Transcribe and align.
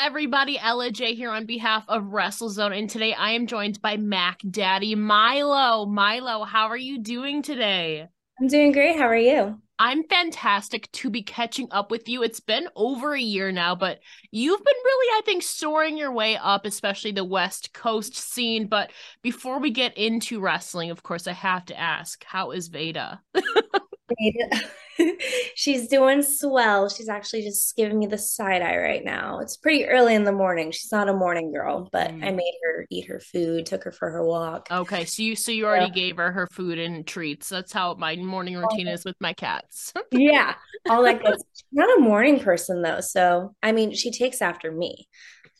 everybody. 0.00 0.58
Ella 0.58 0.90
Jay 0.90 1.14
here 1.14 1.30
on 1.30 1.44
behalf 1.44 1.84
of 1.86 2.04
WrestleZone, 2.04 2.76
and 2.76 2.88
today 2.88 3.12
I 3.12 3.32
am 3.32 3.46
joined 3.46 3.82
by 3.82 3.98
Mac 3.98 4.40
Daddy 4.50 4.96
Mylo. 4.96 5.86
Mylo, 5.86 6.46
how 6.46 6.68
are 6.68 6.76
you 6.76 6.98
doing 6.98 7.42
today? 7.42 8.08
I'm 8.40 8.46
doing 8.46 8.72
great. 8.72 8.96
How 8.96 9.06
are 9.06 9.16
you? 9.16 9.60
I'm 9.78 10.04
fantastic 10.04 10.90
to 10.92 11.10
be 11.10 11.22
catching 11.22 11.68
up 11.70 11.90
with 11.90 12.08
you. 12.08 12.22
It's 12.22 12.40
been 12.40 12.68
over 12.76 13.12
a 13.12 13.20
year 13.20 13.52
now, 13.52 13.74
but 13.74 14.00
you've 14.30 14.64
been 14.64 14.74
really, 14.84 15.18
I 15.18 15.22
think, 15.26 15.42
soaring 15.42 15.98
your 15.98 16.12
way 16.12 16.36
up, 16.38 16.64
especially 16.64 17.12
the 17.12 17.22
West 17.22 17.74
Coast 17.74 18.14
scene. 18.16 18.68
But 18.68 18.92
before 19.22 19.60
we 19.60 19.70
get 19.70 19.98
into 19.98 20.40
wrestling, 20.40 20.90
of 20.90 21.02
course, 21.02 21.26
I 21.26 21.32
have 21.32 21.66
to 21.66 21.78
ask, 21.78 22.24
how 22.24 22.52
is 22.52 22.68
Veda? 22.68 23.20
She's 25.54 25.88
doing 25.88 26.22
swell. 26.22 26.88
She's 26.88 27.08
actually 27.08 27.42
just 27.42 27.74
giving 27.76 27.98
me 27.98 28.06
the 28.06 28.18
side 28.18 28.62
eye 28.62 28.76
right 28.76 29.04
now. 29.04 29.40
It's 29.40 29.56
pretty 29.56 29.86
early 29.86 30.14
in 30.14 30.24
the 30.24 30.32
morning. 30.32 30.70
She's 30.70 30.92
not 30.92 31.08
a 31.08 31.12
morning 31.12 31.52
girl, 31.52 31.88
but 31.90 32.10
mm. 32.10 32.24
I 32.24 32.30
made 32.30 32.54
her 32.64 32.86
eat 32.90 33.06
her 33.06 33.20
food, 33.20 33.66
took 33.66 33.84
her 33.84 33.92
for 33.92 34.10
her 34.10 34.24
walk. 34.24 34.68
Okay, 34.70 35.04
so 35.04 35.22
you 35.22 35.36
so 35.36 35.52
you 35.52 35.66
already 35.66 35.86
yeah. 35.86 36.06
gave 36.06 36.16
her 36.16 36.32
her 36.32 36.46
food 36.52 36.78
and 36.78 37.06
treats. 37.06 37.48
That's 37.48 37.72
how 37.72 37.94
my 37.94 38.16
morning 38.16 38.56
routine 38.56 38.88
is 38.88 39.04
with 39.04 39.16
my 39.20 39.32
cats. 39.32 39.92
yeah, 40.12 40.54
all 40.88 41.02
that 41.04 41.22
good. 41.22 41.36
She's 41.54 41.64
not 41.72 41.98
a 41.98 42.00
morning 42.00 42.40
person 42.40 42.82
though, 42.82 43.00
so 43.00 43.54
I 43.62 43.72
mean, 43.72 43.94
she 43.94 44.10
takes 44.10 44.42
after 44.42 44.70
me 44.70 45.08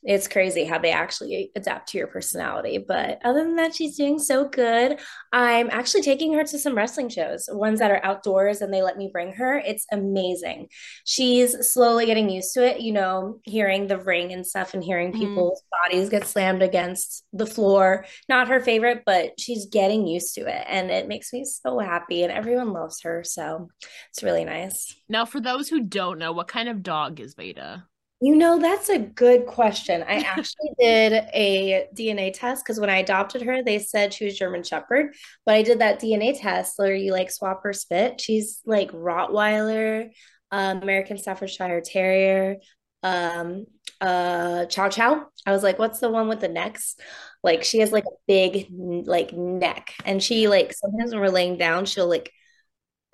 it's 0.03 0.29
crazy 0.29 0.65
how 0.65 0.79
they 0.79 0.93
actually 0.93 1.51
adapt 1.55 1.91
to 1.91 1.99
your 1.99 2.07
personality. 2.07 2.79
But 2.79 3.21
other 3.23 3.45
than 3.45 3.57
that, 3.57 3.75
she's 3.75 3.97
doing 3.97 4.19
so 4.19 4.49
good. 4.49 4.99
I'm 5.33 5.69
actually 5.71 6.03
taking 6.03 6.33
her 6.35 6.45
to 6.45 6.59
some 6.59 6.75
wrestling 6.75 7.11
shows, 7.11 7.49
ones 7.53 7.81
that 7.81 7.91
are 7.91 8.05
outdoors, 8.05 8.63
and 8.63 8.73
they 8.73 8.83
let 8.83 8.97
me 8.97 9.11
bring 9.13 9.33
her. 9.35 9.59
It's 9.59 9.87
amazing. 9.93 10.69
She's 11.05 11.71
slowly 11.73 12.07
getting 12.07 12.31
used 12.31 12.55
to 12.55 12.67
it, 12.67 12.81
you 12.81 12.93
know, 12.93 13.41
hearing 13.45 13.87
the 13.87 13.99
ring 13.99 14.33
and 14.33 14.47
stuff 14.47 14.73
and 14.73 14.83
hearing 14.83 15.13
mm-hmm. 15.13 15.21
people's 15.21 15.61
mm. 15.61 15.91
bodies 15.91 16.09
get 16.09 16.27
slammed 16.27 16.63
against 16.63 17.25
the 17.33 17.47
floor. 17.47 18.07
Not 18.29 18.49
her 18.49 18.61
favorite, 18.61 19.03
but 19.05 19.39
she's 19.39 19.67
getting 19.67 20.07
used 20.07 20.35
to 20.37 20.43
it. 20.43 20.65
And 20.67 20.91
it 20.91 21.09
makes 21.09 21.33
me 21.33 21.45
so 21.45 21.79
happy. 21.79 22.23
And 22.23 22.33
everyone 22.33 22.73
loves 22.73 23.03
her. 23.03 23.23
So 23.23 23.69
it's 24.11 24.23
really 24.23 24.45
nice. 24.45 24.95
Now, 25.09 25.27
for 25.27 25.41
those 25.41 25.69
who 25.69 25.81
don't 25.83 26.19
know, 26.19 26.33
what 26.33 26.49
kind 26.49 26.69
of 26.69 26.83
dog 26.83 27.21
is 27.21 27.35
Veda? 27.35 27.85
You 28.23 28.37
know, 28.37 28.59
that's 28.59 28.91
a 28.91 28.99
good 28.99 29.47
question. 29.47 30.03
I 30.03 30.17
actually 30.21 30.73
did 30.79 31.13
a 31.33 31.87
DNA 31.97 32.33
test 32.35 32.65
because 32.65 32.79
when 32.79 32.91
I 32.91 32.99
adopted 32.99 33.43
her, 33.43 33.63
they 33.63 33.79
said 33.79 34.13
she 34.13 34.27
was 34.27 34.39
German 34.39 34.63
Shepherd. 34.63 35.15
But 35.47 35.55
I 35.55 35.63
did 35.63 35.79
that 35.79 36.01
DNA 36.01 36.39
test 36.39 36.75
where 36.77 36.95
you 36.95 37.13
like 37.13 37.31
swap 37.31 37.63
her 37.63 37.73
spit. 37.73 38.21
She's 38.21 38.61
like 38.67 38.93
Rottweiler, 38.93 40.11
um, 40.51 40.83
American 40.83 41.17
Staffordshire 41.17 41.81
Terrier, 41.81 42.57
um, 43.03 43.65
uh, 44.03 44.67
Chow 44.67 44.91
Chow. 44.91 45.27
I 45.47 45.53
was 45.53 45.63
like, 45.63 45.79
what's 45.79 46.01
the 46.01 46.11
one 46.11 46.29
with 46.29 46.41
the 46.41 46.49
necks? 46.49 46.97
Like 47.43 47.65
she 47.65 47.79
has 47.79 47.91
like 47.91 48.05
a 48.05 48.17
big 48.29 48.67
like 48.71 49.33
neck, 49.33 49.95
and 50.05 50.23
she 50.23 50.47
like 50.47 50.75
sometimes 50.75 51.13
when 51.13 51.23
we're 51.23 51.29
laying 51.29 51.57
down, 51.57 51.87
she'll 51.87 52.09
like 52.09 52.31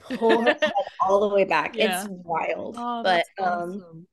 pull 0.00 0.42
her 0.42 0.46
head 0.60 0.72
all 1.00 1.28
the 1.28 1.32
way 1.32 1.44
back. 1.44 1.76
Yeah. 1.76 2.02
It's 2.02 2.10
wild, 2.10 2.74
oh, 2.76 3.02
but 3.04 3.24
um, 3.38 3.46
awesome. 3.46 3.84
um 3.88 4.06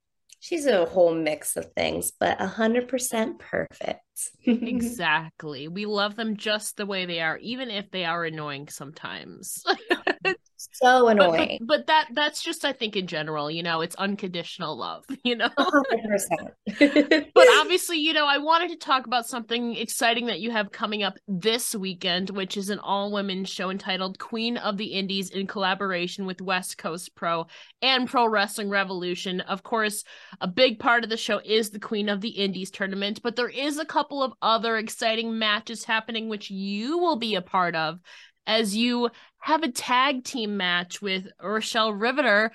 she's 0.44 0.66
a 0.66 0.86
whole 0.86 1.16
mix 1.16 1.56
of 1.56 1.72
things, 1.72 2.12
but 2.20 2.38
100% 2.38 3.40
perfect. 3.40 4.02
exactly. 4.46 5.70
We 5.70 5.86
love 5.86 6.18
them 6.18 6.36
just 6.36 6.76
the 6.76 6.86
way 6.86 7.06
they 7.06 7.22
are, 7.22 7.38
even 7.38 7.70
if 7.70 7.90
they 7.92 8.04
are 8.04 8.26
annoying 8.26 8.68
sometimes. 8.68 9.64
so 10.72 11.08
annoying. 11.08 11.60
But, 11.62 11.68
but, 11.68 11.78
but, 11.78 11.88
that 11.88 12.08
that's 12.14 12.44
just 12.44 12.66
I 12.66 12.74
think 12.74 12.96
in 12.96 13.08
general, 13.08 13.50
you 13.50 13.64
know, 13.64 13.82
it's 13.82 13.96
unconditional 13.96 14.78
love, 14.78 15.06
you 15.24 15.36
know. 15.36 15.50
but 15.58 17.48
obviously, 17.60 17.98
you 17.98 18.14
know, 18.14 18.26
I 18.26 18.38
wanted 18.38 18.70
to 18.70 18.78
talk 18.78 19.06
about 19.06 19.28
something 19.28 19.76
exciting 19.76 20.28
that 20.28 20.40
you 20.40 20.52
have 20.52 20.72
coming 20.72 21.04
up 21.04 21.18
this 21.28 21.76
weekend, 21.76 22.30
which 22.30 22.58
is 22.58 22.70
an 22.70 22.80
all-women 22.80 23.46
show 23.46 23.70
entitled 23.70 24.20
Queen 24.20 24.58
of 24.58 24.78
the 24.78 24.88
Indies 24.88 25.30
in 25.30 25.48
collaboration 25.48 26.26
with 26.26 26.42
West 26.42 26.78
Coast 26.78 27.16
Pro 27.16 27.48
and 27.82 28.08
Pro 28.08 28.28
Wrestling 28.28 28.70
Revolution. 28.70 29.42
Of 29.42 29.64
course, 29.64 30.04
a 30.42 30.48
big 30.48 30.80
part 30.80 31.04
of 31.04 31.10
the 31.10 31.18
show 31.18 31.42
is 31.44 31.70
the 31.70 31.80
Queen 31.80 32.10
of 32.10 32.22
the 32.22 32.30
Indies 32.30 32.72
tournament, 32.72 33.22
but 33.24 33.36
there 33.36 33.50
is 33.50 33.78
a 33.78 33.86
couple 33.86 34.24
of 34.24 34.34
other 34.42 34.78
exciting 34.78 35.38
matches 35.38 35.84
happening 35.84 36.30
which 36.30 36.50
you 36.50 36.98
will 36.98 37.18
be 37.18 37.36
a 37.36 37.42
part 37.42 37.76
of 37.76 38.00
as 38.48 38.76
you 38.76 39.10
have 39.40 39.64
a 39.64 39.72
tag 39.72 40.24
team 40.24 40.58
match 40.58 41.02
with 41.02 41.28
Rochelle 41.42 41.94
Riveter 41.94 42.52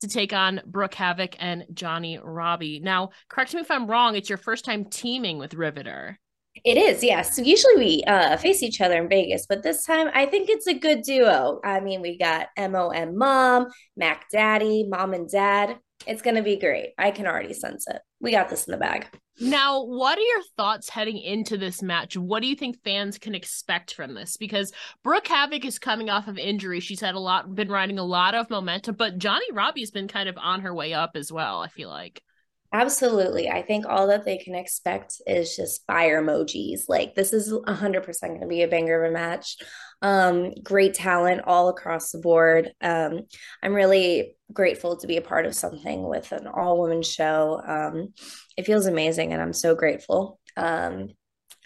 to 0.00 0.08
take 0.08 0.32
on 0.32 0.60
Brooke 0.66 0.94
Havoc 0.94 1.36
and 1.38 1.66
Johnnie 1.74 2.18
Robbie. 2.22 2.80
Now, 2.80 3.10
correct 3.28 3.54
me 3.54 3.60
if 3.60 3.70
I'm 3.70 3.86
wrong, 3.86 4.16
it's 4.16 4.28
your 4.28 4.38
first 4.38 4.64
time 4.64 4.86
teaming 4.86 5.38
with 5.38 5.54
Riveter. 5.54 6.18
It 6.64 6.76
is, 6.76 7.02
yes. 7.02 7.36
So 7.36 7.42
usually 7.42 7.76
we 7.76 8.04
uh, 8.06 8.36
face 8.36 8.62
each 8.62 8.80
other 8.80 9.00
in 9.00 9.08
Vegas, 9.08 9.46
but 9.48 9.62
this 9.62 9.84
time 9.84 10.10
I 10.12 10.26
think 10.26 10.48
it's 10.48 10.66
a 10.66 10.74
good 10.74 11.02
duo. 11.02 11.60
I 11.64 11.80
mean, 11.80 12.02
we 12.02 12.18
got 12.18 12.48
MOM 12.58 13.16
Mom, 13.16 13.68
Mac 13.96 14.26
Daddy, 14.30 14.86
Mom 14.88 15.14
and 15.14 15.30
Dad. 15.30 15.78
It's 16.06 16.22
going 16.22 16.36
to 16.36 16.42
be 16.42 16.56
great. 16.56 16.90
I 16.98 17.12
can 17.12 17.26
already 17.26 17.54
sense 17.54 17.86
it. 17.88 18.00
We 18.20 18.30
got 18.30 18.48
this 18.48 18.66
in 18.66 18.72
the 18.72 18.78
bag. 18.78 19.06
Now, 19.40 19.82
what 19.82 20.18
are 20.18 20.22
your 20.22 20.42
thoughts 20.58 20.90
heading 20.90 21.16
into 21.16 21.56
this 21.56 21.82
match? 21.82 22.14
What 22.16 22.42
do 22.42 22.48
you 22.48 22.54
think 22.54 22.82
fans 22.84 23.16
can 23.16 23.34
expect 23.34 23.94
from 23.94 24.14
this? 24.14 24.36
Because 24.36 24.70
Brooke 25.02 25.28
Havoc 25.28 25.64
is 25.64 25.78
coming 25.78 26.10
off 26.10 26.28
of 26.28 26.36
injury. 26.36 26.80
She's 26.80 27.00
had 27.00 27.14
a 27.14 27.20
lot, 27.20 27.54
been 27.54 27.70
riding 27.70 27.98
a 27.98 28.04
lot 28.04 28.34
of 28.34 28.50
momentum, 28.50 28.96
but 28.96 29.16
Johnnie 29.16 29.50
Robbie's 29.52 29.90
been 29.90 30.08
kind 30.08 30.28
of 30.28 30.36
on 30.36 30.60
her 30.60 30.74
way 30.74 30.92
up 30.92 31.12
as 31.14 31.32
well, 31.32 31.60
I 31.60 31.68
feel 31.68 31.88
like. 31.88 32.22
Absolutely. 32.72 33.48
I 33.48 33.62
think 33.62 33.84
all 33.84 34.06
that 34.08 34.24
they 34.24 34.38
can 34.38 34.54
expect 34.54 35.20
is 35.26 35.56
just 35.56 35.84
fire 35.86 36.22
emojis. 36.22 36.82
Like 36.88 37.16
this 37.16 37.32
is 37.32 37.52
100% 37.52 38.20
going 38.20 38.40
to 38.40 38.46
be 38.46 38.62
a 38.62 38.68
banger 38.68 39.02
of 39.02 39.10
a 39.10 39.12
match. 39.12 39.56
Um, 40.02 40.52
great 40.62 40.94
talent 40.94 41.42
all 41.46 41.68
across 41.68 42.12
the 42.12 42.18
board. 42.18 42.72
Um, 42.80 43.22
I'm 43.60 43.74
really 43.74 44.36
grateful 44.52 44.96
to 44.98 45.06
be 45.08 45.16
a 45.16 45.22
part 45.22 45.46
of 45.46 45.54
something 45.54 46.08
with 46.08 46.30
an 46.30 46.46
all 46.46 46.78
woman 46.78 47.02
show. 47.02 47.60
Um, 47.66 48.14
it 48.56 48.66
feels 48.66 48.86
amazing 48.86 49.32
and 49.32 49.42
I'm 49.42 49.52
so 49.52 49.74
grateful. 49.74 50.38
Um, 50.56 51.08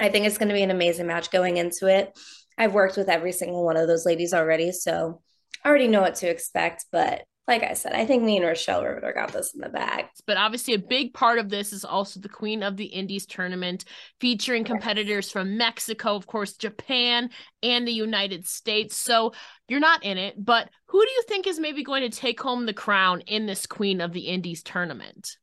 I 0.01 0.09
think 0.09 0.27
it's 0.27 0.39
going 0.39 0.49
to 0.49 0.55
be 0.55 0.63
an 0.63 0.71
amazing 0.71 1.07
match 1.07 1.31
going 1.31 1.59
into 1.59 1.87
it. 1.87 2.19
I've 2.57 2.73
worked 2.73 2.97
with 2.97 3.11
every 3.11 3.33
single 3.33 3.65
one 3.65 3.77
of 3.77 3.89
those 3.89 4.07
ladies 4.07 4.33
already, 4.33 4.73
so 4.73 5.21
I 5.63 5.69
already 5.69 5.89
know 5.89 6.01
what 6.01 6.17
to 6.17 6.31
expect, 6.31 6.87
but 6.91 7.25
like 7.47 7.63
I 7.63 7.75
said, 7.75 7.93
I 7.93 8.07
think 8.07 8.23
me 8.23 8.39
and 8.39 8.47
Rochelle 8.47 8.83
Riveter 8.83 9.13
got 9.15 9.33
this 9.33 9.55
in 9.55 9.61
the 9.61 9.69
bag. 9.69 10.07
But 10.27 10.39
obviously, 10.39 10.73
a 10.75 10.79
big 10.79 11.13
part 11.13 11.39
of 11.39 11.51
this 11.51 11.75
is 11.75 11.85
also 11.85 12.19
the 12.19 12.29
Queen 12.29 12.63
of 12.63 12.79
the 12.79 12.87
Indies 12.87 13.27
tournament, 13.27 13.85
featuring 14.19 14.65
competitors 14.65 15.31
from 15.31 15.59
Mexico, 15.59 16.17
of 16.17 16.27
course, 16.27 16.55
Japan, 16.55 17.29
and 17.63 17.87
the 17.87 17.93
United 17.93 18.47
States. 18.47 18.97
So 18.97 19.33
you're 19.69 19.81
not 19.81 20.05
in 20.05 20.17
it, 20.17 20.43
but 20.43 20.71
who 20.87 21.05
do 21.05 21.11
you 21.11 21.23
think 21.29 21.47
is 21.47 21.61
maybe 21.61 21.85
going 21.85 22.09
to 22.09 22.17
take 22.17 22.41
home 22.41 22.65
the 22.65 22.73
crown 22.73 23.21
in 23.23 23.45
this 23.45 23.67
Queen 23.67 24.01
of 24.01 24.13
the 24.13 24.29
Indies 24.29 24.63
tournament? 24.63 25.37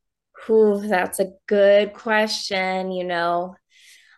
Ooh, 0.49 0.81
that's 0.83 1.19
a 1.19 1.33
good 1.47 1.93
question. 1.93 2.91
You 2.91 3.03
know, 3.03 3.55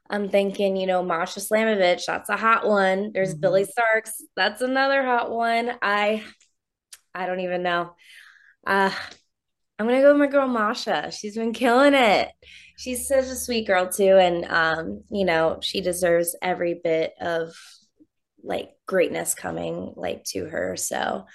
I'm 0.09 0.29
thinking, 0.29 0.77
you 0.77 0.88
know, 0.88 1.03
Masha 1.03 1.41
Slamovich, 1.41 2.05
that's 2.05 2.29
a 2.29 2.38
hot 2.38 2.65
one. 2.65 3.11
There's 3.13 3.31
mm-hmm. 3.31 3.41
Billie 3.41 3.65
Starkz, 3.65 4.11
that's 4.38 4.61
another 4.61 5.03
hot 5.03 5.31
one. 5.31 5.73
I 5.81 6.23
I 7.13 7.25
don't 7.25 7.41
even 7.41 7.63
know. 7.63 7.96
Uh, 8.66 8.91
I'm 9.79 9.88
gonna 9.88 10.01
go 10.01 10.12
with 10.12 10.19
my 10.19 10.28
girl 10.28 10.47
Masha. 10.47 11.12
She's 11.12 11.35
been 11.35 11.53
killing 11.53 11.94
it. 11.94 12.29
She's 12.78 13.07
such 13.07 13.25
a 13.25 13.35
sweet 13.35 13.68
girl 13.68 13.91
too, 13.91 14.18
and 14.18 14.46
um, 14.46 15.03
you 15.12 15.25
know, 15.25 15.59
she 15.62 15.81
deserves 15.81 16.35
every 16.41 16.79
bit 16.84 17.13
of 17.19 17.53
like 18.44 18.72
greatness 18.85 19.35
coming 19.35 19.94
like 19.96 20.24
to 20.25 20.46
her. 20.46 20.75
So 20.75 21.25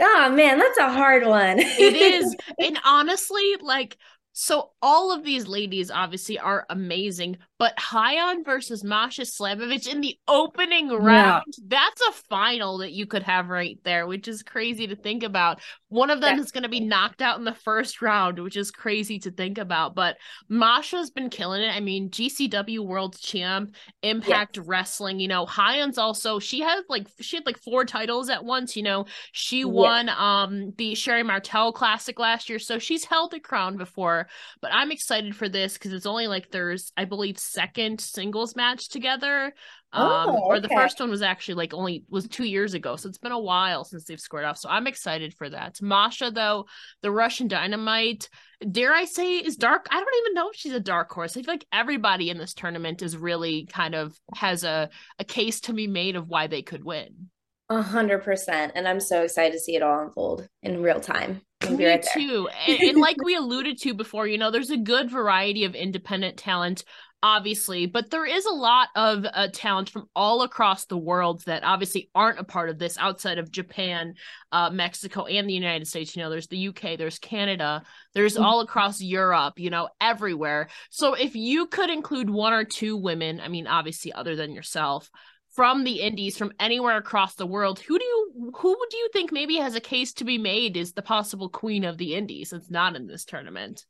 oh 0.00 0.30
man, 0.30 0.58
that's 0.58 0.78
a 0.78 0.92
hard 0.92 1.26
one. 1.26 1.58
it 1.58 1.96
is. 1.96 2.34
And 2.58 2.78
honestly, 2.84 3.56
like 3.60 3.96
so 4.32 4.70
all 4.82 5.12
of 5.12 5.24
these 5.24 5.46
ladies 5.46 5.90
obviously 5.90 6.38
are 6.38 6.66
amazing, 6.70 7.38
but 7.58 7.76
Hyan 7.76 8.44
versus 8.44 8.84
Masha 8.84 9.22
Slamovich 9.22 9.88
in 9.88 10.00
the 10.00 10.16
opening 10.28 10.90
round, 10.90 11.44
yeah. 11.46 11.64
that's 11.66 12.00
a 12.08 12.12
final 12.12 12.78
that 12.78 12.92
you 12.92 13.04
could 13.04 13.24
have 13.24 13.48
right 13.48 13.78
there, 13.82 14.06
which 14.06 14.28
is 14.28 14.44
crazy 14.44 14.86
to 14.86 14.94
think 14.94 15.24
about. 15.24 15.60
One 15.88 16.10
of 16.10 16.20
them 16.20 16.36
yeah. 16.36 16.42
is 16.42 16.52
going 16.52 16.62
to 16.62 16.68
be 16.68 16.78
knocked 16.78 17.20
out 17.20 17.38
in 17.38 17.44
the 17.44 17.54
first 17.54 18.00
round, 18.00 18.38
which 18.38 18.56
is 18.56 18.70
crazy 18.70 19.18
to 19.20 19.32
think 19.32 19.58
about. 19.58 19.96
But 19.96 20.18
Masha's 20.48 21.10
been 21.10 21.30
killing 21.30 21.62
it. 21.62 21.74
I 21.74 21.80
mean, 21.80 22.10
GCW 22.10 22.86
World 22.86 23.18
Champ, 23.18 23.74
Impact 24.02 24.56
yes. 24.56 24.66
Wrestling, 24.66 25.18
you 25.18 25.28
know, 25.28 25.44
Hyan's 25.44 25.98
also, 25.98 26.38
she 26.38 26.60
had 26.60 26.82
like, 26.88 27.08
she 27.20 27.36
had 27.36 27.46
like 27.46 27.58
four 27.58 27.84
titles 27.84 28.30
at 28.30 28.44
once, 28.44 28.76
you 28.76 28.84
know, 28.84 29.06
she 29.32 29.64
won 29.64 30.08
um 30.10 30.72
the 30.78 30.94
Sherri 30.94 31.24
Martel 31.24 31.72
Classic 31.72 32.18
last 32.20 32.48
year. 32.48 32.60
So 32.60 32.78
she's 32.78 33.04
held 33.04 33.32
the 33.32 33.40
crown 33.40 33.76
before. 33.76 34.28
But 34.60 34.72
I'm 34.72 34.92
excited 34.92 35.34
for 35.34 35.48
this 35.48 35.74
because 35.74 35.92
it's 35.92 36.06
only 36.06 36.28
like 36.28 36.50
there's, 36.50 36.92
I 36.96 37.04
believe, 37.04 37.38
second 37.52 38.00
singles 38.00 38.56
match 38.56 38.88
together. 38.88 39.52
Um, 39.92 40.28
Oh, 40.28 40.38
or 40.44 40.60
the 40.60 40.68
first 40.68 41.00
one 41.00 41.08
was 41.08 41.22
actually 41.22 41.54
like 41.54 41.72
only 41.72 42.04
was 42.10 42.28
two 42.28 42.44
years 42.44 42.74
ago, 42.74 42.96
so 42.96 43.08
it's 43.08 43.18
been 43.18 43.32
a 43.32 43.38
while 43.38 43.84
since 43.84 44.04
they've 44.04 44.20
squared 44.20 44.44
off. 44.44 44.58
So 44.58 44.68
I'm 44.68 44.86
excited 44.86 45.34
for 45.34 45.48
that. 45.48 45.80
Masha, 45.80 46.30
though, 46.30 46.66
the 47.00 47.10
Russian 47.10 47.48
Dynamite, 47.48 48.28
dare 48.70 48.94
I 48.94 49.06
say, 49.06 49.36
is 49.38 49.56
dark. 49.56 49.86
I 49.90 49.94
don't 49.94 50.22
even 50.22 50.34
know 50.34 50.50
if 50.50 50.56
she's 50.56 50.74
a 50.74 50.80
dark 50.80 51.10
horse. 51.10 51.36
I 51.36 51.42
feel 51.42 51.54
like 51.54 51.66
everybody 51.72 52.28
in 52.28 52.36
this 52.36 52.54
tournament 52.54 53.00
is 53.02 53.16
really 53.16 53.66
kind 53.66 53.94
of 53.94 54.14
has 54.34 54.62
a 54.64 54.90
a 55.18 55.24
case 55.24 55.60
to 55.62 55.72
be 55.72 55.86
made 55.86 56.16
of 56.16 56.28
why 56.28 56.48
they 56.48 56.62
could 56.62 56.84
win. 56.84 57.30
A 57.70 57.82
hundred 57.82 58.24
percent. 58.24 58.72
And 58.74 58.88
I'm 58.88 59.00
so 59.00 59.22
excited 59.22 59.52
to 59.52 59.60
see 59.60 59.76
it 59.76 59.82
all 59.82 60.00
unfold 60.00 60.48
in 60.62 60.82
real 60.82 61.00
time. 61.00 61.42
Me 61.70 61.86
right 61.86 62.06
too. 62.14 62.48
And, 62.66 62.80
and 62.80 62.98
like 63.00 63.16
we 63.22 63.34
alluded 63.34 63.78
to 63.82 63.92
before, 63.92 64.26
you 64.26 64.38
know, 64.38 64.50
there's 64.50 64.70
a 64.70 64.76
good 64.76 65.10
variety 65.10 65.64
of 65.64 65.74
independent 65.74 66.38
talent, 66.38 66.84
obviously, 67.22 67.86
but 67.86 68.10
there 68.10 68.26
is 68.26 68.44
a 68.46 68.50
lot 68.50 68.88
of 68.94 69.24
uh, 69.24 69.48
talent 69.52 69.90
from 69.90 70.08
all 70.14 70.42
across 70.42 70.84
the 70.84 70.96
world 70.96 71.42
that 71.46 71.64
obviously 71.64 72.10
aren't 72.14 72.38
a 72.38 72.44
part 72.44 72.70
of 72.70 72.78
this 72.78 72.96
outside 72.98 73.38
of 73.38 73.50
Japan, 73.50 74.14
uh, 74.52 74.70
Mexico, 74.70 75.26
and 75.26 75.48
the 75.48 75.54
United 75.54 75.86
States. 75.86 76.14
You 76.16 76.22
know, 76.22 76.30
there's 76.30 76.46
the 76.46 76.68
UK, 76.68 76.96
there's 76.96 77.18
Canada, 77.18 77.82
there's 78.14 78.36
Mhm. 78.36 78.44
all 78.44 78.60
across 78.60 79.00
Europe, 79.00 79.58
you 79.58 79.70
know, 79.70 79.88
everywhere. 80.00 80.68
So 80.90 81.14
if 81.14 81.34
you 81.34 81.66
could 81.66 81.90
include 81.90 82.30
one 82.30 82.52
or 82.52 82.64
two 82.64 82.96
women, 82.96 83.40
I 83.40 83.48
mean, 83.48 83.66
obviously, 83.66 84.12
other 84.12 84.36
than 84.36 84.52
yourself, 84.52 85.10
from 85.54 85.82
the 85.82 86.00
indies 86.02 86.36
from 86.36 86.52
anywhere 86.60 86.98
across 86.98 87.34
the 87.34 87.46
world 87.46 87.80
who 87.80 87.98
do 87.98 88.04
you 88.04 88.52
who 88.54 88.76
do 88.90 88.96
you 88.96 89.08
think 89.12 89.32
maybe 89.32 89.56
has 89.56 89.74
a 89.74 89.80
case 89.80 90.12
to 90.12 90.24
be 90.24 90.38
made 90.38 90.76
is 90.76 90.92
the 90.92 91.02
possible 91.02 91.48
queen 91.48 91.84
of 91.84 91.96
the 91.98 92.14
indies 92.14 92.50
that's 92.50 92.70
not 92.70 92.94
in 92.94 93.06
this 93.06 93.24
tournament 93.24 93.86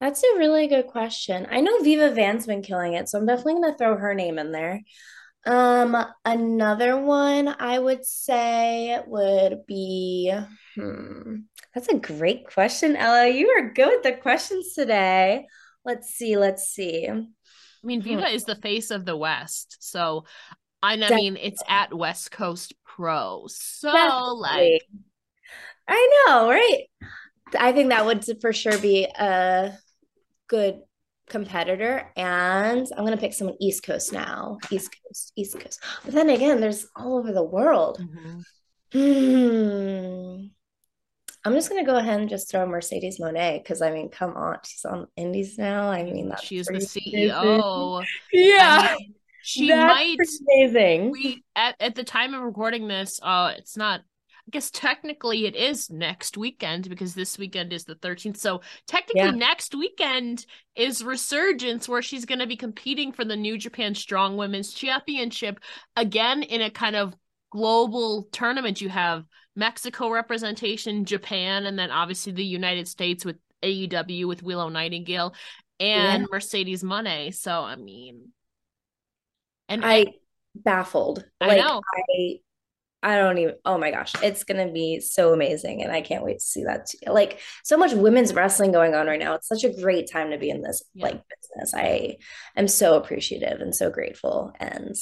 That's 0.00 0.22
a 0.22 0.38
really 0.38 0.66
good 0.66 0.86
question. 0.86 1.46
I 1.50 1.60
know 1.60 1.78
Viva 1.80 2.10
Van's 2.10 2.46
been 2.46 2.62
killing 2.62 2.94
it, 2.94 3.08
so 3.08 3.18
I'm 3.18 3.26
definitely 3.26 3.54
gonna 3.54 3.76
throw 3.76 3.96
her 3.96 4.14
name 4.14 4.38
in 4.38 4.50
there. 4.52 4.80
Um, 5.46 5.96
another 6.24 6.96
one 7.00 7.48
I 7.48 7.78
would 7.78 8.04
say 8.04 8.98
would 9.06 9.66
be, 9.66 10.32
hmm, 10.74 11.36
that's 11.74 11.88
a 11.88 11.96
great 11.98 12.46
question, 12.52 12.96
Ella. 12.96 13.28
You 13.28 13.48
are 13.50 13.70
good 13.72 13.88
with 13.88 14.02
the 14.02 14.12
questions 14.20 14.74
today. 14.74 15.46
Let's 15.84 16.08
see, 16.10 16.36
let's 16.36 16.68
see. 16.68 17.08
i 17.08 17.86
mean 17.86 18.00
Hmm. 18.00 18.08
viva 18.08 18.28
is 18.28 18.44
the 18.44 18.56
face 18.56 18.90
of 18.90 19.04
the 19.04 19.16
west 19.16 19.76
so 19.80 20.24
i, 20.82 20.94
I 20.94 21.10
mean 21.14 21.36
it's 21.40 21.62
at 21.68 21.94
west 21.94 22.30
coast 22.30 22.74
pro 22.84 23.46
so 23.48 24.34
like 24.34 24.82
I 25.88 26.24
know, 26.28 26.48
right? 26.48 26.84
I 27.58 27.72
think 27.72 27.88
that 27.88 28.06
would 28.06 28.24
for 28.40 28.52
sure 28.52 28.78
be 28.78 29.04
a 29.04 29.72
good 30.50 30.80
competitor. 31.28 32.10
And 32.16 32.86
I'm 32.96 33.04
gonna 33.04 33.16
pick 33.16 33.32
someone 33.32 33.56
East 33.60 33.84
Coast 33.84 34.12
now. 34.12 34.58
East 34.70 34.94
Coast, 35.06 35.32
East 35.36 35.58
Coast. 35.58 35.80
But 36.04 36.12
then 36.12 36.28
again, 36.28 36.60
there's 36.60 36.86
all 36.96 37.16
over 37.16 37.32
the 37.32 37.44
world. 37.44 37.98
mhm. 38.02 38.42
Hmm. 38.92 40.46
I'm 41.42 41.54
just 41.54 41.70
gonna 41.70 41.86
go 41.86 41.96
ahead 41.96 42.20
and 42.20 42.28
just 42.28 42.50
throw 42.50 42.66
Mercedes 42.66 43.18
Moné 43.20 43.62
because 43.62 43.80
I 43.80 43.92
mean, 43.92 44.10
come 44.10 44.36
on, 44.36 44.58
she's 44.66 44.84
on 44.84 45.06
Indies 45.16 45.56
now. 45.56 45.88
I 45.88 46.02
mean, 46.02 46.28
that's 46.28 46.42
she 46.44 46.58
is 46.58 46.66
the 46.66 46.74
ceo. 46.74 48.04
Yeah, 48.32 48.88
I 48.90 48.96
mean, 48.96 49.14
she 49.42 49.68
might 49.72 50.16
amazing. 50.48 51.12
we 51.12 51.42
at, 51.56 51.76
at 51.80 51.94
the 51.94 52.04
time 52.04 52.34
of 52.34 52.42
recording 52.42 52.88
this 52.88 53.18
uh 53.22 53.54
it's 53.56 53.76
not 53.76 54.02
guess 54.50 54.70
technically 54.70 55.46
it 55.46 55.56
is 55.56 55.90
next 55.90 56.36
weekend 56.36 56.88
because 56.88 57.14
this 57.14 57.38
weekend 57.38 57.72
is 57.72 57.84
the 57.84 57.94
13th 57.94 58.36
so 58.36 58.60
technically 58.86 59.30
Yeah. 59.30 59.30
next 59.30 59.74
weekend 59.74 60.44
is 60.76 61.02
resurgence 61.04 61.88
where 61.88 62.02
she's 62.02 62.24
going 62.24 62.38
to 62.40 62.46
be 62.46 62.56
competing 62.56 63.12
for 63.12 63.24
the 63.24 63.36
new 63.36 63.56
japan 63.56 63.94
strong 63.94 64.36
women's 64.36 64.72
championship 64.72 65.58
again 65.96 66.42
in 66.42 66.60
a 66.62 66.70
kind 66.70 66.96
of 66.96 67.14
global 67.50 68.28
tournament 68.32 68.80
you 68.80 68.88
have 68.88 69.24
mexico 69.56 70.10
representation 70.10 71.04
japan 71.04 71.66
and 71.66 71.78
then 71.78 71.90
obviously 71.90 72.32
the 72.32 72.44
united 72.44 72.86
states 72.86 73.24
with 73.24 73.36
aew 73.62 74.26
with 74.26 74.42
willow 74.42 74.68
nightingale 74.68 75.34
and 75.80 76.22
Yeah. 76.22 76.26
mercedes 76.30 76.82
Moné. 76.82 77.34
so 77.34 77.52
i 77.52 77.76
mean 77.76 78.32
and 79.68 79.84
I 79.84 80.06
baffled. 80.54 81.24
I 81.40 81.46
Like 81.46 81.64
know. 81.64 81.80
I 81.94 82.40
I 83.02 83.16
don't 83.16 83.38
even 83.38 83.54
oh 83.64 83.78
my 83.78 83.90
gosh, 83.90 84.12
it's 84.22 84.44
gonna 84.44 84.70
be 84.70 85.00
so 85.00 85.32
amazing 85.32 85.82
and 85.82 85.92
I 85.92 86.02
can't 86.02 86.24
wait 86.24 86.38
to 86.40 86.44
see 86.44 86.64
that 86.64 86.86
too. 86.86 87.10
Like 87.10 87.40
so 87.64 87.76
much 87.76 87.92
women's 87.92 88.34
wrestling 88.34 88.72
going 88.72 88.94
on 88.94 89.06
right 89.06 89.18
now. 89.20 89.34
It's 89.34 89.48
such 89.48 89.64
a 89.64 89.72
great 89.82 90.10
time 90.10 90.30
to 90.30 90.38
be 90.38 90.50
in 90.50 90.62
this 90.62 90.82
Yeah. 90.94 91.06
like 91.06 91.22
business. 91.28 91.74
I 91.74 92.16
am 92.56 92.68
so 92.68 92.94
appreciative 92.96 93.60
and 93.60 93.74
so 93.74 93.90
grateful 93.90 94.52
and 94.60 94.94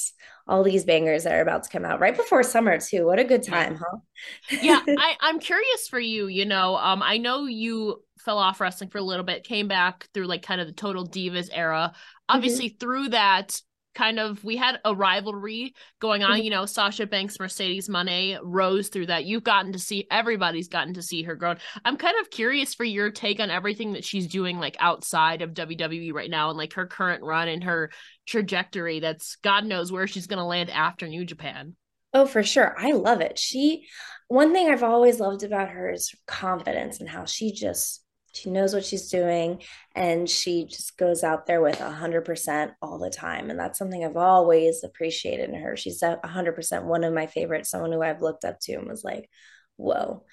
all 0.47 0.63
these 0.63 0.83
bangers 0.85 1.25
that 1.25 1.33
are 1.35 1.41
about 1.41 1.63
to 1.63 1.69
come 1.69 1.85
out 1.85 1.99
right 1.99 2.15
before 2.17 2.41
summer 2.41 2.79
too. 2.79 3.05
What 3.05 3.19
a 3.19 3.23
good 3.23 3.43
time, 3.43 3.75
huh? 3.75 3.97
yeah 4.61 4.81
I, 4.97 5.15
i'm 5.21 5.39
curious 5.39 5.87
for 5.89 5.99
you 5.99 6.27
you 6.27 6.45
know 6.45 6.75
um 6.77 7.01
i 7.03 7.17
know 7.17 7.45
you 7.45 8.03
fell 8.19 8.37
off 8.37 8.59
wrestling 8.59 8.89
for 8.89 8.97
a 8.97 9.03
little 9.03 9.23
bit 9.23 9.43
came 9.43 9.67
back 9.67 10.07
through 10.13 10.25
like 10.27 10.41
kind 10.41 10.59
of 10.59 10.67
the 10.67 10.73
total 10.73 11.07
divas 11.07 11.49
era 11.51 11.93
obviously 12.27 12.69
through 12.69 13.09
that 13.09 13.61
kind 13.95 14.19
of 14.19 14.43
we 14.43 14.55
had 14.55 14.79
a 14.85 14.93
rivalry 14.95 15.73
going 15.99 16.23
on 16.23 16.39
Mhm. 16.39 16.43
you 16.43 16.49
know 16.51 16.65
sasha 16.65 17.05
banks 17.07 17.39
mercedes 17.39 17.89
Moné 17.89 18.37
rose 18.43 18.89
through 18.89 19.07
that 19.07 19.25
you've 19.25 19.43
gotten 19.43 19.73
to 19.73 19.79
see 19.79 20.05
everybody's 20.11 20.67
gotten 20.67 20.93
to 20.93 21.01
see 21.01 21.23
her 21.23 21.35
grow. 21.35 21.55
i'm 21.83 21.97
kind 21.97 22.15
of 22.21 22.29
curious 22.29 22.73
for 22.75 22.83
your 22.83 23.09
take 23.09 23.39
on 23.39 23.49
everything 23.49 23.93
that 23.93 24.05
she's 24.05 24.27
doing 24.27 24.59
like 24.59 24.77
outside 24.79 25.41
of 25.41 25.53
wwe 25.53 26.13
right 26.13 26.29
now 26.29 26.49
and 26.49 26.57
like 26.57 26.73
her 26.73 26.85
current 26.85 27.23
run 27.23 27.47
and 27.47 27.63
her 27.63 27.89
trajectory 28.27 28.99
that's 28.99 29.35
god 29.37 29.65
knows 29.65 29.91
where 29.91 30.07
she's 30.07 30.27
going 30.27 30.37
to 30.39 30.45
land 30.45 30.69
after 30.69 31.07
new 31.07 31.25
japan 31.25 31.75
Oh, 32.11 32.25
for 32.25 32.41
sure. 32.41 32.73
I 32.75 32.93
love 32.93 33.21
it. 33.21 33.37
She, 33.37 33.85
one 34.29 34.51
thing 34.51 34.67
I've 34.67 34.81
always 34.81 35.19
loved 35.19 35.43
about 35.43 35.69
her 35.69 35.91
is 35.91 36.11
confidence 36.25 36.99
and 36.99 37.07
how 37.07 37.25
she 37.25 37.51
just, 37.51 38.03
she 38.33 38.49
knows 38.49 38.73
what 38.73 38.85
she's 38.85 39.09
doing 39.09 39.61
and 39.95 40.29
she 40.29 40.65
just 40.65 40.97
goes 40.97 41.23
out 41.23 41.45
there 41.45 41.61
with 41.61 41.81
a 41.81 41.91
hundred 41.91 42.25
percent 42.25 42.73
all 42.81 42.99
the 42.99 43.09
time. 43.09 43.49
And 43.49 43.59
that's 43.59 43.79
something 43.79 44.03
I've 44.03 44.17
always 44.17 44.83
appreciated 44.83 45.49
in 45.49 45.61
her. 45.61 45.75
She's 45.75 46.01
a 46.01 46.19
hundred 46.25 46.55
percent 46.55 46.85
one 46.85 47.03
of 47.03 47.13
my 47.13 47.27
favorites, 47.27 47.69
someone 47.69 47.91
who 47.91 48.01
I've 48.01 48.21
looked 48.21 48.45
up 48.45 48.59
to 48.61 48.73
and 48.73 48.87
was 48.87 49.03
like, 49.03 49.29
whoa, 49.77 50.23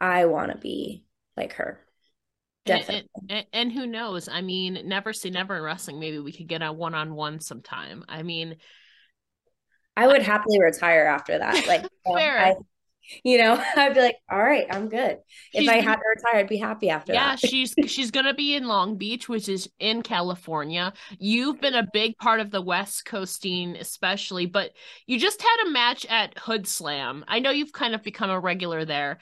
I 0.00 0.26
want 0.26 0.52
to 0.52 0.58
be 0.58 1.04
like 1.36 1.54
her. 1.54 1.80
And- 2.66 2.80
Definitely. 2.80 3.08
And, 3.30 3.46
and 3.52 3.72
who 3.72 3.86
knows? 3.86 4.28
I 4.28 4.42
mean, 4.42 4.82
never 4.84 5.12
say 5.12 5.30
never 5.30 5.56
in 5.56 5.62
wrestling. 5.62 5.98
Maybe 5.98 6.18
we 6.18 6.32
could 6.32 6.48
get 6.48 6.62
a 6.62 6.72
one 6.72 6.94
on 6.94 7.14
one 7.14 7.40
sometime. 7.40 8.04
I 8.08 8.22
mean, 8.22 8.56
I 9.96 10.06
would 10.06 10.22
happily 10.22 10.60
retire 10.60 11.06
after 11.06 11.38
that. 11.38 11.66
Like, 11.66 11.82
you 12.06 12.14
know, 12.14 12.20
I, 12.20 12.54
you 13.22 13.38
know, 13.38 13.62
I'd 13.76 13.94
be 13.94 14.00
like, 14.00 14.16
all 14.30 14.38
right, 14.38 14.66
I'm 14.70 14.88
good. 14.88 15.18
If 15.52 15.60
She's 15.60 15.68
I 15.68 15.80
had 15.80 15.96
to 15.96 16.02
retire, 16.16 16.40
I'd 16.40 16.48
be 16.48 16.56
happy 16.56 16.90
after 16.90 17.12
yeah, 17.12 17.36
that. 17.36 17.40
she's 17.40 17.74
she's 17.86 18.10
gonna 18.10 18.34
be 18.34 18.54
in 18.54 18.66
Long 18.66 18.96
Beach, 18.96 19.28
which 19.28 19.48
is 19.48 19.68
in 19.78 20.02
California. 20.02 20.92
You've 21.18 21.60
been 21.60 21.74
a 21.74 21.88
big 21.92 22.16
part 22.18 22.40
of 22.40 22.50
the 22.50 22.62
West 22.62 23.04
Coast 23.04 23.40
scene, 23.40 23.76
especially, 23.76 24.46
but 24.46 24.72
you 25.06 25.18
just 25.18 25.42
had 25.42 25.66
a 25.66 25.70
match 25.70 26.06
at 26.06 26.34
Hoodslam. 26.36 27.22
I 27.28 27.38
know 27.38 27.50
you've 27.50 27.72
kind 27.72 27.94
of 27.94 28.02
become 28.02 28.30
a 28.30 28.40
regular 28.40 28.84
there, 28.84 29.18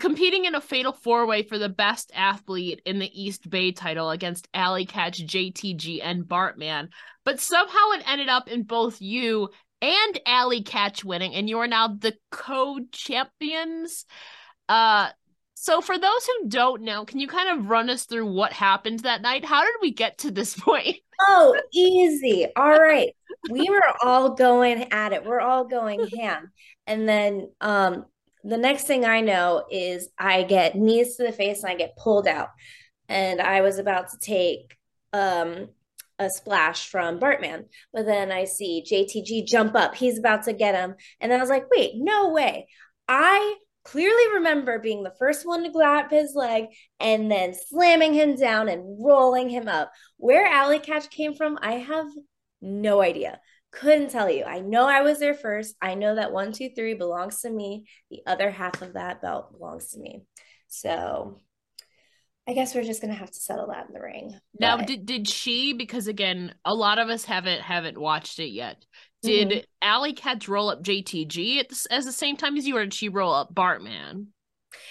competing 0.00 0.44
in 0.44 0.54
a 0.54 0.60
fatal 0.60 0.92
four 0.92 1.26
way 1.26 1.42
for 1.42 1.58
the 1.58 1.68
best 1.68 2.10
athlete 2.14 2.82
in 2.84 2.98
the 2.98 3.10
East 3.20 3.48
Bay 3.48 3.72
title 3.72 4.10
against 4.10 4.48
Allie 4.54 4.86
Katch, 4.86 5.26
JTG, 5.26 6.00
and 6.02 6.24
Bartman. 6.24 6.88
But 7.24 7.40
somehow 7.40 7.90
it 7.94 8.08
ended 8.08 8.28
up 8.28 8.48
in 8.48 8.62
both 8.62 9.02
you 9.02 9.50
and 9.86 10.20
Allie 10.26 10.62
Katch 10.62 11.04
winning, 11.04 11.34
and 11.34 11.48
you 11.48 11.58
are 11.58 11.68
now 11.68 11.88
the 11.88 12.16
co-champions. 12.30 14.04
Uh 14.68 15.10
so 15.58 15.80
for 15.80 15.98
those 15.98 16.26
who 16.26 16.48
don't 16.48 16.82
know, 16.82 17.04
can 17.04 17.18
you 17.18 17.26
kind 17.26 17.58
of 17.58 17.70
run 17.70 17.88
us 17.88 18.04
through 18.04 18.30
what 18.30 18.52
happened 18.52 19.00
that 19.00 19.22
night? 19.22 19.44
How 19.44 19.64
did 19.64 19.74
we 19.80 19.90
get 19.90 20.18
to 20.18 20.30
this 20.30 20.54
point? 20.60 20.98
Oh, 21.28 21.58
easy. 21.72 22.46
All 22.54 22.78
right. 22.78 23.16
We 23.50 23.68
were 23.70 23.82
all 24.02 24.34
going 24.34 24.92
at 24.92 25.12
it. 25.12 25.24
We're 25.24 25.40
all 25.40 25.64
going 25.64 26.06
ham. 26.18 26.52
And 26.86 27.08
then 27.08 27.50
um 27.60 28.04
the 28.44 28.58
next 28.58 28.84
thing 28.84 29.04
I 29.04 29.22
know 29.22 29.64
is 29.70 30.08
I 30.18 30.44
get 30.44 30.76
knees 30.76 31.16
to 31.16 31.24
the 31.24 31.32
face 31.32 31.62
and 31.62 31.72
I 31.72 31.74
get 31.74 31.96
pulled 31.96 32.28
out. 32.28 32.50
And 33.08 33.40
I 33.40 33.62
was 33.62 33.78
about 33.78 34.10
to 34.10 34.18
take 34.18 34.76
um 35.12 35.68
a 36.18 36.30
splash 36.30 36.88
from 36.88 37.18
Bartman, 37.20 37.66
but 37.92 38.06
then 38.06 38.32
I 38.32 38.44
see 38.44 38.84
JTG 38.90 39.46
jump 39.46 39.74
up. 39.74 39.94
He's 39.94 40.18
about 40.18 40.44
to 40.44 40.52
get 40.52 40.74
him. 40.74 40.94
And 41.20 41.30
then 41.30 41.38
I 41.38 41.42
was 41.42 41.50
like, 41.50 41.66
wait, 41.70 41.92
no 41.96 42.30
way. 42.30 42.68
I 43.08 43.56
clearly 43.84 44.34
remember 44.34 44.78
being 44.78 45.02
the 45.02 45.14
first 45.18 45.46
one 45.46 45.62
to 45.62 45.70
grab 45.70 46.10
his 46.10 46.34
leg 46.34 46.66
and 46.98 47.30
then 47.30 47.54
slamming 47.54 48.14
him 48.14 48.36
down 48.36 48.68
and 48.68 48.98
rolling 49.04 49.48
him 49.48 49.68
up. 49.68 49.92
Where 50.16 50.46
Alley 50.46 50.80
Catch 50.80 51.10
came 51.10 51.34
from, 51.34 51.58
I 51.62 51.74
have 51.74 52.06
no 52.60 53.00
idea. 53.00 53.40
Couldn't 53.70 54.10
tell 54.10 54.30
you. 54.30 54.44
I 54.44 54.60
know 54.60 54.86
I 54.86 55.02
was 55.02 55.18
there 55.18 55.34
first. 55.34 55.76
I 55.82 55.94
know 55.94 56.14
that 56.14 56.32
one, 56.32 56.52
two, 56.52 56.70
three 56.74 56.94
belongs 56.94 57.42
to 57.42 57.50
me. 57.50 57.86
The 58.10 58.22
other 58.26 58.50
half 58.50 58.80
of 58.82 58.94
that 58.94 59.20
belt 59.20 59.52
belongs 59.52 59.90
to 59.90 60.00
me. 60.00 60.22
So 60.68 61.38
I 62.48 62.52
guess 62.52 62.74
we're 62.74 62.84
just 62.84 63.00
gonna 63.00 63.14
have 63.14 63.30
to 63.30 63.38
settle 63.38 63.68
that 63.68 63.88
in 63.88 63.94
the 63.94 64.00
ring. 64.00 64.38
Now, 64.58 64.76
but... 64.76 64.86
did 64.86 65.06
did 65.06 65.28
she? 65.28 65.72
Because 65.72 66.06
again, 66.06 66.54
a 66.64 66.74
lot 66.74 66.98
of 66.98 67.08
us 67.08 67.24
haven't 67.24 67.60
haven't 67.60 67.98
watched 67.98 68.38
it 68.38 68.50
yet. 68.50 68.84
Did 69.22 69.48
mm-hmm. 69.48 69.64
Allie 69.82 70.14
Katch 70.14 70.46
roll 70.48 70.70
up 70.70 70.82
JTG 70.82 71.58
at 71.58 71.68
the, 71.68 71.86
as 71.90 72.04
the 72.04 72.12
same 72.12 72.36
time 72.36 72.56
as 72.56 72.66
you, 72.66 72.76
or 72.76 72.84
did 72.84 72.94
she 72.94 73.08
roll 73.08 73.34
up 73.34 73.52
Bartman? 73.52 74.26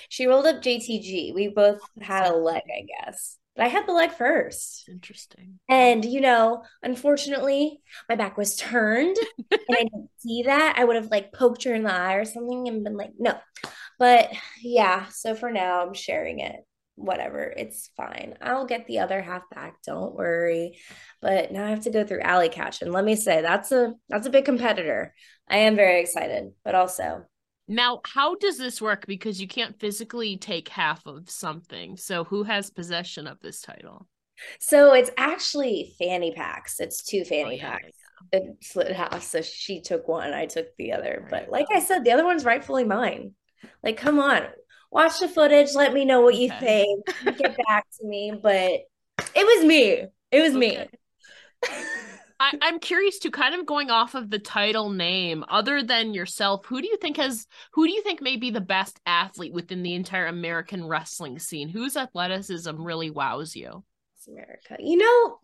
She 0.09 0.25
rolled 0.25 0.45
up 0.45 0.61
JTG. 0.61 1.33
We 1.33 1.47
both 1.47 1.79
had 2.01 2.27
a 2.27 2.35
leg, 2.35 2.63
I 2.65 2.85
guess. 3.05 3.37
But 3.55 3.65
I 3.65 3.67
had 3.69 3.87
the 3.87 3.93
leg 3.93 4.11
first. 4.11 4.89
Interesting. 4.89 5.59
And 5.69 6.03
you 6.03 6.19
know, 6.19 6.63
unfortunately, 6.83 7.79
my 8.09 8.15
back 8.15 8.37
was 8.37 8.57
turned 8.57 9.15
and 9.37 9.59
I 9.71 9.83
didn't 9.83 10.09
see 10.17 10.43
that. 10.43 10.75
I 10.77 10.83
would 10.83 10.97
have 10.97 11.09
like 11.09 11.31
poked 11.31 11.63
her 11.63 11.73
in 11.73 11.83
the 11.83 11.93
eye 11.93 12.15
or 12.15 12.25
something 12.25 12.67
and 12.67 12.83
been 12.83 12.97
like, 12.97 13.11
no. 13.17 13.39
But 13.97 14.29
yeah, 14.61 15.05
so 15.07 15.35
for 15.35 15.51
now 15.51 15.81
I'm 15.81 15.93
sharing 15.93 16.39
it. 16.39 16.65
Whatever, 16.95 17.43
it's 17.43 17.89
fine. 17.97 18.35
I'll 18.41 18.65
get 18.65 18.87
the 18.87 18.99
other 18.99 19.21
half 19.21 19.43
back. 19.53 19.81
Don't 19.85 20.15
worry. 20.15 20.79
But 21.21 21.51
now 21.51 21.65
I 21.65 21.69
have 21.69 21.81
to 21.81 21.89
go 21.89 22.05
through 22.05 22.21
Allie 22.21 22.49
Katch. 22.49 22.81
And 22.81 22.93
let 22.93 23.03
me 23.03 23.15
say 23.15 23.41
that's 23.41 23.71
a 23.71 23.93
that's 24.09 24.27
a 24.27 24.31
big 24.31 24.45
competitor. 24.45 25.13
I 25.47 25.57
am 25.57 25.75
very 25.75 25.99
excited, 25.99 26.51
but 26.63 26.73
also 26.73 27.25
now, 27.67 28.01
how 28.05 28.35
does 28.35 28.57
this 28.57 28.81
work? 28.81 29.07
Because 29.07 29.41
you 29.41 29.47
can't 29.47 29.79
physically 29.79 30.37
take 30.37 30.69
half 30.69 31.05
of 31.07 31.29
something. 31.29 31.97
So, 31.97 32.23
who 32.23 32.43
has 32.43 32.69
possession 32.69 33.25
of 33.25 33.39
this 33.39 33.61
title? 33.61 34.07
So, 34.59 34.93
it's 34.93 35.09
actually 35.17 35.95
fanny 35.97 36.31
packs. 36.31 36.79
It's 36.79 37.03
two 37.03 37.23
fanny 37.23 37.43
oh, 37.43 37.49
yeah, 37.63 37.71
packs. 37.71 37.97
Yeah. 38.31 38.39
It 38.39 38.43
split 38.61 38.91
half. 38.91 39.23
So, 39.23 39.41
she 39.41 39.81
took 39.81 40.07
one, 40.07 40.31
I 40.31 40.45
took 40.45 40.67
the 40.77 40.93
other. 40.93 41.27
But, 41.29 41.49
like 41.49 41.67
I 41.73 41.79
said, 41.79 42.03
the 42.03 42.11
other 42.11 42.25
one's 42.25 42.45
rightfully 42.45 42.83
mine. 42.83 43.33
Like, 43.81 43.97
come 43.97 44.19
on, 44.19 44.43
watch 44.95 45.19
the 45.19 45.27
footage. 45.27 45.75
Let 45.75 45.93
me 45.93 46.05
know 46.05 46.21
what 46.21 46.35
you 46.35 46.51
okay. 46.53 46.85
think. 47.23 47.37
Get 47.37 47.57
back 47.67 47.85
to 47.99 48.07
me. 48.07 48.33
But 48.41 48.81
it 49.35 49.45
was 49.45 49.65
me. 49.65 50.05
It 50.31 50.41
was 50.41 50.55
okay. 50.55 50.87
me. 51.63 51.71
I, 52.39 52.57
am 52.63 52.79
curious 52.79 53.19
to 53.19 53.31
kind 53.31 53.55
of 53.55 53.65
going 53.65 53.89
off 53.89 54.15
of 54.15 54.29
the 54.29 54.39
title 54.39 54.89
name, 54.89 55.43
other 55.49 55.83
than 55.83 56.13
yourself, 56.13 56.65
who 56.65 56.81
do 56.81 56.87
you 56.87 56.97
think 56.97 57.17
has 57.17 57.47
who 57.73 57.87
do 57.87 57.93
you 57.93 58.03
think 58.03 58.21
may 58.21 58.37
be 58.37 58.51
the 58.51 58.61
best 58.61 58.99
athlete 59.05 59.53
within 59.53 59.83
the 59.83 59.95
entire 59.95 60.27
American 60.27 60.85
wrestling 60.85 61.39
scene? 61.39 61.69
Whose 61.69 61.97
athleticism 61.97 62.81
really 62.81 63.09
wows 63.09 63.55
you? 63.55 63.83
America. 64.27 64.77
You 64.79 64.97
know, 64.97 65.39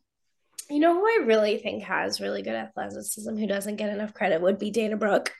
you 0.69 0.79
know 0.79 0.93
who 0.93 1.05
I 1.05 1.23
really 1.25 1.57
think 1.57 1.83
has 1.83 2.19
really 2.19 2.41
good 2.41 2.55
athleticism, 2.55 3.35
who 3.35 3.47
doesn't 3.47 3.75
get 3.75 3.89
enough 3.89 4.13
credit, 4.13 4.41
would 4.41 4.59
be 4.59 4.71
Dana 4.71 4.97
Brooke. 4.97 5.31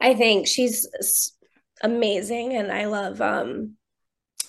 I 0.00 0.14
think 0.14 0.46
she's 0.46 0.86
amazing, 1.82 2.54
and 2.54 2.72
I 2.72 2.86
love 2.86 3.20
um 3.20 3.76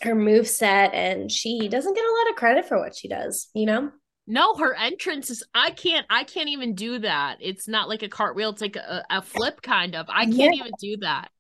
her 0.02 0.16
move 0.16 0.48
set, 0.48 0.94
and 0.94 1.32
she 1.32 1.68
doesn't 1.68 1.94
get 1.94 2.06
a 2.06 2.16
lot 2.20 2.30
of 2.30 2.36
credit 2.36 2.68
for 2.68 2.80
what 2.80 2.96
she 2.96 3.08
does. 3.08 3.50
You 3.54 3.66
know. 3.66 3.92
No, 4.32 4.54
her 4.58 4.76
entrance 4.76 5.32
is 5.32 5.44
I 5.56 5.72
can't 5.72 6.06
I 6.10 6.24
can't 6.24 6.50
even 6.50 6.76
do 6.76 7.00
that. 7.00 7.38
It's 7.42 7.68
not 7.68 7.90
like 7.90 8.04
a 8.04 8.10
cartwheel, 8.10 8.52
it's 8.52 8.62
like 8.62 8.76
a, 8.76 9.04
a 9.10 9.22
flip 9.24 9.62
kind 9.62 9.96
of. 9.96 10.06
I 10.08 10.26
can't 10.26 10.56
yeah. 10.56 10.62
even 10.62 10.72
do 10.80 10.98
that. 11.02 11.32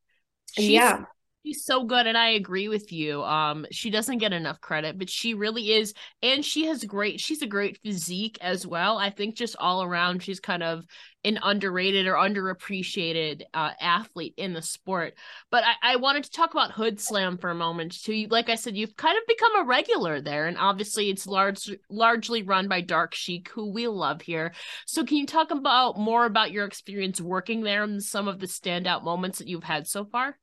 She's, 0.53 0.69
yeah. 0.69 1.05
She's 1.45 1.63
so 1.63 1.85
good 1.85 2.05
and 2.05 2.17
I 2.17 2.31
agree 2.31 2.67
with 2.67 2.91
you. 2.91 3.23
Um 3.23 3.65
she 3.71 3.89
doesn't 3.89 4.17
get 4.17 4.33
enough 4.33 4.59
credit, 4.59 4.97
but 4.97 5.09
she 5.09 5.33
really 5.33 5.71
is 5.71 5.93
and 6.21 6.43
she 6.43 6.65
has 6.65 6.83
great 6.83 7.19
she's 7.19 7.41
a 7.41 7.47
great 7.47 7.79
physique 7.81 8.37
as 8.41 8.67
well. 8.67 8.97
I 8.97 9.09
think 9.09 9.35
just 9.35 9.55
all 9.57 9.81
around 9.81 10.21
she's 10.21 10.39
kind 10.39 10.63
of 10.63 10.83
an 11.23 11.39
underrated 11.41 12.07
or 12.07 12.13
underappreciated 12.13 13.41
uh, 13.53 13.71
athlete 13.79 14.33
in 14.37 14.53
the 14.53 14.61
sport. 14.61 15.15
But 15.51 15.63
I, 15.65 15.93
I, 15.93 15.95
wanted 15.97 16.23
to 16.23 16.31
talk 16.31 16.51
about 16.51 16.71
Hoodslam 16.71 17.41
for 17.41 17.49
a 17.49 17.55
moment 17.55 18.01
too. 18.03 18.27
Like 18.29 18.47
I 18.49 18.55
said, 18.55 18.77
you've 18.77 18.95
kind 18.95 19.17
of 19.17 19.27
become 19.27 19.59
a 19.59 19.65
regular 19.65 20.21
there, 20.21 20.47
and 20.47 20.57
obviously 20.57 21.09
it's 21.09 21.27
large, 21.27 21.69
largely 21.89 22.43
run 22.43 22.69
by 22.69 22.81
Dark 22.81 23.13
Sheik, 23.15 23.49
who 23.49 23.71
we 23.71 23.87
love 23.87 24.21
here. 24.21 24.53
So 24.85 25.03
can 25.03 25.17
you 25.17 25.25
talk 25.25 25.51
about 25.51 25.97
more 25.97 26.25
about 26.25 26.51
your 26.51 26.65
experience 26.65 27.19
working 27.19 27.61
there 27.61 27.83
and 27.83 28.01
some 28.01 28.27
of 28.27 28.39
the 28.39 28.47
standout 28.47 29.03
moments 29.03 29.39
that 29.39 29.47
you've 29.47 29.63
had 29.63 29.87
so 29.87 30.05
far? 30.05 30.37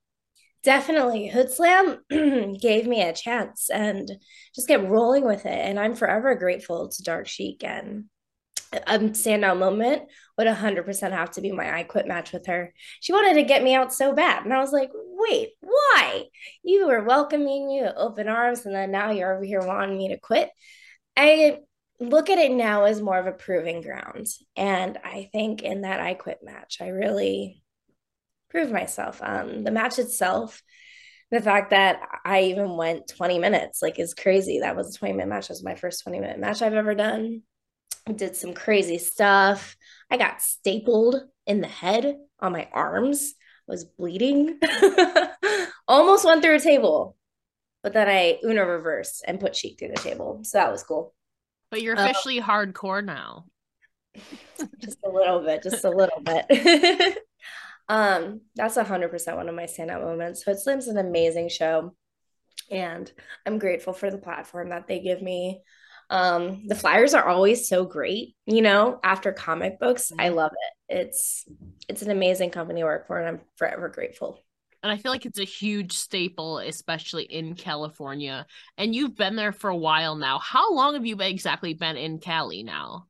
Definitely. 0.66 1.30
Hoodslam 1.32 2.58
gave 2.60 2.88
me 2.88 3.00
a 3.00 3.12
chance 3.12 3.70
and 3.70 4.10
just 4.52 4.66
get 4.66 4.88
rolling 4.88 5.24
with 5.24 5.46
it. 5.46 5.60
And 5.64 5.78
I'm 5.78 5.94
forever 5.94 6.34
grateful 6.34 6.88
to 6.88 7.02
Dark 7.04 7.28
Sheik 7.28 7.62
and 7.62 8.06
a 8.72 8.98
standout 8.98 9.60
moment 9.60 10.02
would 10.36 10.48
100% 10.48 11.12
have 11.12 11.30
to 11.30 11.40
be 11.40 11.52
my 11.52 11.72
I 11.72 11.84
quit 11.84 12.08
match 12.08 12.32
with 12.32 12.46
her. 12.46 12.74
She 12.98 13.12
wanted 13.12 13.34
to 13.34 13.44
get 13.44 13.62
me 13.62 13.76
out 13.76 13.94
so 13.94 14.12
bad. 14.12 14.44
And 14.44 14.52
I 14.52 14.58
was 14.58 14.72
like, 14.72 14.90
wait, 14.92 15.50
why? 15.60 16.24
You 16.64 16.88
were 16.88 17.04
welcoming 17.04 17.68
me 17.68 17.82
with 17.82 17.94
open 17.96 18.28
arms, 18.28 18.66
and 18.66 18.74
then 18.74 18.90
now 18.90 19.12
you're 19.12 19.36
over 19.36 19.44
here 19.44 19.62
wanting 19.64 19.96
me 19.96 20.08
to 20.08 20.18
quit. 20.18 20.50
I 21.16 21.60
look 22.00 22.28
at 22.28 22.38
it 22.38 22.50
now 22.50 22.86
as 22.86 23.00
more 23.00 23.20
of 23.20 23.28
a 23.28 23.32
proving 23.32 23.82
ground. 23.82 24.26
And 24.56 24.98
I 25.04 25.28
think 25.30 25.62
in 25.62 25.82
that 25.82 26.00
I 26.00 26.14
quit 26.14 26.40
match, 26.42 26.78
I 26.80 26.88
really 26.88 27.62
proved 28.50 28.72
myself. 28.72 29.20
Um, 29.22 29.64
the 29.64 29.70
match 29.70 29.98
itself, 29.98 30.62
the 31.30 31.40
fact 31.40 31.70
that 31.70 32.00
I 32.24 32.44
even 32.44 32.76
went 32.76 33.08
20 33.08 33.38
minutes, 33.38 33.82
like, 33.82 33.98
is 33.98 34.14
crazy. 34.14 34.60
That 34.60 34.76
was 34.76 34.94
a 34.94 34.98
20 34.98 35.14
minute 35.14 35.28
match. 35.28 35.48
That 35.48 35.54
was 35.54 35.64
my 35.64 35.74
first 35.74 36.02
20 36.04 36.20
minute 36.20 36.38
match 36.38 36.62
I've 36.62 36.74
ever 36.74 36.94
done 36.94 37.42
did 38.14 38.36
some 38.36 38.54
crazy 38.54 38.98
stuff. 38.98 39.76
I 40.10 40.16
got 40.16 40.42
stapled 40.42 41.16
in 41.46 41.60
the 41.60 41.66
head 41.66 42.16
on 42.40 42.52
my 42.52 42.68
arms, 42.72 43.34
was 43.66 43.84
bleeding. 43.84 44.60
Almost 45.88 46.24
went 46.24 46.42
through 46.42 46.56
a 46.56 46.60
table, 46.60 47.16
but 47.82 47.92
then 47.92 48.08
I 48.08 48.38
Una 48.44 48.64
reversed 48.64 49.24
and 49.26 49.40
put 49.40 49.56
Sheik 49.56 49.78
through 49.78 49.92
the 49.94 50.02
table. 50.02 50.40
So 50.42 50.58
that 50.58 50.70
was 50.70 50.82
cool. 50.82 51.14
But 51.70 51.82
you're 51.82 51.98
uh, 51.98 52.04
officially 52.04 52.40
hardcore 52.40 53.04
now. 53.04 53.46
just 54.78 54.98
a 55.04 55.10
little 55.10 55.40
bit, 55.40 55.62
just 55.62 55.84
a 55.84 55.90
little 55.90 56.20
bit. 56.22 57.18
um, 57.88 58.42
that's 58.54 58.76
a 58.76 58.84
hundred 58.84 59.10
percent 59.10 59.36
one 59.36 59.48
of 59.48 59.54
my 59.54 59.64
standout 59.64 60.02
moments. 60.02 60.44
Hoodslam's 60.44 60.88
an 60.88 60.98
amazing 60.98 61.48
show. 61.48 61.94
And 62.70 63.10
I'm 63.44 63.58
grateful 63.58 63.92
for 63.92 64.10
the 64.10 64.18
platform 64.18 64.70
that 64.70 64.88
they 64.88 64.98
give 65.00 65.22
me 65.22 65.62
um 66.10 66.66
the 66.68 66.74
flyers 66.74 67.14
are 67.14 67.26
always 67.26 67.68
so 67.68 67.84
great 67.84 68.36
you 68.46 68.62
know 68.62 69.00
after 69.02 69.32
comic 69.32 69.80
books 69.80 70.12
i 70.18 70.26
mm-hmm. 70.26 70.36
love 70.36 70.52
it 70.52 70.96
it's 71.00 71.44
it's 71.88 72.02
an 72.02 72.10
amazing 72.10 72.50
company 72.50 72.80
to 72.80 72.86
work 72.86 73.06
for 73.06 73.18
and 73.18 73.28
i'm 73.28 73.40
forever 73.56 73.88
grateful 73.88 74.38
and 74.84 74.92
i 74.92 74.96
feel 74.96 75.10
like 75.10 75.26
it's 75.26 75.40
a 75.40 75.44
huge 75.44 75.94
staple 75.94 76.58
especially 76.58 77.24
in 77.24 77.56
california 77.56 78.46
and 78.78 78.94
you've 78.94 79.16
been 79.16 79.34
there 79.34 79.50
for 79.50 79.68
a 79.68 79.76
while 79.76 80.14
now 80.14 80.38
how 80.38 80.72
long 80.72 80.94
have 80.94 81.04
you 81.04 81.16
exactly 81.20 81.74
been 81.74 81.96
in 81.96 82.20
cali 82.20 82.62
now 82.62 83.06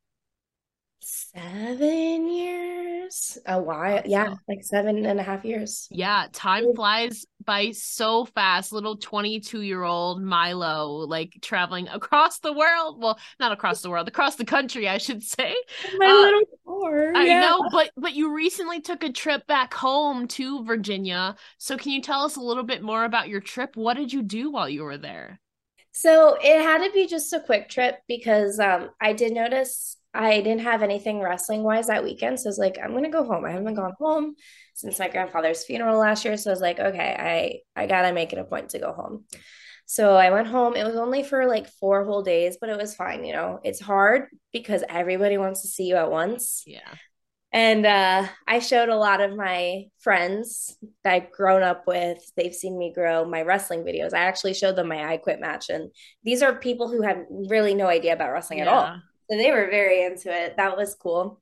seven 1.06 2.28
years? 2.28 3.38
A 3.46 3.60
while 3.60 4.02
yeah 4.04 4.34
like 4.48 4.64
seven 4.64 5.06
and 5.06 5.20
a 5.20 5.22
half 5.22 5.44
years. 5.44 5.86
Yeah 5.90 6.26
time 6.32 6.74
flies 6.74 7.24
by 7.44 7.70
so 7.70 8.24
fast. 8.24 8.72
Little 8.72 8.96
22 8.96 9.60
year 9.60 9.84
old 9.84 10.20
Mylo 10.20 11.08
like 11.08 11.38
traveling 11.40 11.86
across 11.88 12.40
the 12.40 12.52
world. 12.52 13.00
Well 13.00 13.18
not 13.38 13.52
across 13.52 13.82
the 13.82 13.90
world 13.90 14.08
across 14.08 14.34
the 14.34 14.44
country 14.44 14.88
i 14.88 14.98
should 14.98 15.22
say. 15.22 15.54
My 15.98 16.06
uh, 16.06 16.14
little 16.14 16.42
car, 16.66 17.12
i 17.14 17.24
yeah. 17.24 17.40
know 17.40 17.68
but 17.70 17.90
but 17.96 18.14
you 18.14 18.34
recently 18.34 18.80
took 18.80 19.04
a 19.04 19.12
trip 19.12 19.46
back 19.46 19.72
home 19.74 20.26
to 20.28 20.64
virginia. 20.64 21.36
So 21.58 21.76
can 21.76 21.92
you 21.92 22.02
tell 22.02 22.22
us 22.22 22.36
a 22.36 22.40
little 22.40 22.64
bit 22.64 22.82
more 22.82 23.04
about 23.04 23.28
your 23.28 23.40
trip? 23.40 23.76
What 23.76 23.96
did 23.96 24.12
you 24.12 24.22
do 24.22 24.50
while 24.50 24.68
you 24.68 24.82
were 24.82 24.98
there? 24.98 25.40
So 25.92 26.36
it 26.42 26.60
had 26.62 26.84
to 26.84 26.92
be 26.92 27.06
just 27.06 27.32
a 27.32 27.40
quick 27.40 27.70
trip 27.70 28.00
because 28.06 28.60
um, 28.60 28.90
I 29.00 29.14
did 29.14 29.32
notice 29.32 29.96
I 30.16 30.40
didn't 30.40 30.62
have 30.62 30.82
anything 30.82 31.20
wrestling 31.20 31.62
wise 31.62 31.88
that 31.88 32.04
weekend. 32.04 32.40
So 32.40 32.48
I 32.48 32.50
was 32.50 32.58
like, 32.58 32.78
I'm 32.82 32.92
gonna 32.92 33.10
go 33.10 33.24
home. 33.24 33.44
I 33.44 33.50
haven't 33.50 33.74
gone 33.74 33.92
home 34.00 34.34
since 34.74 34.98
my 34.98 35.08
grandfather's 35.08 35.64
funeral 35.64 35.98
last 35.98 36.24
year. 36.24 36.36
So 36.36 36.50
I 36.50 36.54
was 36.54 36.60
like, 36.60 36.80
okay, 36.80 37.62
I 37.76 37.82
I 37.82 37.86
gotta 37.86 38.12
make 38.12 38.32
it 38.32 38.38
a 38.38 38.44
point 38.44 38.70
to 38.70 38.78
go 38.78 38.92
home. 38.92 39.24
So 39.84 40.16
I 40.16 40.30
went 40.30 40.48
home. 40.48 40.74
It 40.74 40.84
was 40.84 40.96
only 40.96 41.22
for 41.22 41.46
like 41.46 41.68
four 41.68 42.04
whole 42.04 42.22
days, 42.22 42.58
but 42.60 42.70
it 42.70 42.78
was 42.78 42.94
fine. 42.94 43.24
You 43.24 43.34
know, 43.34 43.60
it's 43.62 43.80
hard 43.80 44.24
because 44.52 44.82
everybody 44.88 45.38
wants 45.38 45.62
to 45.62 45.68
see 45.68 45.84
you 45.84 45.96
at 45.96 46.10
once. 46.10 46.64
Yeah. 46.66 46.94
And 47.52 47.86
uh, 47.86 48.26
I 48.46 48.58
showed 48.58 48.88
a 48.88 48.96
lot 48.96 49.20
of 49.20 49.36
my 49.36 49.84
friends 50.00 50.76
that 51.04 51.14
I've 51.14 51.30
grown 51.30 51.62
up 51.62 51.86
with. 51.86 52.18
They've 52.36 52.54
seen 52.54 52.76
me 52.76 52.92
grow 52.92 53.24
my 53.24 53.42
wrestling 53.42 53.84
videos. 53.84 54.12
I 54.12 54.24
actually 54.24 54.54
showed 54.54 54.76
them 54.76 54.88
my 54.88 55.04
I 55.04 55.16
Quit 55.16 55.40
match. 55.40 55.70
And 55.70 55.90
these 56.24 56.42
are 56.42 56.54
people 56.54 56.90
who 56.90 57.02
have 57.02 57.18
really 57.48 57.74
no 57.74 57.86
idea 57.86 58.12
about 58.12 58.32
wrestling 58.32 58.58
yeah. 58.58 58.64
at 58.64 58.68
all. 58.68 58.96
So 59.28 59.36
they 59.36 59.50
were 59.50 59.68
very 59.70 60.04
into 60.04 60.30
it. 60.32 60.56
That 60.56 60.76
was 60.76 60.94
cool. 60.94 61.40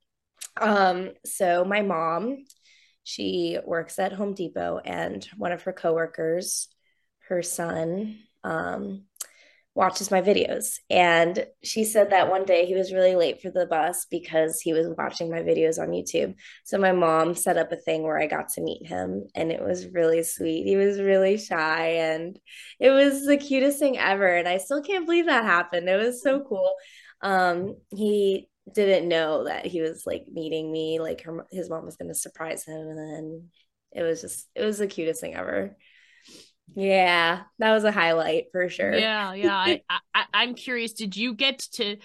Um, 0.61 1.11
so 1.25 1.65
my 1.65 1.83
mom, 1.83 2.45
she 3.03 3.59
works 3.65 3.99
at 3.99 4.13
Home 4.13 4.35
Depot, 4.35 4.81
and 4.85 5.27
one 5.37 5.53
of 5.53 5.63
her 5.65 5.73
coworkers, 5.73 6.69
her 7.29 7.43
son, 7.43 8.19
um, 8.43 9.05
watches 9.75 10.11
my 10.11 10.23
videos. 10.23 10.79
And 10.89 11.47
she 11.63 11.85
said 11.85 12.11
that 12.11 12.31
one 12.31 12.45
day 12.45 12.65
he 12.65 12.75
was 12.75 12.93
really 12.93 13.17
late 13.17 13.43
for 13.43 13.51
the 13.51 13.67
bus 13.67 14.07
because 14.09 14.61
he 14.61 14.73
was 14.73 14.87
watching 14.97 15.31
my 15.31 15.41
videos 15.41 15.81
on 15.81 15.89
YouTube. 15.89 16.37
So 16.63 16.79
my 16.79 16.93
mom 16.93 17.35
set 17.35 17.57
up 17.57 17.73
a 17.73 17.77
thing 17.77 18.03
where 18.03 18.21
I 18.21 18.27
got 18.29 18.51
to 18.51 18.61
meet 18.63 18.87
him 18.87 19.27
and 19.35 19.51
it 19.51 19.61
was 19.61 19.89
really 19.89 20.23
sweet. 20.23 20.65
He 20.65 20.77
was 20.77 21.01
really 21.01 21.37
shy 21.39 21.87
and 21.97 22.39
it 22.79 22.91
was 22.91 23.27
the 23.27 23.37
cutest 23.37 23.81
thing 23.81 23.99
ever. 23.99 24.29
And 24.29 24.47
I 24.47 24.59
still 24.59 24.81
can't 24.81 25.07
believe 25.07 25.27
that 25.27 25.45
happened. 25.45 25.89
It 25.89 25.97
was 25.97 26.23
so 26.23 26.41
cool. 26.49 26.73
Um, 27.23 27.77
he 27.91 28.49
didn't 28.75 29.09
know 29.09 29.45
that 29.45 29.67
he 29.67 29.81
was 29.81 30.05
like 30.07 30.27
meeting 30.33 30.71
me, 30.73 30.99
like 31.01 31.23
her, 31.23 31.47
his 31.51 31.69
mom 31.69 31.85
was 31.85 31.97
going 31.97 32.09
to 32.09 32.15
surprise 32.15 32.65
him. 32.65 32.77
And 32.77 32.99
then 32.99 33.49
it 33.93 34.03
was 34.03 34.21
just, 34.21 34.49
it 34.55 34.65
was 34.65 34.79
the 34.79 34.87
cutest 34.87 35.21
thing 35.21 35.35
ever. 35.35 35.77
Yeah, 36.75 37.43
that 37.59 37.73
was 37.73 37.85
a 37.85 37.93
highlight 37.93 38.47
for 38.51 38.69
sure. 38.69 38.95
Yeah, 38.95 39.35
yeah. 39.35 39.55
I, 39.55 39.83
I 40.15 40.25
I'm 40.33 40.55
curious. 40.55 40.93
Did 40.93 41.17
you 41.17 41.35
get 41.35 41.59
to? 41.75 41.99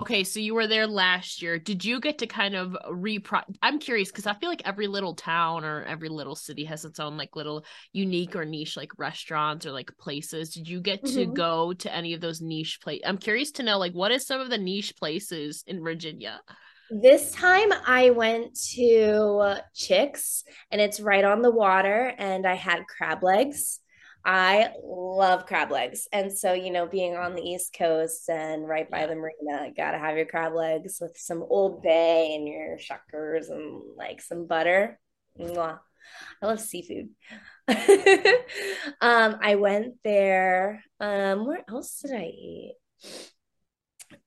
Okay, 0.00 0.22
so 0.22 0.38
you 0.38 0.54
were 0.54 0.68
there 0.68 0.86
last 0.86 1.42
year. 1.42 1.58
Did 1.58 1.84
you 1.84 1.98
get 2.00 2.18
to 2.18 2.26
kind 2.26 2.54
of 2.54 2.76
repro? 2.88 3.42
I'm 3.62 3.80
curious 3.80 4.10
because 4.10 4.26
I 4.26 4.34
feel 4.34 4.48
like 4.48 4.62
every 4.64 4.86
little 4.86 5.14
town 5.14 5.64
or 5.64 5.82
every 5.84 6.08
little 6.08 6.36
city 6.36 6.64
has 6.66 6.84
its 6.84 7.00
own 7.00 7.16
like 7.16 7.34
little 7.34 7.64
unique 7.92 8.36
or 8.36 8.44
niche 8.44 8.76
like 8.76 8.96
restaurants 8.96 9.66
or 9.66 9.72
like 9.72 9.90
places. 9.98 10.50
Did 10.50 10.68
you 10.68 10.80
get 10.80 11.04
to 11.06 11.24
mm-hmm. 11.24 11.32
go 11.32 11.72
to 11.72 11.92
any 11.92 12.14
of 12.14 12.20
those 12.20 12.40
niche 12.40 12.78
places? 12.80 13.02
I'm 13.06 13.18
curious 13.18 13.50
to 13.52 13.64
know 13.64 13.78
like 13.78 13.92
what 13.92 14.12
is 14.12 14.24
some 14.24 14.40
of 14.40 14.50
the 14.50 14.58
niche 14.58 14.94
places 14.96 15.64
in 15.66 15.82
Virginia? 15.82 16.40
This 16.90 17.32
time 17.32 17.72
I 17.86 18.10
went 18.10 18.58
to 18.74 19.56
Chicks 19.74 20.44
and 20.70 20.80
it's 20.80 21.00
right 21.00 21.24
on 21.24 21.42
the 21.42 21.50
water 21.50 22.14
and 22.16 22.46
I 22.46 22.54
had 22.54 22.86
crab 22.86 23.22
legs. 23.22 23.80
I 24.24 24.70
love 24.82 25.46
crab 25.46 25.70
legs. 25.70 26.06
And 26.12 26.36
so, 26.36 26.52
you 26.52 26.70
know, 26.70 26.86
being 26.86 27.16
on 27.16 27.34
the 27.34 27.42
East 27.42 27.74
Coast 27.76 28.28
and 28.28 28.68
right 28.68 28.90
by 28.90 29.06
the 29.06 29.14
marina, 29.14 29.72
gotta 29.76 29.98
have 29.98 30.16
your 30.16 30.26
crab 30.26 30.54
legs 30.54 30.98
with 31.00 31.16
some 31.16 31.42
Old 31.48 31.82
Bay 31.82 32.34
and 32.34 32.46
your 32.46 32.76
shuckers 32.78 33.50
and 33.50 33.80
like 33.96 34.20
some 34.20 34.46
butter. 34.46 34.98
Mwah. 35.38 35.78
I 36.42 36.46
love 36.46 36.60
seafood. 36.60 37.10
um, 39.00 39.36
I 39.42 39.56
went 39.58 39.96
there. 40.02 40.82
Um, 41.00 41.46
where 41.46 41.64
else 41.68 42.00
did 42.00 42.12
I 42.14 42.24
eat? 42.24 42.76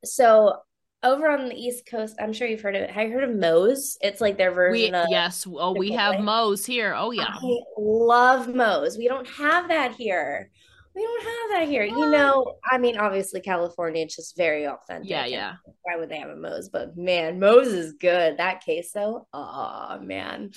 So 0.04 0.58
over 1.04 1.30
on 1.30 1.50
the 1.50 1.56
East 1.56 1.86
Coast, 1.86 2.16
I'm 2.20 2.34
sure 2.34 2.48
you've 2.48 2.62
heard 2.62 2.76
of 2.76 2.84
it. 2.84 2.92
Have 2.92 3.08
you 3.08 3.14
heard 3.14 3.24
of 3.24 3.36
Moe's? 3.36 3.98
It's 4.02 4.22
like 4.22 4.38
their 4.38 4.52
version 4.52 4.92
we, 4.92 4.98
of 4.98 5.08
yes. 5.10 5.48
Oh, 5.50 5.74
we 5.74 5.92
have 5.92 6.20
Moe's 6.20 6.66
here. 6.66 6.94
Oh 6.96 7.12
yeah. 7.12 7.36
I 7.42 7.60
love 7.78 8.54
Moe's. 8.54 8.98
We 8.98 9.08
don't 9.08 9.28
have 9.28 9.70
that 9.70 9.94
here. 9.96 10.52
We 10.94 11.02
don't 11.02 11.24
have 11.24 11.60
that 11.60 11.70
here. 11.70 11.88
What? 11.88 11.98
You 11.98 12.12
know, 12.12 12.56
I 12.70 12.78
mean, 12.78 12.98
obviously 12.98 13.40
California, 13.40 14.04
it's 14.04 14.16
just 14.16 14.36
very 14.36 14.68
authentic. 14.68 15.10
Yeah, 15.10 15.26
yeah. 15.26 15.54
Why 15.84 15.96
would 15.96 16.10
they 16.10 16.20
have 16.20 16.30
a 16.30 16.36
Moe's? 16.36 16.70
But 16.70 16.98
man, 16.98 17.40
Moe's 17.40 17.70
is 17.70 17.94
good. 17.94 18.38
That 18.38 18.64
queso, 18.64 19.28
oh 19.34 20.00
man. 20.02 20.52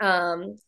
Um, 0.00 0.58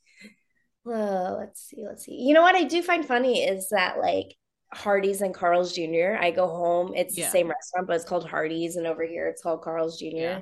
well, 0.84 1.38
let's 1.38 1.62
see, 1.62 1.84
let's 1.84 2.04
see. 2.04 2.14
You 2.14 2.34
know 2.34 2.42
what 2.42 2.54
I 2.54 2.64
do 2.64 2.82
find 2.82 3.04
funny 3.04 3.42
is 3.42 3.68
that 3.70 3.98
like 3.98 4.36
Hardee's 4.74 5.20
and 5.20 5.34
Carl's 5.34 5.72
Jr. 5.72 6.16
I 6.18 6.30
go 6.30 6.46
home, 6.48 6.92
it's 6.94 7.16
yeah. 7.16 7.26
the 7.26 7.30
same 7.30 7.48
restaurant, 7.48 7.86
but 7.86 7.96
it's 7.96 8.04
called 8.04 8.28
Hardee's, 8.28 8.76
and 8.76 8.86
over 8.86 9.04
here 9.04 9.26
it's 9.26 9.42
called 9.42 9.62
Carl's 9.62 9.98
Jr. 9.98 10.06
Yeah. 10.12 10.40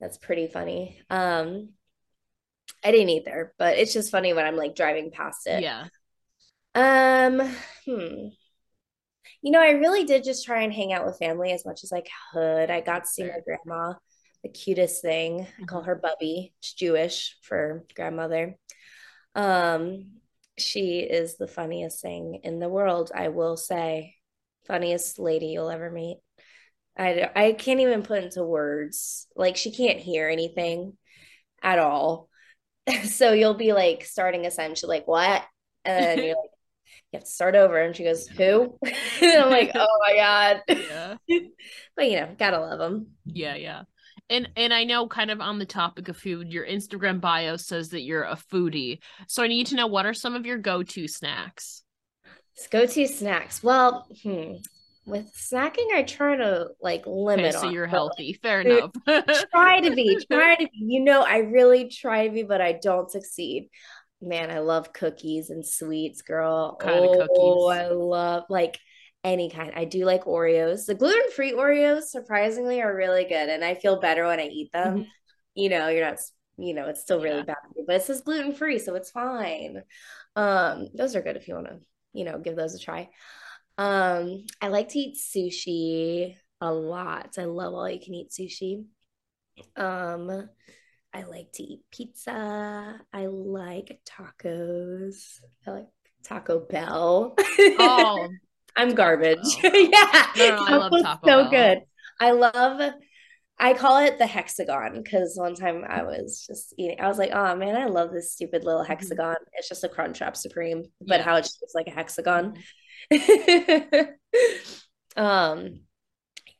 That's 0.00 0.18
pretty 0.18 0.46
funny. 0.46 1.00
Um, 1.10 1.70
I 2.84 2.90
didn't 2.90 3.10
eat 3.10 3.24
there, 3.24 3.52
but 3.58 3.76
it's 3.76 3.92
just 3.92 4.10
funny 4.10 4.32
when 4.32 4.46
I'm 4.46 4.56
like 4.56 4.74
driving 4.74 5.10
past 5.10 5.46
it. 5.46 5.62
Yeah. 5.62 5.86
Um, 6.74 7.40
hmm. 7.84 8.28
You 9.42 9.52
know, 9.52 9.60
I 9.60 9.70
really 9.70 10.04
did 10.04 10.24
just 10.24 10.44
try 10.44 10.62
and 10.62 10.72
hang 10.72 10.92
out 10.92 11.04
with 11.04 11.18
family 11.18 11.52
as 11.52 11.64
much 11.64 11.84
as 11.84 11.92
I 11.92 12.02
could. 12.32 12.70
I 12.70 12.80
got 12.80 13.04
to 13.04 13.10
see 13.10 13.24
my 13.24 13.38
grandma, 13.44 13.94
the 14.42 14.50
cutest 14.50 15.02
thing. 15.02 15.46
I 15.60 15.64
call 15.64 15.80
mm-hmm. 15.80 15.88
her 15.88 15.94
Bubby. 15.96 16.54
It's 16.58 16.74
Jewish 16.74 17.36
for 17.42 17.84
grandmother. 17.94 18.56
Um, 19.34 20.19
she 20.60 21.00
is 21.00 21.36
the 21.36 21.46
funniest 21.46 22.00
thing 22.00 22.40
in 22.42 22.58
the 22.58 22.68
world, 22.68 23.10
I 23.14 23.28
will 23.28 23.56
say. 23.56 24.16
Funniest 24.66 25.18
lady 25.18 25.46
you'll 25.46 25.70
ever 25.70 25.90
meet. 25.90 26.18
I, 26.96 27.30
I 27.34 27.52
can't 27.52 27.80
even 27.80 28.02
put 28.02 28.22
into 28.22 28.44
words. 28.44 29.26
Like, 29.34 29.56
she 29.56 29.72
can't 29.72 29.98
hear 29.98 30.28
anything 30.28 30.96
at 31.62 31.78
all. 31.78 32.28
so 33.04 33.32
you'll 33.32 33.54
be 33.54 33.72
like 33.72 34.04
starting 34.04 34.46
a 34.46 34.50
sentence, 34.50 34.82
like, 34.84 35.06
what? 35.06 35.42
And 35.84 36.20
you're 36.20 36.36
like, 36.36 36.50
you 37.12 37.16
have 37.16 37.24
to 37.24 37.30
start 37.30 37.54
over. 37.54 37.78
And 37.78 37.96
she 37.96 38.04
goes, 38.04 38.28
Who? 38.28 38.78
and 39.22 39.42
I'm 39.42 39.50
like, 39.50 39.72
Oh 39.74 39.98
my 40.06 40.14
God. 40.14 40.62
Yeah. 40.88 41.16
but 41.96 42.10
you 42.10 42.20
know, 42.20 42.34
gotta 42.38 42.58
love 42.58 42.78
them. 42.78 43.08
Yeah, 43.24 43.54
yeah 43.54 43.82
and 44.30 44.48
and 44.56 44.72
I 44.72 44.84
know 44.84 45.06
kind 45.06 45.30
of 45.30 45.40
on 45.40 45.58
the 45.58 45.66
topic 45.66 46.08
of 46.08 46.16
food, 46.16 46.52
your 46.52 46.64
Instagram 46.64 47.20
bio 47.20 47.56
says 47.56 47.90
that 47.90 48.02
you're 48.02 48.22
a 48.22 48.36
foodie. 48.36 49.00
So 49.26 49.42
I 49.42 49.48
need 49.48 49.66
to 49.68 49.74
know 49.74 49.86
what 49.86 50.06
are 50.06 50.14
some 50.14 50.34
of 50.34 50.46
your 50.46 50.56
go-to 50.56 51.08
snacks? 51.08 51.82
Go-to 52.70 53.06
snacks. 53.06 53.62
Well, 53.62 54.06
hmm. 54.22 54.54
with 55.06 55.34
snacking, 55.34 55.92
I 55.92 56.04
try 56.04 56.36
to 56.36 56.68
like 56.80 57.02
limit. 57.06 57.54
Okay, 57.54 57.58
so 57.58 57.70
you're 57.70 57.86
healthy. 57.86 58.32
Like, 58.32 58.42
Fair 58.42 58.60
enough. 58.60 58.92
try 59.50 59.80
to 59.80 59.90
be. 59.94 60.16
Try 60.30 60.54
to 60.54 60.64
be. 60.64 60.70
You 60.72 61.00
know, 61.00 61.22
I 61.22 61.38
really 61.38 61.88
try 61.88 62.28
to 62.28 62.32
be, 62.32 62.42
but 62.44 62.60
I 62.60 62.78
don't 62.80 63.10
succeed. 63.10 63.68
Man, 64.22 64.50
I 64.50 64.58
love 64.60 64.92
cookies 64.92 65.50
and 65.50 65.66
sweets, 65.66 66.22
girl. 66.22 66.76
What 66.78 66.80
kind 66.80 67.00
oh, 67.00 67.12
of 67.12 67.18
cookies? 67.18 67.36
Oh, 67.38 67.68
I 67.68 67.88
love 67.88 68.44
like 68.48 68.78
any 69.24 69.50
kind. 69.50 69.72
I 69.74 69.84
do 69.84 70.04
like 70.04 70.24
Oreos. 70.24 70.86
The 70.86 70.94
gluten 70.94 71.30
free 71.34 71.52
Oreos, 71.52 72.04
surprisingly, 72.04 72.80
are 72.80 72.94
really 72.94 73.24
good, 73.24 73.48
and 73.48 73.64
I 73.64 73.74
feel 73.74 74.00
better 74.00 74.26
when 74.26 74.40
I 74.40 74.46
eat 74.46 74.72
them. 74.72 74.98
Mm-hmm. 74.98 75.08
You 75.54 75.68
know, 75.68 75.88
you're 75.88 76.06
not, 76.06 76.18
you 76.56 76.74
know, 76.74 76.88
it's 76.88 77.02
still 77.02 77.20
really 77.20 77.38
yeah. 77.38 77.44
bad, 77.44 77.56
but 77.86 77.96
it 77.96 78.02
says 78.02 78.22
gluten 78.22 78.54
free, 78.54 78.78
so 78.78 78.94
it's 78.94 79.10
fine. 79.10 79.82
Um, 80.36 80.88
those 80.94 81.16
are 81.16 81.22
good 81.22 81.36
if 81.36 81.48
you 81.48 81.54
want 81.54 81.66
to, 81.66 81.80
you 82.12 82.24
know, 82.24 82.38
give 82.38 82.56
those 82.56 82.74
a 82.74 82.78
try. 82.78 83.08
Um, 83.78 84.44
I 84.60 84.68
like 84.68 84.90
to 84.90 84.98
eat 84.98 85.16
sushi 85.16 86.36
a 86.60 86.72
lot. 86.72 87.36
I 87.38 87.44
love 87.44 87.74
all 87.74 87.88
you 87.88 88.00
can 88.00 88.14
eat 88.14 88.30
sushi. 88.30 88.84
Um, 89.76 90.48
I 91.12 91.22
like 91.22 91.52
to 91.54 91.62
eat 91.62 91.80
pizza. 91.90 93.00
I 93.12 93.26
like 93.26 94.00
tacos. 94.06 95.40
I 95.66 95.70
like 95.70 95.88
Taco 96.24 96.60
Bell. 96.60 97.34
oh, 97.58 98.28
I'm 98.76 98.94
garbage. 98.94 99.38
yeah. 99.62 100.26
No, 100.36 100.56
no, 100.56 100.64
I 100.66 100.76
love 100.76 101.18
so 101.24 101.26
Bell. 101.26 101.50
good. 101.50 101.82
I 102.20 102.30
love 102.32 102.92
I 103.60 103.74
call 103.74 103.98
it 103.98 104.16
the 104.16 104.26
hexagon 104.26 105.02
because 105.02 105.36
one 105.36 105.54
time 105.54 105.84
I 105.86 106.02
was 106.02 106.44
just 106.46 106.72
eating, 106.78 106.98
I 106.98 107.08
was 107.08 107.18
like, 107.18 107.30
oh 107.32 107.54
man, 107.56 107.76
I 107.76 107.86
love 107.86 108.10
this 108.10 108.32
stupid 108.32 108.64
little 108.64 108.80
mm-hmm. 108.80 108.90
hexagon. 108.90 109.36
It's 109.52 109.68
just 109.68 109.84
a 109.84 109.88
Crunchwrap 109.88 110.34
Supreme, 110.34 110.84
but 111.02 111.18
yeah. 111.18 111.22
how 111.22 111.36
it's 111.36 111.60
just 111.60 111.74
like 111.74 111.86
a 111.86 111.90
hexagon. 111.90 112.54
Mm-hmm. 113.12 114.02
um, 115.22 115.80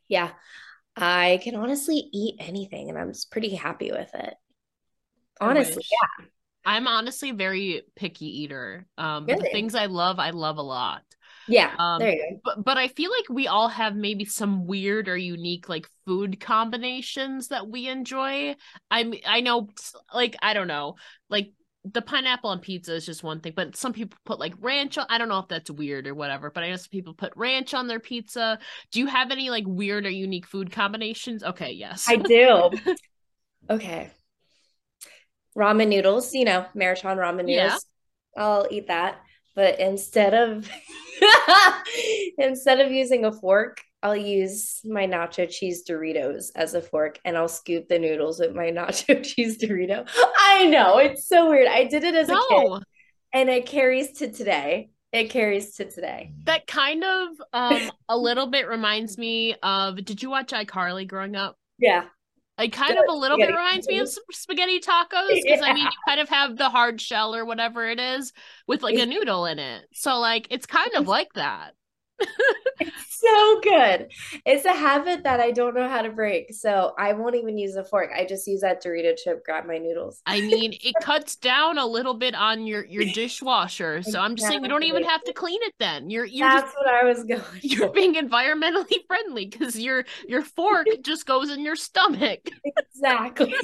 yeah, 0.09 0.33
I 0.95 1.41
can 1.43 1.55
honestly 1.55 2.11
eat 2.13 2.37
anything 2.39 2.91
and 2.91 2.99
I'm 2.99 3.13
pretty 3.31 3.55
happy 3.55 3.91
with 3.91 4.15
it. 4.15 4.35
Honestly, 5.41 5.83
yeah. 5.91 6.27
I'm 6.67 6.87
honestly 6.87 7.31
very 7.31 7.83
picky 7.97 8.43
eater. 8.43 8.87
Um, 8.99 9.25
really? 9.25 9.39
but 9.39 9.45
the 9.45 9.51
things 9.51 9.75
I 9.75 9.87
love, 9.87 10.19
I 10.19 10.31
love 10.31 10.59
a 10.59 10.63
lot. 10.63 11.03
Yeah. 11.51 11.75
Um, 11.79 11.99
there 11.99 12.13
you 12.13 12.19
go. 12.19 12.41
But 12.45 12.65
but 12.65 12.79
I 12.79 12.89
feel 12.89 13.11
like 13.11 13.29
we 13.29 13.47
all 13.47 13.69
have 13.69 13.95
maybe 13.95 14.25
some 14.25 14.67
weird 14.67 15.09
or 15.09 15.17
unique 15.17 15.69
like 15.69 15.89
food 16.07 16.41
combinations 16.41 17.49
that 17.49 17.69
we 17.69 17.89
enjoy. 17.89 18.55
I'm 18.91 19.15
I 19.27 19.41
know 19.41 19.69
like 20.15 20.37
I 20.43 20.55
don't 20.55 20.69
know 20.69 20.97
like 21.29 21.53
the 21.85 22.03
pineapple 22.03 22.51
on 22.51 22.59
pizza 22.59 22.95
is 22.95 23.07
just 23.07 23.23
one 23.23 23.41
thing, 23.41 23.55
but 23.57 23.75
some 23.75 23.93
people 23.93 24.19
put 24.27 24.39
like 24.39 24.53
ranch 24.61 24.99
on. 24.99 25.07
I 25.09 25.19
don't 25.19 25.29
know 25.29 25.39
if 25.39 25.49
that's 25.49 25.71
weird 25.71 26.07
or 26.07 26.15
whatever, 26.15 26.51
but 26.51 26.63
I 26.63 26.71
know 26.71 26.77
some 26.77 26.91
people 26.91 27.15
put 27.15 27.33
ranch 27.37 27.73
on 27.73 27.87
their 27.87 28.01
pizza. 28.01 28.59
Do 28.93 29.01
you 29.01 29.07
have 29.07 29.31
any 29.31 29.49
like 29.49 29.65
weird 29.67 30.05
or 30.05 30.11
unique 30.11 30.47
food 30.47 30.71
combinations? 30.71 31.43
Okay, 31.43 31.73
yes. 31.73 32.05
I 32.07 32.17
do. 32.17 32.71
okay. 33.71 34.11
Ramen 35.57 35.89
noodles, 35.89 36.35
you 36.35 36.45
know, 36.45 36.67
Maruchan 36.77 37.17
ramen 37.17 37.47
noodles. 37.47 37.57
Yeah. 37.57 37.77
I'll 38.37 38.69
eat 38.71 38.89
that 38.89 39.21
but 39.55 39.79
instead 39.81 40.35
of 40.35 40.69
instead 42.39 42.81
of 42.81 42.91
using 42.91 43.25
a 43.25 43.33
fork 43.33 43.83
i'll 44.03 44.17
use 44.17 44.81
my 44.85 45.07
nacho 45.07 45.49
cheese 45.49 45.85
doritos 45.89 46.51
as 46.55 46.75
a 46.75 46.81
fork 46.81 47.19
and 47.25 47.37
i'll 47.37 47.49
scoop 47.49 47.89
the 47.89 47.99
noodles 47.99 48.41
with 48.41 48.55
my 48.55 48.71
nacho 48.71 49.23
cheese 49.23 49.59
dorito. 49.59 50.09
I 50.39 50.67
know 50.67 50.99
it's 50.99 51.29
so 51.29 51.49
weird. 51.49 51.69
I 51.69 51.85
did 51.85 52.05
it 52.05 52.15
as 52.15 52.29
no. 52.29 52.37
a 52.37 52.49
kid 52.49 52.85
and 53.33 53.49
it 53.49 53.67
carries 53.67 54.13
to 54.19 54.33
today. 54.33 54.91
It 55.13 55.31
carries 55.31 55.75
to 55.77 55.91
today. 55.91 56.33
That 56.45 56.67
kind 56.67 57.05
of 57.05 57.29
um 57.53 57.91
a 58.09 58.17
little 58.17 58.47
bit 58.47 58.69
reminds 58.69 59.19
me 59.19 59.57
of 59.63 60.05
did 60.05 60.23
you 60.23 60.31
watch 60.31 60.53
icarly 60.53 61.07
growing 61.07 61.37
up? 61.37 61.57
Yeah 61.79 62.05
it 62.61 62.73
kind 62.73 62.99
of 62.99 63.05
a 63.09 63.15
little 63.15 63.37
bit 63.37 63.49
reminds 63.49 63.87
me 63.89 63.99
of 63.99 64.09
spaghetti 64.31 64.81
tacos 64.81 65.29
because 65.29 65.61
yeah. 65.61 65.67
I 65.67 65.73
mean 65.75 65.85
you 65.85 65.91
kind 66.07 66.21
of 66.21 66.29
have 66.29 66.57
the 66.57 66.69
hard 66.69 67.01
shell 67.01 67.35
or 67.35 67.45
whatever 67.45 67.89
it 67.89 67.99
is 67.99 68.33
with 68.67 68.83
like 68.83 68.99
a 68.99 69.07
noodle 69.07 69.47
in 69.47 69.59
it. 69.59 69.87
So 69.93 70.19
like 70.19 70.47
it's 70.51 70.67
kind 70.67 70.93
of 70.95 71.09
like 71.09 71.33
that. 71.35 71.75
It's 72.81 73.21
so 73.21 73.61
good. 73.61 74.11
It's 74.47 74.65
a 74.65 74.73
habit 74.73 75.23
that 75.25 75.41
I 75.41 75.51
don't 75.51 75.75
know 75.75 75.89
how 75.89 76.03
to 76.03 76.11
break. 76.11 76.53
So 76.55 76.93
I 76.99 77.13
won't 77.13 77.35
even 77.37 77.59
use 77.59 77.77
a 77.77 77.85
fork. 77.85 78.11
I 78.15 78.25
just 78.25 78.47
use 78.47 78.61
that 78.61 78.83
Dorito 78.83 79.17
chip, 79.17 79.45
grab 79.45 79.67
my 79.67 79.79
noodles. 79.79 80.23
I 80.27 80.41
mean, 80.41 80.75
it 80.83 80.95
cuts 81.03 81.37
down 81.37 81.79
a 81.79 81.87
little 81.87 82.15
bit 82.15 82.35
on 82.35 82.67
your 82.67 82.85
your 82.87 83.05
dishwasher. 83.05 84.03
So 84.03 84.21
I'm 84.21 84.37
just 84.37 84.49
saying 84.49 84.63
you 84.63 84.69
don't 84.69 84.85
even 84.85 85.05
have 85.05 85.23
to 85.25 85.33
clean 85.33 85.61
it 85.63 85.75
then. 85.79 86.11
You're 86.11 86.25
you're 86.25 86.49
That's 86.49 86.65
just, 86.65 86.77
what 86.77 86.89
I 86.89 87.05
was 87.05 87.25
going. 87.25 87.43
you're 87.63 87.93
being 87.93 88.15
environmentally 88.15 88.97
friendly 89.07 89.47
because 89.47 89.79
your 89.79 90.05
your 90.27 90.43
fork 90.43 90.87
just 91.03 91.27
goes 91.27 91.51
in 91.51 91.61
your 91.61 91.77
stomach. 91.77 92.49
Exactly. 92.65 93.55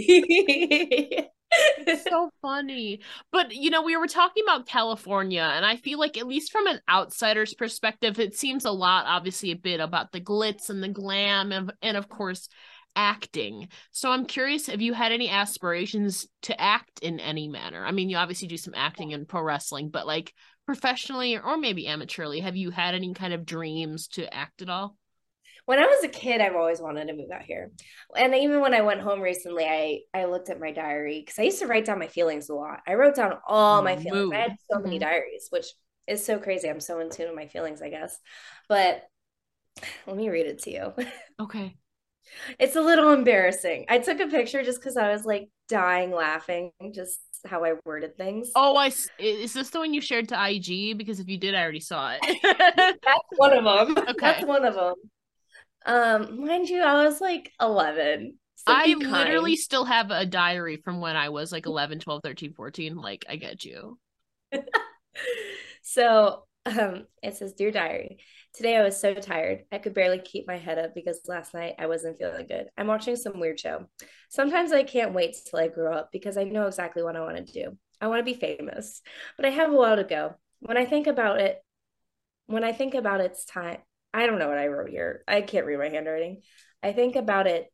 It's 1.52 2.04
so 2.04 2.30
funny. 2.42 3.00
But 3.32 3.54
you 3.54 3.70
know, 3.70 3.82
we 3.82 3.96
were 3.96 4.08
talking 4.08 4.42
about 4.44 4.66
California, 4.66 5.42
and 5.42 5.64
I 5.64 5.76
feel 5.76 5.98
like 5.98 6.18
at 6.18 6.26
least 6.26 6.52
from 6.52 6.66
an 6.66 6.80
outsider's 6.88 7.54
perspective, 7.54 8.18
it 8.18 8.36
seems 8.36 8.64
a 8.64 8.70
lot, 8.70 9.06
obviously, 9.06 9.50
a 9.52 9.56
bit 9.56 9.80
about 9.80 10.12
the 10.12 10.20
glitz 10.20 10.70
and 10.70 10.82
the 10.82 10.88
glam 10.88 11.52
and, 11.52 11.72
and 11.82 11.96
of 11.96 12.08
course 12.08 12.48
acting. 12.96 13.68
So 13.92 14.10
I'm 14.10 14.24
curious 14.24 14.68
if 14.68 14.80
you 14.80 14.94
had 14.94 15.12
any 15.12 15.28
aspirations 15.28 16.26
to 16.42 16.58
act 16.60 17.00
in 17.00 17.20
any 17.20 17.46
manner. 17.46 17.84
I 17.84 17.92
mean, 17.92 18.08
you 18.08 18.16
obviously 18.16 18.48
do 18.48 18.56
some 18.56 18.74
acting 18.74 19.10
in 19.10 19.26
pro 19.26 19.42
wrestling, 19.42 19.90
but 19.90 20.06
like 20.06 20.32
professionally 20.64 21.38
or 21.38 21.58
maybe 21.58 21.86
amateurly, 21.86 22.42
have 22.42 22.56
you 22.56 22.70
had 22.70 22.94
any 22.94 23.12
kind 23.14 23.34
of 23.34 23.44
dreams 23.44 24.08
to 24.08 24.32
act 24.34 24.62
at 24.62 24.70
all? 24.70 24.96
When 25.66 25.78
I 25.78 25.86
was 25.86 26.04
a 26.04 26.08
kid, 26.08 26.40
I've 26.40 26.56
always 26.56 26.80
wanted 26.80 27.06
to 27.08 27.14
move 27.14 27.30
out 27.30 27.42
here. 27.42 27.70
And 28.16 28.34
even 28.34 28.60
when 28.60 28.72
I 28.72 28.80
went 28.80 29.00
home 29.00 29.20
recently, 29.20 29.64
I 29.64 30.00
I 30.14 30.24
looked 30.24 30.48
at 30.48 30.60
my 30.60 30.72
diary 30.72 31.20
because 31.20 31.38
I 31.38 31.42
used 31.42 31.58
to 31.58 31.66
write 31.66 31.84
down 31.84 31.98
my 31.98 32.06
feelings 32.08 32.48
a 32.48 32.54
lot. 32.54 32.80
I 32.86 32.94
wrote 32.94 33.16
down 33.16 33.34
all 33.46 33.82
my 33.82 33.96
feelings. 33.96 34.26
Mood. 34.26 34.34
I 34.34 34.40
had 34.40 34.56
so 34.70 34.76
mm-hmm. 34.76 34.84
many 34.84 34.98
diaries, 34.98 35.48
which 35.50 35.66
is 36.06 36.24
so 36.24 36.38
crazy. 36.38 36.68
I'm 36.68 36.80
so 36.80 37.00
in 37.00 37.10
tune 37.10 37.26
with 37.26 37.36
my 37.36 37.48
feelings, 37.48 37.82
I 37.82 37.90
guess. 37.90 38.18
But 38.68 39.02
let 40.06 40.16
me 40.16 40.28
read 40.28 40.46
it 40.46 40.62
to 40.62 40.70
you. 40.70 40.92
Okay. 41.38 41.76
It's 42.58 42.76
a 42.76 42.80
little 42.80 43.12
embarrassing. 43.12 43.84
I 43.90 43.98
took 43.98 44.20
a 44.20 44.26
picture 44.26 44.62
just 44.62 44.80
because 44.80 44.96
I 44.96 45.12
was 45.12 45.26
like 45.26 45.50
dying 45.68 46.10
laughing, 46.10 46.72
just 46.94 47.20
how 47.44 47.62
I 47.62 47.74
worded 47.84 48.16
things. 48.16 48.50
Oh, 48.54 48.74
I 48.74 48.90
is 49.18 49.52
this 49.52 49.70
the 49.70 49.78
one 49.78 49.92
you 49.92 50.00
shared 50.00 50.30
to 50.30 50.48
IG? 50.50 50.96
Because 50.96 51.20
if 51.20 51.28
you 51.28 51.38
did, 51.38 51.54
I 51.54 51.62
already 51.62 51.80
saw 51.80 52.16
it. 52.18 52.38
That's 53.04 53.28
one 53.36 53.52
of 53.52 53.64
them. 53.64 54.04
Okay. 54.08 54.14
That's 54.18 54.44
one 54.46 54.64
of 54.64 54.74
them. 54.74 54.94
Um, 55.86 56.44
mind 56.44 56.68
you, 56.68 56.82
I 56.82 57.04
was 57.04 57.20
like 57.20 57.52
11. 57.60 58.38
So 58.56 58.64
I 58.66 58.94
literally 58.94 59.56
still 59.56 59.84
have 59.84 60.10
a 60.10 60.26
diary 60.26 60.76
from 60.76 61.00
when 61.00 61.14
I 61.16 61.28
was 61.28 61.52
like 61.52 61.66
11, 61.66 62.00
12, 62.00 62.22
13, 62.22 62.52
14. 62.52 62.96
Like, 62.96 63.24
I 63.28 63.36
get 63.36 63.64
you. 63.64 63.98
so 65.82 66.44
um, 66.66 67.06
it 67.22 67.36
says, 67.36 67.52
Dear 67.52 67.70
Diary, 67.70 68.18
today 68.52 68.76
I 68.76 68.82
was 68.82 68.98
so 68.98 69.14
tired. 69.14 69.64
I 69.70 69.78
could 69.78 69.94
barely 69.94 70.18
keep 70.18 70.48
my 70.48 70.56
head 70.56 70.78
up 70.78 70.94
because 70.94 71.20
last 71.28 71.54
night 71.54 71.76
I 71.78 71.86
wasn't 71.86 72.18
feeling 72.18 72.46
good. 72.48 72.66
I'm 72.76 72.88
watching 72.88 73.14
some 73.14 73.38
weird 73.38 73.60
show. 73.60 73.86
Sometimes 74.28 74.72
I 74.72 74.82
can't 74.82 75.14
wait 75.14 75.36
till 75.48 75.60
I 75.60 75.68
grow 75.68 75.92
up 75.92 76.10
because 76.10 76.36
I 76.36 76.42
know 76.42 76.66
exactly 76.66 77.04
what 77.04 77.14
I 77.14 77.20
want 77.20 77.36
to 77.36 77.52
do. 77.52 77.78
I 78.00 78.08
want 78.08 78.18
to 78.18 78.24
be 78.24 78.38
famous, 78.38 79.00
but 79.36 79.46
I 79.46 79.50
have 79.50 79.72
a 79.72 79.76
while 79.76 79.96
to 79.96 80.04
go. 80.04 80.34
When 80.60 80.76
I 80.76 80.84
think 80.84 81.06
about 81.06 81.40
it, 81.40 81.62
when 82.46 82.64
I 82.64 82.72
think 82.72 82.94
about 82.94 83.20
it's 83.20 83.44
time, 83.44 83.78
I 84.16 84.26
don't 84.26 84.38
know 84.38 84.48
what 84.48 84.56
I 84.56 84.68
wrote 84.68 84.88
here. 84.88 85.22
I 85.28 85.42
can't 85.42 85.66
read 85.66 85.78
my 85.78 85.90
handwriting. 85.90 86.40
I 86.82 86.92
think 86.92 87.16
about 87.16 87.46
it 87.46 87.66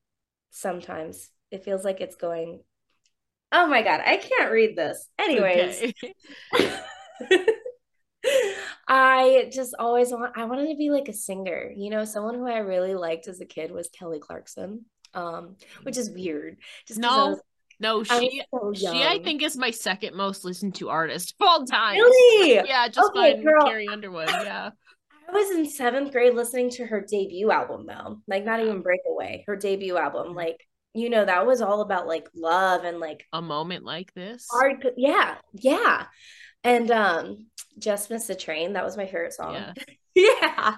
sometimes. 0.51 1.31
It 1.53 1.65
feels 1.65 1.85
like 1.85 2.01
it's 2.01 2.17
going, 2.17 2.63
oh 3.53 3.69
my 3.69 3.83
God, 3.83 4.01
I 4.05 4.17
can't 4.17 4.51
read 4.51 4.75
this. 4.77 5.09
Anyways. 5.21 5.93
Okay. 6.55 6.75
I 8.89 9.51
just 9.53 9.75
always 9.79 10.11
want 10.11 10.37
I 10.37 10.45
wanted 10.47 10.69
to 10.69 10.77
be 10.77 10.91
like 10.91 11.09
a 11.09 11.13
singer. 11.13 11.71
You 11.77 11.91
know, 11.91 12.05
someone 12.05 12.35
who 12.35 12.49
I 12.49 12.59
really 12.59 12.95
liked 12.95 13.29
as 13.29 13.41
a 13.41 13.47
kid 13.47 13.71
was 13.71 13.89
Kelly 13.97 14.19
Clarkson. 14.19 14.85
Um, 15.15 15.57
which 15.85 15.97
is 15.97 16.11
weird. 16.11 16.57
Just 16.89 16.99
no, 16.99 17.29
was, 17.29 17.41
no, 17.79 18.03
she 18.03 18.43
so 18.51 18.73
she 18.75 19.05
I 19.05 19.21
think 19.23 19.43
is 19.43 19.57
my 19.57 19.71
second 19.71 20.17
most 20.17 20.45
listened 20.45 20.75
to 20.77 20.89
artist 20.89 21.35
of 21.39 21.47
all 21.47 21.65
time. 21.67 21.97
Really? 21.97 22.67
yeah, 22.67 22.89
just 22.89 23.11
okay, 23.11 23.37
by 23.37 23.43
girl. 23.43 23.67
Carrie 23.67 23.89
Underwood. 23.89 24.29
Yeah. 24.29 24.71
I 25.29 25.33
was 25.33 25.51
in 25.51 25.69
seventh 25.69 26.13
grade 26.13 26.35
listening 26.35 26.71
to 26.71 26.87
her 26.87 27.01
debut 27.01 27.51
album 27.51 27.87
though, 27.87 28.19
like 28.27 28.45
not 28.45 28.61
even 28.61 28.83
Breakaway, 28.83 29.45
her 29.47 29.57
debut 29.57 29.97
album. 29.97 30.29
Mm-hmm. 30.29 30.37
Like, 30.37 30.67
you 30.95 31.11
know, 31.11 31.25
that 31.25 31.47
was 31.47 31.63
all 31.63 31.81
about 31.81 32.07
like 32.07 32.29
love 32.35 32.85
and 32.85 33.01
like 33.01 33.25
a 33.33 33.41
moment 33.41 33.85
like 33.85 34.13
this. 34.15 34.47
Hard, 34.51 34.87
yeah, 34.97 35.37
yeah. 35.55 36.07
And 36.65 36.91
um, 36.91 37.47
Just 37.79 38.11
Miss 38.11 38.27
the 38.27 38.35
Train, 38.35 38.75
that 38.75 38.85
was 38.85 38.97
my 38.97 39.07
favorite 39.07 39.33
song. 39.33 39.55
Yeah. 39.55 39.73
yeah. 40.15 40.75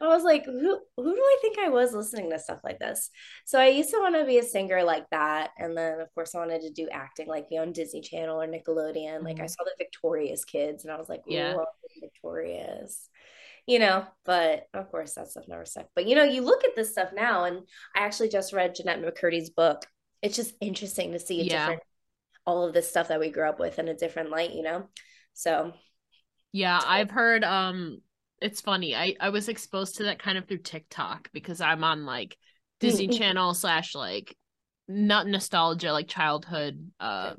I 0.00 0.06
was 0.06 0.22
like, 0.22 0.44
who 0.44 0.80
who 0.96 1.14
do 1.14 1.20
I 1.20 1.38
think 1.40 1.58
I 1.58 1.68
was 1.68 1.92
listening 1.92 2.30
to 2.30 2.38
stuff 2.38 2.60
like 2.62 2.78
this? 2.78 3.10
So 3.44 3.58
I 3.58 3.68
used 3.68 3.90
to 3.90 3.98
want 3.98 4.14
to 4.14 4.24
be 4.24 4.38
a 4.38 4.42
singer 4.44 4.84
like 4.84 5.10
that. 5.10 5.50
And 5.58 5.76
then 5.76 6.00
of 6.00 6.14
course 6.14 6.34
I 6.34 6.38
wanted 6.38 6.62
to 6.62 6.70
do 6.70 6.88
acting 6.90 7.26
like 7.26 7.48
be 7.48 7.58
on 7.58 7.72
Disney 7.72 8.00
Channel 8.00 8.40
or 8.40 8.46
Nickelodeon. 8.46 9.16
Mm-hmm. 9.16 9.24
Like 9.24 9.40
I 9.40 9.44
mm-hmm. 9.44 9.48
saw 9.48 9.64
the 9.64 9.72
Victorious 9.78 10.44
kids 10.44 10.84
and 10.84 10.92
I 10.92 10.96
was 10.96 11.08
like, 11.08 11.22
yeah, 11.26 11.56
Victorious 12.00 13.08
you 13.66 13.78
know, 13.78 14.06
but 14.24 14.68
of 14.74 14.90
course 14.90 15.14
that 15.14 15.28
stuff 15.28 15.44
never 15.48 15.64
stuck. 15.64 15.88
But 15.94 16.06
you 16.06 16.14
know, 16.14 16.24
you 16.24 16.42
look 16.42 16.64
at 16.64 16.76
this 16.76 16.92
stuff 16.92 17.10
now, 17.14 17.44
and 17.44 17.60
I 17.94 18.00
actually 18.00 18.28
just 18.28 18.52
read 18.52 18.74
Jennette 18.74 19.02
McCurdy's 19.02 19.50
book. 19.50 19.84
It's 20.22 20.36
just 20.36 20.54
interesting 20.60 21.12
to 21.12 21.18
see 21.18 21.40
a 21.40 21.44
yeah. 21.44 21.58
different 21.58 21.82
all 22.46 22.64
of 22.64 22.72
this 22.72 22.88
stuff 22.88 23.08
that 23.08 23.20
we 23.20 23.30
grew 23.30 23.48
up 23.48 23.58
with 23.58 23.78
in 23.78 23.88
a 23.88 23.94
different 23.94 24.30
light, 24.30 24.54
you 24.54 24.62
know. 24.62 24.88
So 25.34 25.72
yeah, 26.52 26.80
I've 26.84 27.10
heard 27.10 27.44
um 27.44 28.00
it's 28.40 28.60
funny. 28.60 28.94
I 28.94 29.14
I 29.20 29.30
was 29.30 29.48
exposed 29.48 29.96
to 29.96 30.04
that 30.04 30.20
kind 30.20 30.38
of 30.38 30.46
through 30.46 30.58
TikTok 30.58 31.30
because 31.32 31.60
I'm 31.60 31.82
on 31.84 32.06
like 32.06 32.36
Disney 32.80 33.08
mm-hmm. 33.08 33.18
Channel 33.18 33.54
slash 33.54 33.94
like 33.94 34.36
not 34.88 35.26
nostalgia 35.26 35.92
like 35.92 36.06
childhood 36.06 36.92
uh 37.00 37.34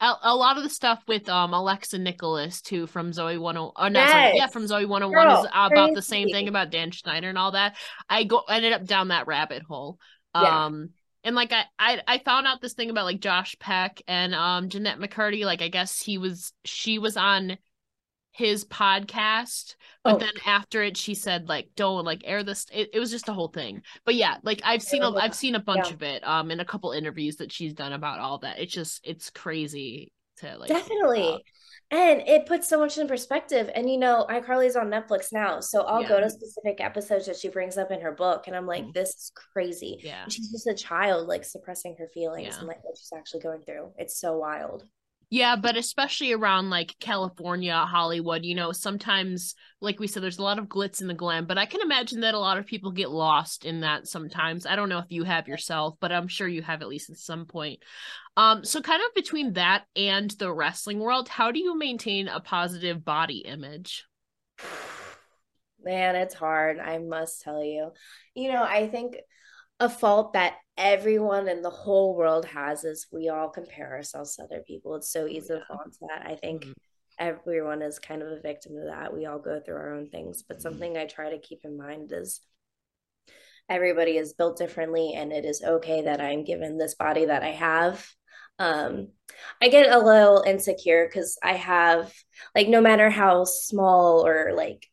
a, 0.00 0.14
a, 0.22 0.34
lot 0.34 0.56
of 0.56 0.62
the 0.62 0.70
stuff 0.70 1.02
with 1.06 1.28
um 1.28 1.52
Alexa 1.52 1.98
Nikolas 1.98 2.60
too 2.60 2.86
from 2.86 3.12
Zoey 3.12 3.38
101 3.38 3.72
oh, 3.76 3.88
no, 3.88 4.00
yes. 4.00 4.10
sorry, 4.10 4.32
yeah 4.36 4.46
from 4.46 4.64
Zoey 4.64 4.86
101 4.86 5.12
Girl, 5.12 5.40
is 5.40 5.46
about 5.46 5.70
crazy. 5.70 5.94
the 5.94 6.02
same 6.02 6.28
thing 6.28 6.48
about 6.48 6.70
Dan 6.70 6.90
Schneider 6.90 7.28
and 7.28 7.38
all 7.38 7.52
that. 7.52 7.76
I 8.08 8.24
go 8.24 8.42
ended 8.48 8.72
up 8.72 8.84
down 8.84 9.08
that 9.08 9.26
rabbit 9.26 9.62
hole. 9.62 9.98
Yeah. 10.34 10.66
Um 10.66 10.90
and 11.24 11.34
like 11.34 11.52
I, 11.52 11.64
I 11.78 12.00
I 12.06 12.18
found 12.18 12.46
out 12.46 12.60
this 12.60 12.74
thing 12.74 12.90
about 12.90 13.04
like 13.04 13.20
Josh 13.20 13.56
Peck 13.58 14.00
and 14.06 14.34
um 14.34 14.68
Jennette 14.68 14.98
McCurdy 14.98 15.44
like 15.44 15.62
I 15.62 15.68
guess 15.68 16.00
he 16.00 16.18
was 16.18 16.52
she 16.64 16.98
was 16.98 17.16
on 17.16 17.58
his 18.36 18.66
podcast 18.66 19.76
but 20.04 20.16
oh. 20.16 20.18
then 20.18 20.32
after 20.44 20.82
it 20.82 20.94
she 20.94 21.14
said 21.14 21.48
like 21.48 21.70
don't 21.74 22.04
like 22.04 22.20
air 22.24 22.44
this 22.44 22.66
it, 22.70 22.90
it 22.92 23.00
was 23.00 23.10
just 23.10 23.30
a 23.30 23.32
whole 23.32 23.48
thing 23.48 23.80
but 24.04 24.14
yeah 24.14 24.36
like 24.42 24.60
i've 24.62 24.82
seen 24.82 25.02
a, 25.02 25.10
i've 25.14 25.34
seen 25.34 25.54
a 25.54 25.60
bunch 25.60 25.86
yeah. 25.86 25.94
of 25.94 26.02
it 26.02 26.26
um 26.28 26.50
in 26.50 26.60
a 26.60 26.64
couple 26.64 26.92
interviews 26.92 27.36
that 27.36 27.50
she's 27.50 27.72
done 27.72 27.94
about 27.94 28.18
all 28.18 28.36
that 28.36 28.58
it's 28.58 28.74
just 28.74 29.00
it's 29.04 29.30
crazy 29.30 30.12
to 30.36 30.54
like 30.58 30.68
definitely 30.68 31.42
and 31.90 32.20
it 32.26 32.44
puts 32.44 32.68
so 32.68 32.78
much 32.78 32.98
in 32.98 33.08
perspective 33.08 33.70
and 33.74 33.88
you 33.88 33.96
know 33.96 34.26
icarly's 34.28 34.76
on 34.76 34.90
netflix 34.90 35.32
now 35.32 35.58
so 35.58 35.80
i'll 35.84 36.02
yeah. 36.02 36.08
go 36.08 36.20
to 36.20 36.28
specific 36.28 36.78
episodes 36.78 37.24
that 37.24 37.36
she 37.36 37.48
brings 37.48 37.78
up 37.78 37.90
in 37.90 38.02
her 38.02 38.12
book 38.12 38.48
and 38.48 38.54
i'm 38.54 38.66
like 38.66 38.84
mm. 38.84 38.92
this 38.92 39.08
is 39.08 39.32
crazy 39.34 39.98
yeah 40.02 40.24
and 40.24 40.32
she's 40.32 40.50
just 40.50 40.66
a 40.66 40.74
child 40.74 41.26
like 41.26 41.42
suppressing 41.42 41.96
her 41.98 42.08
feelings 42.12 42.48
yeah. 42.48 42.58
and 42.58 42.68
like 42.68 42.84
what 42.84 42.98
she's 42.98 43.12
actually 43.16 43.40
going 43.40 43.62
through 43.62 43.90
it's 43.96 44.20
so 44.20 44.36
wild 44.36 44.84
yeah, 45.28 45.56
but 45.56 45.76
especially 45.76 46.32
around 46.32 46.70
like 46.70 46.94
California, 47.00 47.74
Hollywood, 47.74 48.44
you 48.44 48.54
know, 48.54 48.70
sometimes, 48.70 49.56
like 49.80 49.98
we 49.98 50.06
said, 50.06 50.22
there's 50.22 50.38
a 50.38 50.42
lot 50.42 50.60
of 50.60 50.66
glitz 50.66 51.00
in 51.00 51.08
the 51.08 51.14
glam, 51.14 51.46
but 51.46 51.58
I 51.58 51.66
can 51.66 51.80
imagine 51.80 52.20
that 52.20 52.34
a 52.34 52.38
lot 52.38 52.58
of 52.58 52.66
people 52.66 52.92
get 52.92 53.10
lost 53.10 53.64
in 53.64 53.80
that 53.80 54.06
sometimes. 54.06 54.66
I 54.66 54.76
don't 54.76 54.88
know 54.88 55.00
if 55.00 55.10
you 55.10 55.24
have 55.24 55.48
yourself, 55.48 55.96
but 56.00 56.12
I'm 56.12 56.28
sure 56.28 56.46
you 56.46 56.62
have 56.62 56.80
at 56.80 56.88
least 56.88 57.10
at 57.10 57.16
some 57.16 57.46
point. 57.46 57.80
Um, 58.36 58.64
so 58.64 58.80
kind 58.80 59.02
of 59.04 59.14
between 59.14 59.54
that 59.54 59.84
and 59.96 60.30
the 60.32 60.52
wrestling 60.52 61.00
world, 61.00 61.28
how 61.28 61.50
do 61.50 61.58
you 61.58 61.76
maintain 61.76 62.28
a 62.28 62.38
positive 62.38 63.04
body 63.04 63.38
image? 63.38 64.04
Man, 65.82 66.14
it's 66.14 66.34
hard, 66.34 66.78
I 66.78 66.98
must 66.98 67.42
tell 67.42 67.64
you. 67.64 67.90
You 68.34 68.52
know, 68.52 68.62
I 68.62 68.88
think 68.88 69.16
a 69.80 69.88
fault 69.88 70.32
that 70.32 70.54
everyone 70.76 71.48
in 71.48 71.62
the 71.62 71.70
whole 71.70 72.16
world 72.16 72.44
has 72.46 72.84
is 72.84 73.06
we 73.12 73.28
all 73.28 73.48
compare 73.48 73.92
ourselves 73.92 74.36
to 74.36 74.44
other 74.44 74.62
people. 74.66 74.94
It's 74.96 75.10
so 75.10 75.26
easy 75.26 75.52
yeah. 75.52 75.60
to 75.60 75.64
fall 75.66 75.82
into 75.84 75.98
that. 76.08 76.26
I 76.26 76.34
think 76.36 76.62
mm-hmm. 76.62 76.72
everyone 77.18 77.82
is 77.82 77.98
kind 77.98 78.22
of 78.22 78.28
a 78.28 78.40
victim 78.40 78.76
of 78.76 78.86
that. 78.86 79.14
We 79.14 79.26
all 79.26 79.38
go 79.38 79.60
through 79.60 79.76
our 79.76 79.94
own 79.94 80.08
things. 80.08 80.42
But 80.46 80.58
mm-hmm. 80.58 80.62
something 80.62 80.96
I 80.96 81.06
try 81.06 81.30
to 81.30 81.38
keep 81.38 81.60
in 81.64 81.76
mind 81.76 82.12
is 82.12 82.40
everybody 83.68 84.16
is 84.16 84.34
built 84.34 84.58
differently 84.58 85.14
and 85.14 85.32
it 85.32 85.44
is 85.44 85.62
okay 85.62 86.02
that 86.02 86.20
I'm 86.20 86.44
given 86.44 86.78
this 86.78 86.94
body 86.94 87.26
that 87.26 87.42
I 87.42 87.50
have. 87.50 88.06
Um, 88.58 89.08
I 89.60 89.68
get 89.68 89.90
a 89.90 89.98
little 89.98 90.42
insecure 90.46 91.06
because 91.06 91.38
I 91.42 91.54
have 91.54 92.12
like 92.54 92.68
no 92.68 92.80
matter 92.80 93.10
how 93.10 93.44
small 93.44 94.26
or 94.26 94.52
like 94.54 94.86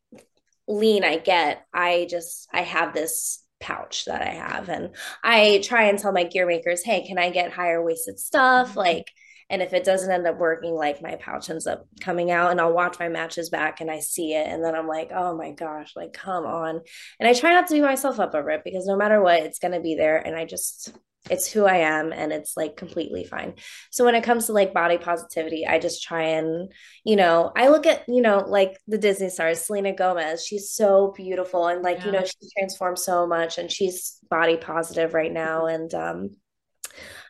lean 0.67 1.03
I 1.03 1.17
get, 1.17 1.65
I 1.73 2.07
just 2.09 2.49
I 2.51 2.61
have 2.61 2.93
this 2.93 3.42
pouch 3.63 4.05
that 4.05 4.21
I 4.21 4.33
have. 4.33 4.69
And 4.69 4.95
I 5.23 5.61
try 5.63 5.85
and 5.85 5.97
tell 5.97 6.11
my 6.11 6.25
gear 6.25 6.45
makers, 6.45 6.83
hey, 6.83 7.07
can 7.07 7.17
I 7.17 7.29
get 7.31 7.51
higher 7.51 7.83
waisted 7.83 8.19
stuff? 8.19 8.69
Mm-hmm. 8.69 8.79
Like, 8.79 9.07
And 9.49 9.61
if 9.61 9.73
it 9.73 9.83
doesn't 9.83 10.11
end 10.11 10.25
up 10.25 10.37
working, 10.39 10.73
like 10.73 11.01
my 11.01 11.15
pouch 11.15 11.49
ends 11.49 11.67
up 11.67 11.85
coming 11.99 12.31
out 12.31 12.51
and 12.51 12.59
I'll 12.59 12.73
watch 12.73 12.97
my 12.99 13.09
matches 13.09 13.49
back 13.49 13.81
and 13.81 13.91
I 13.91 13.99
see 13.99 14.33
it. 14.33 14.47
And 14.47 14.63
then 14.63 14.73
I'm 14.73 14.87
like, 14.87 15.11
oh 15.13 15.35
my 15.37 15.51
gosh, 15.51 15.93
like, 15.95 16.13
come 16.13 16.45
on. 16.45 16.81
And 17.19 17.27
I 17.27 17.33
try 17.33 17.51
not 17.51 17.67
to 17.67 17.73
beat 17.75 17.81
myself 17.81 18.19
up 18.19 18.33
over 18.33 18.49
it 18.51 18.61
because 18.63 18.87
no 18.87 18.95
matter 18.95 19.21
what, 19.21 19.43
it's 19.43 19.59
going 19.59 19.73
to 19.73 19.81
be 19.81 19.95
there. 19.95 20.17
And 20.17 20.35
I 20.35 20.45
just, 20.45 20.95
it's 21.29 21.51
who 21.51 21.65
I 21.65 21.77
am 21.77 22.11
and 22.11 22.33
it's 22.33 22.57
like 22.57 22.75
completely 22.75 23.23
fine. 23.23 23.55
So 23.91 24.03
when 24.03 24.15
it 24.15 24.23
comes 24.23 24.47
to 24.47 24.53
like 24.53 24.73
body 24.73 24.97
positivity, 24.97 25.65
I 25.65 25.79
just 25.79 26.03
try 26.03 26.23
and, 26.23 26.71
you 27.05 27.15
know, 27.15 27.51
I 27.55 27.69
look 27.69 27.85
at, 27.85 28.03
you 28.07 28.21
know, 28.21 28.43
like 28.45 28.77
the 28.87 28.97
Disney 28.97 29.29
stars, 29.29 29.61
Selena 29.61 29.93
Gomez, 29.93 30.45
she's 30.45 30.71
so 30.71 31.13
beautiful 31.15 31.67
and 31.67 31.81
like, 31.81 31.99
yeah. 31.99 32.05
you 32.05 32.11
know, 32.11 32.23
she's 32.23 32.51
transformed 32.57 32.99
so 32.99 33.25
much 33.25 33.57
and 33.57 33.71
she's 33.71 34.17
body 34.29 34.57
positive 34.57 35.13
right 35.13 35.31
now. 35.31 35.67
And 35.67 35.93
um 35.93 36.29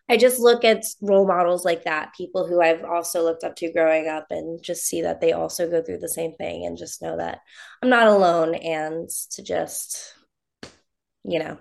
I 0.09 0.17
just 0.17 0.39
look 0.39 0.65
at 0.65 0.83
role 1.01 1.25
models 1.25 1.63
like 1.63 1.85
that, 1.85 2.13
people 2.13 2.45
who 2.45 2.61
I've 2.61 2.83
also 2.83 3.23
looked 3.23 3.45
up 3.45 3.55
to 3.57 3.71
growing 3.71 4.09
up 4.09 4.27
and 4.31 4.61
just 4.61 4.83
see 4.83 5.03
that 5.03 5.21
they 5.21 5.31
also 5.31 5.69
go 5.69 5.81
through 5.81 5.99
the 5.99 6.09
same 6.09 6.33
thing 6.33 6.65
and 6.65 6.77
just 6.77 7.01
know 7.01 7.15
that 7.17 7.39
I'm 7.81 7.89
not 7.89 8.07
alone 8.07 8.53
and 8.53 9.07
to 9.31 9.43
just, 9.43 10.13
you 11.23 11.39
know, 11.39 11.57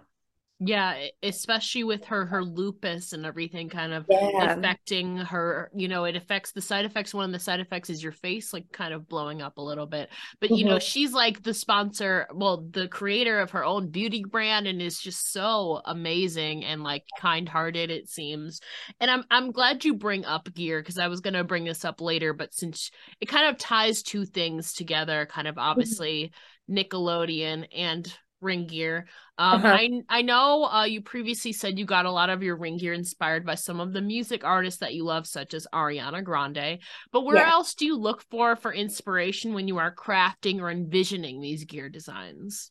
yeah 0.64 1.07
especially 1.22 1.83
with 1.83 2.05
her 2.05 2.25
her 2.27 2.44
lupus 2.44 3.12
and 3.12 3.27
everything 3.27 3.68
kind 3.68 3.92
of 3.92 4.07
yeah. 4.09 4.53
affecting 4.53 5.16
her 5.16 5.70
you 5.75 5.88
know 5.88 6.05
it 6.05 6.14
affects 6.14 6.53
the 6.53 6.61
side 6.61 6.85
effects 6.85 7.12
one 7.12 7.25
of 7.25 7.33
the 7.33 7.38
side 7.38 7.59
effects 7.59 7.90
is 7.90 8.03
your 8.03 8.12
face 8.12 8.53
like 8.53 8.70
kind 8.70 8.94
of 8.94 9.09
blowing 9.09 9.42
up 9.42 9.59
a 9.59 9.62
little 9.62 9.87
bit 9.87 10.09
but 10.40 10.48
mm-hmm. 10.48 10.57
you 10.57 10.64
know 10.64 10.72
mm-hmm. 10.72 10.79
she's 10.81 11.12
like 11.12 11.42
the 11.42 11.55
sponsor 11.55 12.27
well 12.33 12.64
the 12.70 12.87
creator 12.88 13.40
of 13.40 13.51
her 13.51 13.64
own 13.64 13.88
beauty 13.88 14.25
brand 14.31 14.66
and 14.66 14.81
is 14.81 15.01
just 15.01 15.33
so 15.33 15.81
amazing 15.87 16.64
and 16.64 16.83
like 16.83 17.05
kind-hearted 17.18 17.90
it 17.90 18.09
seems 18.09 18.61
and 19.01 19.11
i'm 19.11 19.25
i'm 19.31 19.51
glad 19.51 19.85
you 19.85 19.94
bring 19.94 20.25
up 20.25 20.53
gear 20.55 20.81
because 20.81 20.98
i 20.98 21.09
was 21.09 21.20
going 21.20 21.35
to 21.35 21.44
bring 21.44 21.64
this 21.64 21.85
up 21.85 22.01
later 22.01 22.33
but 22.33 22.55
since 22.55 22.90
it 23.20 23.27
kind 23.27 23.48
of 23.48 23.59
ties 23.59 24.03
two 24.03 24.25
things 24.25 24.75
together 24.75 25.27
kind 25.27 25.48
of 25.48 25.57
mm-hmm. 25.57 25.70
obviously 25.70 26.33
mm-hmm. 26.70 26.79
nickelodeon 26.79 27.66
and 27.77 28.16
ring 28.42 28.66
gear. 28.66 29.07
Um, 29.38 29.64
uh-huh. 29.64 29.68
I 29.68 30.02
I 30.09 30.22
know 30.22 30.64
uh, 30.64 30.85
you 30.85 31.00
previously 31.00 31.52
said 31.52 31.78
you 31.78 31.85
got 31.85 32.07
a 32.07 32.11
lot 32.11 32.31
of 32.31 32.42
your 32.42 32.57
ring 32.57 32.76
gear 32.76 32.92
inspired 32.92 33.46
by 33.46 33.55
some 33.55 33.81
of 33.81 33.92
the 33.92 34.00
music 34.00 34.44
artists 34.44 34.81
that 34.81 34.94
you 34.94 35.05
love, 35.05 35.26
such 35.26 35.55
as 35.55 35.66
Ariana 35.72 36.22
Grande. 36.22 36.81
But 37.12 37.22
where 37.22 37.37
yeah. 37.37 37.50
else 37.50 37.74
do 37.74 37.87
you 37.87 37.96
look 37.96 38.22
for 38.31 38.57
for 38.57 38.72
inspiration 38.72 39.55
when 39.55 39.68
you 39.68 39.78
are 39.78 39.94
crafting 39.94 40.61
or 40.61 40.70
envisioning 40.70 41.40
these 41.40 41.64
gear 41.64 41.88
designs? 41.88 42.70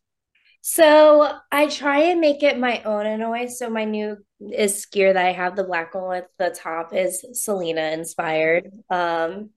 So 0.61 1.27
I 1.51 1.67
try 1.67 2.01
and 2.03 2.21
make 2.21 2.43
it 2.43 2.59
my 2.59 2.83
own 2.83 3.07
in 3.07 3.21
a 3.21 3.29
way. 3.31 3.47
So 3.47 3.69
my 3.69 3.83
new 3.83 4.17
is 4.39 4.85
gear 4.85 5.11
that 5.11 5.25
I 5.25 5.31
have, 5.31 5.55
the 5.55 5.63
black 5.63 5.95
one 5.95 6.09
with 6.09 6.25
the 6.37 6.51
top 6.51 6.93
is 6.93 7.25
Selena 7.33 7.81
inspired. 7.81 8.69
Um, 8.89 9.49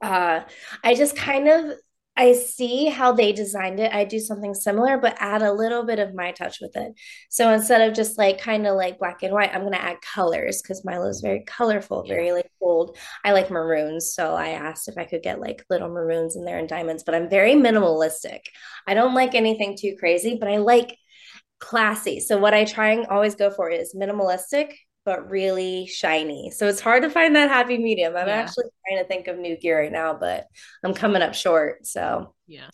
uh, 0.00 0.40
I 0.82 0.94
just 0.94 1.14
kind 1.14 1.46
of 1.46 1.74
I 2.16 2.32
see 2.32 2.86
how 2.86 3.12
they 3.12 3.32
designed 3.32 3.80
it. 3.80 3.94
I 3.94 4.04
do 4.04 4.18
something 4.18 4.52
similar, 4.52 4.98
but 4.98 5.16
add 5.18 5.42
a 5.42 5.52
little 5.52 5.84
bit 5.84 5.98
of 5.98 6.14
my 6.14 6.32
touch 6.32 6.58
with 6.60 6.76
it. 6.76 6.92
So 7.30 7.50
instead 7.50 7.88
of 7.88 7.96
just 7.96 8.18
like 8.18 8.38
kind 8.40 8.66
of 8.66 8.76
like 8.76 8.98
black 8.98 9.22
and 9.22 9.32
white, 9.32 9.54
I'm 9.54 9.62
gonna 9.62 9.78
add 9.78 10.02
colors 10.02 10.60
because 10.60 10.84
Mylo's 10.84 11.20
very 11.20 11.44
colorful, 11.46 12.04
very 12.06 12.32
like 12.32 12.50
bold. 12.60 12.98
I 13.24 13.32
like 13.32 13.50
maroons, 13.50 14.12
so 14.12 14.34
I 14.34 14.50
asked 14.50 14.88
if 14.88 14.98
I 14.98 15.04
could 15.04 15.22
get 15.22 15.40
like 15.40 15.64
little 15.70 15.88
maroons 15.88 16.36
in 16.36 16.44
there 16.44 16.58
and 16.58 16.68
diamonds. 16.68 17.04
But 17.04 17.14
I'm 17.14 17.30
very 17.30 17.54
minimalistic. 17.54 18.40
I 18.86 18.94
don't 18.94 19.14
like 19.14 19.34
anything 19.34 19.76
too 19.78 19.96
crazy, 19.98 20.36
but 20.38 20.48
I 20.50 20.58
like 20.58 20.98
classy. 21.58 22.20
So 22.20 22.38
what 22.38 22.54
I 22.54 22.64
try 22.64 22.90
and 22.90 23.06
always 23.06 23.34
go 23.34 23.50
for 23.50 23.70
is 23.70 23.94
minimalistic 23.94 24.74
but 25.04 25.30
really 25.30 25.86
shiny. 25.86 26.50
So 26.50 26.68
it's 26.68 26.80
hard 26.80 27.02
to 27.02 27.10
find 27.10 27.34
that 27.36 27.48
happy 27.48 27.78
medium. 27.78 28.16
I'm 28.16 28.28
yeah. 28.28 28.34
actually 28.34 28.66
trying 28.86 29.02
to 29.02 29.08
think 29.08 29.28
of 29.28 29.38
new 29.38 29.56
gear 29.56 29.80
right 29.80 29.92
now, 29.92 30.14
but 30.14 30.46
I'm 30.84 30.94
coming 30.94 31.22
up 31.22 31.34
short. 31.34 31.86
So 31.86 32.34
yeah. 32.46 32.68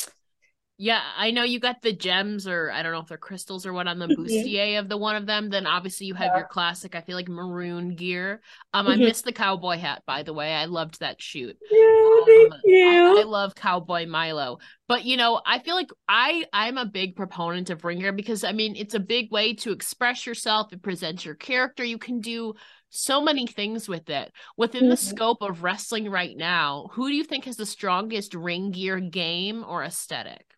Yeah, 0.79 1.01
I 1.17 1.31
know 1.31 1.43
you 1.43 1.59
got 1.59 1.81
the 1.81 1.95
gems 1.95 2.47
or 2.47 2.71
I 2.71 2.83
don't 2.83 2.93
know 2.93 3.01
if 3.01 3.07
they're 3.07 3.17
crystals 3.17 3.65
or 3.65 3.73
what 3.73 3.89
on 3.89 3.99
the 3.99 4.09
mm-hmm. 4.09 4.25
bustier 4.25 4.79
of 4.79 4.91
the 4.91 4.99
one 4.99 5.17
of 5.17 5.25
them. 5.25 5.49
Then 5.49 5.67
obviously 5.67 6.07
you 6.07 6.13
have 6.15 6.33
yeah. 6.33 6.39
your 6.39 6.49
classic, 6.49 6.95
I 6.95 7.01
feel 7.01 7.17
like 7.17 7.29
maroon 7.29 7.95
gear. 7.95 8.43
Um, 8.75 8.85
mm-hmm. 8.85 8.93
I 9.01 9.05
missed 9.07 9.25
the 9.25 9.33
cowboy 9.33 9.79
hat 9.79 10.03
by 10.07 10.23
the 10.23 10.35
way. 10.35 10.53
I 10.53 10.67
loved 10.67 11.01
that 11.01 11.23
shoot. 11.23 11.57
Yeah, 11.71 12.25
thank 12.27 12.53
um, 12.53 12.61
you. 12.65 13.17
I, 13.17 13.21
I, 13.23 13.25
love 13.25 13.55
cowboy 13.55 14.05
Mylo. 14.05 14.61
But 14.87 15.07
you 15.07 15.17
know, 15.17 15.41
I 15.47 15.61
feel 15.61 15.77
like 15.77 15.91
I 16.09 16.45
I'm 16.53 16.77
a 16.77 16.85
big 16.85 17.17
proponent 17.17 17.71
of 17.71 17.83
ring 17.83 18.01
gear 18.01 18.13
because 18.13 18.45
I 18.45 18.53
mean 18.53 18.77
it's 18.77 18.95
a 18.95 19.01
big 19.01 19.33
way 19.33 19.55
to 19.55 19.73
express 19.73 20.27
yourself. 20.27 20.75
It 20.75 20.83
presents 20.83 21.25
your 21.25 21.37
character. 21.37 21.85
You 21.85 21.97
can 21.97 22.21
do 22.21 22.53
so 22.91 23.23
many 23.23 23.47
things 23.47 23.89
with 23.89 24.11
it. 24.11 24.31
Within 24.59 24.83
mm-hmm. 24.83 24.91
the 24.91 24.97
scope 24.99 25.41
of 25.41 25.63
wrestling 25.63 26.11
right 26.11 26.37
now, 26.37 26.91
who 26.93 27.09
do 27.09 27.15
you 27.15 27.25
think 27.25 27.47
has 27.47 27.57
the 27.57 27.65
strongest 27.65 28.35
ring 28.35 28.73
gear 28.73 29.01
game 29.01 29.65
or 29.67 29.83
aesthetic? 29.83 30.56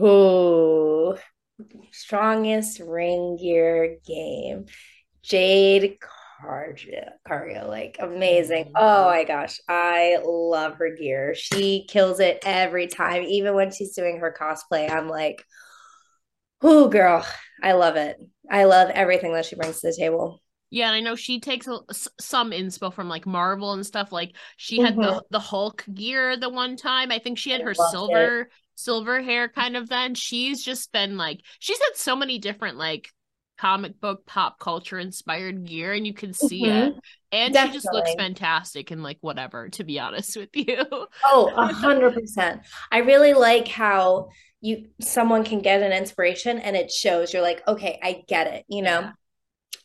Oh, 0.00 1.18
strongest 1.92 2.80
ring 2.80 3.36
gear 3.36 3.96
game. 4.06 4.66
Jade 5.22 5.98
Cargill, 6.40 7.08
Cargill, 7.26 7.68
like 7.68 7.96
amazing. 8.00 8.66
Mm-hmm. 8.66 8.76
Oh 8.76 9.06
my 9.06 9.24
gosh, 9.24 9.58
I 9.68 10.18
love 10.24 10.74
her 10.74 10.94
gear. 10.94 11.34
She 11.34 11.86
kills 11.88 12.20
it 12.20 12.40
every 12.44 12.86
time, 12.86 13.22
even 13.22 13.54
when 13.54 13.72
she's 13.72 13.94
doing 13.94 14.18
her 14.18 14.34
cosplay. 14.38 14.90
I'm 14.90 15.08
like, 15.08 15.44
oh, 16.62 16.88
girl, 16.88 17.26
I 17.62 17.72
love 17.72 17.96
it. 17.96 18.18
I 18.50 18.64
love 18.64 18.90
everything 18.90 19.32
that 19.32 19.46
she 19.46 19.56
brings 19.56 19.80
to 19.80 19.88
the 19.88 19.96
table. 19.96 20.42
Yeah, 20.70 20.88
and 20.88 20.96
I 20.96 21.00
know 21.00 21.14
she 21.14 21.40
takes 21.40 21.68
a, 21.68 21.78
some 22.20 22.50
inspo 22.50 22.92
from 22.92 23.08
like 23.08 23.24
Marvel 23.24 23.72
and 23.72 23.86
stuff. 23.86 24.12
Like 24.12 24.34
she 24.56 24.80
had 24.80 24.94
mm-hmm. 24.94 25.02
the 25.02 25.22
the 25.30 25.38
Hulk 25.38 25.84
gear 25.92 26.36
the 26.36 26.50
one 26.50 26.76
time. 26.76 27.10
I 27.10 27.18
think 27.18 27.38
she 27.38 27.50
had 27.50 27.62
I 27.62 27.64
her 27.64 27.74
silver 27.74 28.40
it 28.40 28.48
silver 28.76 29.20
hair 29.22 29.48
kind 29.48 29.76
of 29.76 29.88
then. 29.88 30.14
She's 30.14 30.62
just 30.62 30.92
been 30.92 31.16
like 31.16 31.40
she's 31.58 31.78
had 31.80 31.96
so 31.96 32.14
many 32.14 32.38
different 32.38 32.76
like 32.76 33.10
comic 33.58 33.98
book 34.00 34.26
pop 34.26 34.58
culture 34.58 34.98
inspired 34.98 35.64
gear 35.64 35.92
and 35.92 36.06
you 36.06 36.14
can 36.14 36.32
see 36.32 36.64
mm-hmm. 36.64 36.88
it. 36.88 36.94
And 37.32 37.54
Definitely. 37.54 37.68
she 37.68 37.82
just 37.82 37.92
looks 37.92 38.14
fantastic 38.14 38.90
and 38.90 39.02
like 39.02 39.18
whatever 39.20 39.68
to 39.70 39.84
be 39.84 39.98
honest 39.98 40.36
with 40.36 40.50
you. 40.54 40.84
Oh 41.24 41.52
a 41.56 41.72
hundred 41.72 42.14
percent. 42.14 42.62
I 42.92 42.98
really 42.98 43.32
like 43.32 43.68
how 43.68 44.28
you 44.60 44.88
someone 45.00 45.44
can 45.44 45.60
get 45.60 45.82
an 45.82 45.92
inspiration 45.92 46.58
and 46.58 46.76
it 46.76 46.90
shows. 46.90 47.32
You're 47.32 47.42
like 47.42 47.66
okay 47.66 47.98
i 48.02 48.22
get 48.28 48.46
it 48.46 48.64
you 48.68 48.82
know? 48.82 49.00
Yeah. 49.00 49.12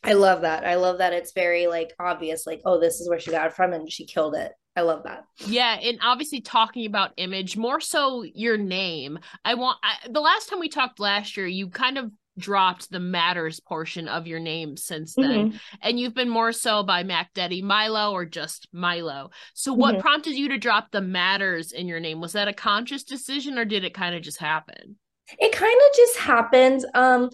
i 0.04 0.12
love 0.12 0.42
that. 0.42 0.64
I 0.66 0.76
love 0.76 0.98
that 0.98 1.12
it's 1.12 1.32
very 1.32 1.66
like 1.66 1.92
obvious 1.98 2.46
like 2.46 2.60
oh 2.64 2.78
this 2.78 3.00
is 3.00 3.08
where 3.08 3.20
she 3.20 3.30
got 3.30 3.46
it 3.46 3.54
from 3.54 3.72
and 3.72 3.90
she 3.90 4.06
killed 4.06 4.34
it 4.34 4.52
I 4.74 4.80
love 4.82 5.02
that. 5.04 5.24
Yeah, 5.46 5.74
and 5.74 5.98
obviously 6.02 6.40
talking 6.40 6.86
about 6.86 7.12
image, 7.16 7.56
more 7.56 7.80
so 7.80 8.22
your 8.22 8.56
name. 8.56 9.18
I 9.44 9.54
want 9.54 9.78
I, 9.82 10.08
the 10.08 10.20
last 10.20 10.48
time 10.48 10.60
we 10.60 10.68
talked 10.68 10.98
last 10.98 11.36
year, 11.36 11.46
you 11.46 11.68
kind 11.68 11.98
of 11.98 12.10
dropped 12.38 12.90
the 12.90 12.98
matters 12.98 13.60
portion 13.60 14.08
of 14.08 14.26
your 14.26 14.40
name 14.40 14.78
since 14.78 15.14
then, 15.14 15.50
mm-hmm. 15.50 15.56
and 15.82 16.00
you've 16.00 16.14
been 16.14 16.30
more 16.30 16.52
so 16.52 16.82
by 16.82 17.02
Mac 17.02 17.34
Daddy 17.34 17.62
Mylo 17.62 18.12
or 18.12 18.24
just 18.24 18.66
Mylo. 18.74 19.30
So, 19.52 19.74
what 19.74 19.94
mm-hmm. 19.94 20.00
prompted 20.00 20.32
you 20.32 20.48
to 20.48 20.58
drop 20.58 20.90
the 20.90 21.02
matters 21.02 21.72
in 21.72 21.86
your 21.86 22.00
name? 22.00 22.20
Was 22.20 22.32
that 22.32 22.48
a 22.48 22.54
conscious 22.54 23.04
decision, 23.04 23.58
or 23.58 23.66
did 23.66 23.84
it 23.84 23.92
kind 23.92 24.14
of 24.14 24.22
just 24.22 24.38
happen? 24.38 24.96
It 25.38 25.52
kind 25.52 25.76
of 25.76 25.96
just 25.96 26.18
happened. 26.18 26.84
Um, 26.94 27.30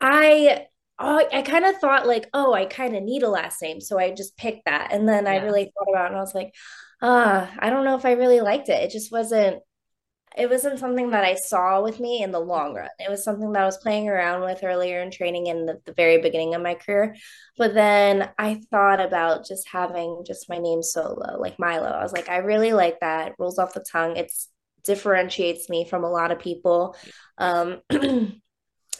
I 0.00 0.66
oh, 0.98 1.26
I 1.32 1.42
kind 1.42 1.64
of 1.64 1.76
thought 1.76 2.06
like, 2.06 2.28
oh, 2.34 2.52
I 2.52 2.66
kind 2.66 2.96
of 2.96 3.02
need 3.02 3.22
a 3.22 3.28
last 3.28 3.60
name. 3.62 3.80
So 3.80 3.98
I 3.98 4.12
just 4.12 4.36
picked 4.36 4.66
that. 4.66 4.92
And 4.92 5.08
then 5.08 5.24
yeah. 5.24 5.32
I 5.32 5.36
really 5.44 5.64
thought 5.64 5.90
about 5.90 6.06
it 6.06 6.08
and 6.08 6.16
I 6.16 6.20
was 6.20 6.34
like, 6.34 6.54
ah, 7.02 7.50
I 7.58 7.70
don't 7.70 7.84
know 7.84 7.96
if 7.96 8.04
I 8.04 8.12
really 8.12 8.40
liked 8.40 8.68
it. 8.68 8.82
It 8.82 8.90
just 8.90 9.10
wasn't, 9.10 9.60
it 10.36 10.50
wasn't 10.50 10.80
something 10.80 11.10
that 11.10 11.24
I 11.24 11.34
saw 11.34 11.82
with 11.82 12.00
me 12.00 12.22
in 12.22 12.32
the 12.32 12.40
long 12.40 12.74
run. 12.74 12.88
It 12.98 13.10
was 13.10 13.22
something 13.24 13.52
that 13.52 13.62
I 13.62 13.66
was 13.66 13.78
playing 13.78 14.08
around 14.08 14.42
with 14.42 14.64
earlier 14.64 15.00
in 15.00 15.10
training 15.10 15.46
in 15.46 15.66
the, 15.66 15.80
the 15.84 15.92
very 15.92 16.20
beginning 16.20 16.54
of 16.54 16.62
my 16.62 16.74
career. 16.74 17.14
But 17.56 17.74
then 17.74 18.30
I 18.38 18.60
thought 18.70 19.00
about 19.00 19.46
just 19.46 19.68
having 19.68 20.24
just 20.26 20.48
my 20.48 20.58
name 20.58 20.82
solo, 20.82 21.38
like 21.38 21.56
Mylo. 21.56 21.92
I 21.92 22.02
was 22.02 22.12
like, 22.12 22.28
I 22.28 22.38
really 22.38 22.72
like 22.72 23.00
that. 23.00 23.28
It 23.28 23.34
rolls 23.38 23.58
off 23.58 23.74
the 23.74 23.84
tongue. 23.92 24.16
It's 24.16 24.48
differentiates 24.84 25.68
me 25.68 25.86
from 25.88 26.04
a 26.04 26.10
lot 26.10 26.30
of 26.30 26.38
people. 26.38 26.96
Um, 27.38 27.80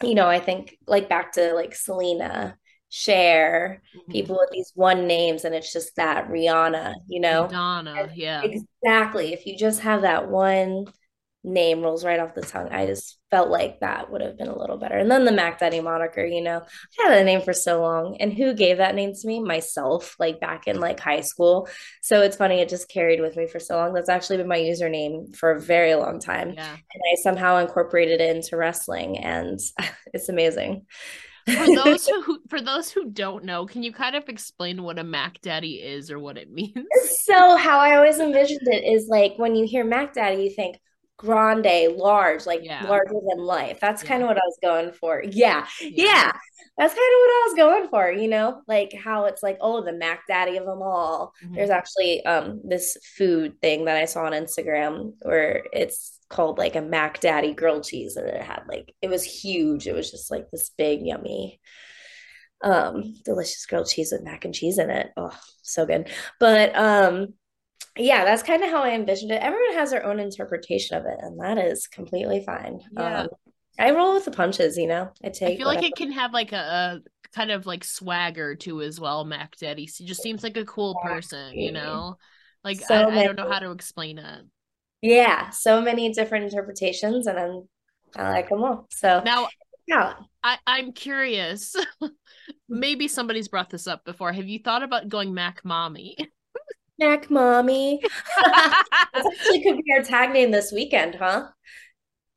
you 0.04 0.14
know, 0.14 0.28
I 0.28 0.40
think 0.40 0.76
like 0.86 1.08
back 1.08 1.32
to 1.32 1.54
like 1.54 1.74
Selena, 1.74 2.56
Cher, 2.90 3.82
mm-hmm. 3.96 4.12
people 4.12 4.36
with 4.38 4.50
these 4.52 4.70
one 4.74 5.06
names, 5.06 5.44
and 5.44 5.54
it's 5.54 5.72
just 5.72 5.96
that 5.96 6.28
Rihanna, 6.28 6.94
you 7.08 7.20
know, 7.20 7.44
Madonna, 7.44 8.08
yeah, 8.14 8.42
exactly. 8.42 9.32
If 9.32 9.46
you 9.46 9.56
just 9.56 9.80
have 9.80 10.02
that 10.02 10.28
one 10.28 10.86
name 11.44 11.82
rolls 11.82 12.04
right 12.04 12.18
off 12.18 12.34
the 12.34 12.40
tongue. 12.40 12.68
I 12.70 12.86
just 12.86 13.18
felt 13.30 13.50
like 13.50 13.80
that 13.80 14.10
would 14.10 14.22
have 14.22 14.38
been 14.38 14.48
a 14.48 14.58
little 14.58 14.78
better. 14.78 14.96
And 14.96 15.10
then 15.10 15.26
the 15.26 15.32
Mac 15.32 15.58
Daddy 15.58 15.80
moniker, 15.80 16.24
you 16.24 16.40
know, 16.40 16.62
I 16.98 17.08
had 17.10 17.20
a 17.20 17.24
name 17.24 17.42
for 17.42 17.52
so 17.52 17.82
long. 17.82 18.16
And 18.18 18.32
who 18.32 18.54
gave 18.54 18.78
that 18.78 18.94
name 18.94 19.12
to 19.12 19.26
me? 19.26 19.40
Myself, 19.40 20.16
like 20.18 20.40
back 20.40 20.66
in 20.66 20.80
like 20.80 20.98
high 20.98 21.20
school. 21.20 21.68
So 22.02 22.22
it's 22.22 22.36
funny, 22.36 22.60
it 22.60 22.70
just 22.70 22.88
carried 22.88 23.20
with 23.20 23.36
me 23.36 23.46
for 23.46 23.60
so 23.60 23.76
long. 23.76 23.92
That's 23.92 24.08
actually 24.08 24.38
been 24.38 24.48
my 24.48 24.58
username 24.58 25.36
for 25.36 25.50
a 25.50 25.60
very 25.60 25.94
long 25.94 26.18
time. 26.18 26.54
Yeah. 26.54 26.72
And 26.72 27.02
I 27.12 27.20
somehow 27.22 27.58
incorporated 27.58 28.22
it 28.22 28.34
into 28.34 28.56
wrestling 28.56 29.18
and 29.18 29.60
it's 30.14 30.30
amazing. 30.30 30.86
for 31.46 31.66
those 31.74 32.06
who 32.24 32.38
for 32.48 32.62
those 32.62 32.90
who 32.90 33.10
don't 33.10 33.44
know, 33.44 33.66
can 33.66 33.82
you 33.82 33.92
kind 33.92 34.16
of 34.16 34.30
explain 34.30 34.82
what 34.82 34.98
a 34.98 35.04
Mac 35.04 35.42
Daddy 35.42 35.74
is 35.74 36.10
or 36.10 36.18
what 36.18 36.38
it 36.38 36.50
means? 36.52 36.86
So 37.24 37.56
how 37.56 37.80
I 37.80 37.96
always 37.96 38.18
envisioned 38.18 38.66
it 38.66 38.84
is 38.84 39.08
like 39.08 39.34
when 39.36 39.54
you 39.54 39.66
hear 39.66 39.84
Mac 39.84 40.14
Daddy, 40.14 40.44
you 40.44 40.50
think 40.50 40.78
grande, 41.16 41.96
large, 41.96 42.46
like 42.46 42.60
yeah. 42.62 42.86
larger 42.88 43.14
than 43.28 43.38
life. 43.38 43.78
That's 43.80 44.02
yeah. 44.02 44.08
kind 44.08 44.22
of 44.22 44.28
what 44.28 44.38
I 44.38 44.44
was 44.44 44.58
going 44.62 44.92
for. 44.92 45.22
Yeah. 45.24 45.66
yeah. 45.80 45.90
yeah. 45.94 46.32
That's 46.76 46.92
kind 46.92 46.98
of 46.98 47.18
what 47.20 47.30
I 47.30 47.42
was 47.46 47.54
going 47.56 47.88
for, 47.88 48.10
you 48.10 48.28
know, 48.28 48.62
like 48.66 48.92
how 48.92 49.26
it's 49.26 49.44
like, 49.44 49.58
oh, 49.60 49.84
the 49.84 49.92
Mac 49.92 50.26
Daddy 50.26 50.56
of 50.56 50.66
them 50.66 50.82
all. 50.82 51.32
Mm-hmm. 51.44 51.54
There's 51.54 51.70
actually 51.70 52.24
um 52.26 52.62
this 52.64 52.96
food 53.16 53.60
thing 53.60 53.84
that 53.84 53.96
I 53.96 54.06
saw 54.06 54.24
on 54.24 54.32
Instagram 54.32 55.12
where 55.22 55.66
it's 55.72 56.18
called 56.28 56.58
like 56.58 56.74
a 56.74 56.82
Mac 56.82 57.20
Daddy 57.20 57.54
grilled 57.54 57.84
cheese 57.84 58.16
and 58.16 58.26
it 58.26 58.42
had 58.42 58.64
like 58.68 58.92
it 59.00 59.08
was 59.08 59.22
huge. 59.22 59.86
It 59.86 59.94
was 59.94 60.10
just 60.10 60.32
like 60.32 60.50
this 60.50 60.70
big 60.70 61.00
yummy 61.02 61.60
um 62.62 63.14
delicious 63.24 63.66
grilled 63.66 63.86
cheese 63.86 64.10
with 64.10 64.24
mac 64.24 64.44
and 64.44 64.54
cheese 64.54 64.78
in 64.78 64.90
it. 64.90 65.10
Oh, 65.16 65.36
so 65.62 65.86
good. 65.86 66.08
But 66.40 66.74
um 66.74 67.34
yeah, 67.96 68.24
that's 68.24 68.42
kind 68.42 68.62
of 68.62 68.70
how 68.70 68.82
I 68.82 68.90
envisioned 68.90 69.30
it. 69.30 69.42
Everyone 69.42 69.74
has 69.74 69.90
their 69.90 70.04
own 70.04 70.18
interpretation 70.18 70.96
of 70.96 71.04
it, 71.06 71.18
and 71.20 71.38
that 71.40 71.58
is 71.58 71.86
completely 71.86 72.42
fine. 72.44 72.80
Yeah. 72.92 73.22
Um, 73.22 73.28
I 73.78 73.90
roll 73.90 74.14
with 74.14 74.24
the 74.24 74.30
punches, 74.30 74.76
you 74.76 74.86
know. 74.86 75.10
I 75.22 75.28
take. 75.28 75.54
I 75.54 75.56
feel 75.56 75.66
whatever. 75.66 75.82
like 75.82 75.90
it 75.90 75.96
can 75.96 76.12
have 76.12 76.32
like 76.32 76.52
a, 76.52 76.56
a, 76.56 77.00
kind 77.34 77.50
of 77.50 77.66
like 77.66 77.84
swagger 77.84 78.54
too 78.54 78.82
as 78.82 79.00
well. 79.00 79.24
Mac 79.24 79.56
Daddy 79.56 79.86
he 79.86 80.04
just 80.04 80.22
seems 80.22 80.42
like 80.42 80.56
a 80.56 80.64
cool 80.64 80.98
person, 81.02 81.54
you 81.54 81.72
know. 81.72 82.16
Like 82.62 82.80
so 82.80 82.94
I, 82.94 83.20
I, 83.20 83.24
don't 83.24 83.36
know 83.36 83.50
how 83.50 83.58
to 83.58 83.72
explain 83.72 84.18
it. 84.18 84.44
Yeah, 85.02 85.50
so 85.50 85.80
many 85.80 86.12
different 86.12 86.44
interpretations, 86.46 87.26
and 87.26 87.38
I'm 87.38 87.68
I 88.16 88.30
like 88.30 88.48
them 88.48 88.64
all. 88.64 88.86
So 88.90 89.22
now, 89.24 89.48
yeah, 89.86 90.14
I 90.42 90.58
I'm 90.66 90.92
curious. 90.92 91.76
Maybe 92.68 93.06
somebody's 93.08 93.48
brought 93.48 93.70
this 93.70 93.86
up 93.86 94.04
before. 94.04 94.32
Have 94.32 94.48
you 94.48 94.58
thought 94.58 94.82
about 94.82 95.08
going 95.08 95.34
Mac 95.34 95.64
Mommy? 95.64 96.16
Mac 96.98 97.30
Mommy. 97.30 98.00
that 98.44 98.84
actually 99.14 99.62
could 99.62 99.76
be 99.76 99.92
our 99.96 100.02
tag 100.02 100.32
name 100.32 100.50
this 100.50 100.72
weekend, 100.72 101.16
huh? 101.16 101.48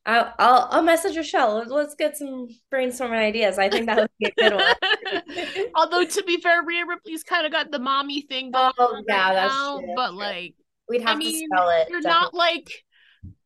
I'll, 0.06 0.32
I'll, 0.38 0.68
I'll 0.70 0.82
message 0.82 1.16
Rochelle. 1.16 1.64
Let's 1.66 1.94
get 1.94 2.16
some 2.16 2.48
brainstorming 2.72 3.18
ideas. 3.18 3.58
I 3.58 3.68
think 3.68 3.86
that 3.86 3.98
would 3.98 4.10
be 4.18 4.28
a 4.28 4.32
good 4.32 4.54
one. 4.54 5.66
Although 5.74 6.04
to 6.06 6.24
be 6.24 6.40
fair, 6.40 6.62
Rhea 6.64 6.86
Ripley's 6.86 7.22
kind 7.22 7.44
of 7.44 7.52
got 7.52 7.70
the 7.70 7.78
mommy 7.78 8.22
thing 8.22 8.50
going 8.50 8.72
oh, 8.78 8.96
on 8.96 9.04
yeah, 9.06 9.26
right 9.26 9.34
that's 9.34 9.54
now, 9.54 9.78
true. 9.80 9.92
but 9.94 10.14
like 10.14 10.54
we'd 10.88 11.02
have 11.02 11.16
I 11.16 11.18
mean, 11.18 11.32
to 11.32 11.46
spell 11.54 11.68
it. 11.68 11.88
You're 11.90 12.00
definitely. 12.00 12.10
not 12.10 12.34
like 12.34 12.84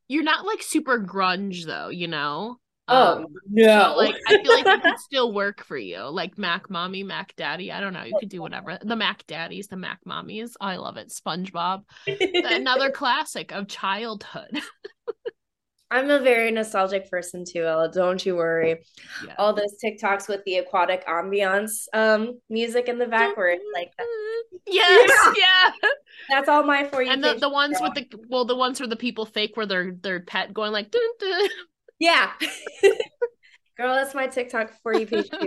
you're 0.06 0.22
not 0.22 0.46
like 0.46 0.62
super 0.62 1.00
grunge 1.00 1.64
though, 1.66 1.88
you 1.88 2.06
know. 2.06 2.58
Oh 2.88 3.18
um, 3.18 3.26
no! 3.48 3.94
Like 3.96 4.16
I 4.26 4.42
feel 4.42 4.52
like 4.52 4.66
it 4.66 4.82
could 4.82 4.98
still 4.98 5.32
work 5.32 5.64
for 5.64 5.76
you, 5.76 6.02
like 6.02 6.36
Mac 6.36 6.68
Mommy, 6.68 7.04
Mac 7.04 7.34
Daddy. 7.36 7.70
I 7.70 7.80
don't 7.80 7.92
know. 7.92 8.02
You 8.02 8.16
could 8.18 8.28
do 8.28 8.42
whatever. 8.42 8.76
The 8.82 8.96
Mac 8.96 9.24
Daddies, 9.26 9.68
the 9.68 9.76
Mac 9.76 10.00
Mommies. 10.06 10.52
Oh, 10.60 10.66
I 10.66 10.76
love 10.76 10.96
it. 10.96 11.10
SpongeBob, 11.10 11.84
another 12.06 12.90
classic 12.90 13.52
of 13.52 13.68
childhood. 13.68 14.60
I'm 15.92 16.08
a 16.08 16.20
very 16.20 16.50
nostalgic 16.50 17.10
person 17.10 17.44
too, 17.44 17.66
Ella. 17.66 17.92
Don't 17.92 18.24
you 18.24 18.34
worry. 18.34 18.80
Yeah. 19.26 19.34
All 19.38 19.52
those 19.52 19.76
TikToks 19.84 20.26
with 20.26 20.42
the 20.44 20.56
aquatic 20.56 21.06
ambiance 21.06 21.86
um 21.92 22.40
music 22.48 22.88
in 22.88 22.98
the 22.98 23.06
back 23.06 23.36
where 23.36 23.48
it's 23.48 23.64
like 23.74 23.90
that. 23.96 24.06
Yes, 24.66 25.10
yeah. 25.36 25.88
That's 26.30 26.48
all 26.48 26.62
my 26.62 26.84
for 26.84 27.02
you. 27.02 27.10
And 27.10 27.22
the, 27.24 27.34
the 27.34 27.48
ones 27.48 27.78
with 27.80 27.94
the 27.94 28.06
well, 28.28 28.44
the 28.44 28.54
ones 28.54 28.78
where 28.78 28.88
the 28.88 28.96
people 28.96 29.26
fake 29.26 29.56
where 29.56 29.66
their 29.66 29.92
their 29.92 30.20
pet 30.20 30.54
going 30.54 30.72
like 30.72 30.90
dun, 30.90 31.02
dun. 31.18 31.48
Yeah. 32.02 32.32
Girl, 33.76 33.94
that's 33.94 34.12
my 34.12 34.26
TikTok 34.26 34.72
for 34.82 34.92
you 34.92 35.06
page. 35.06 35.30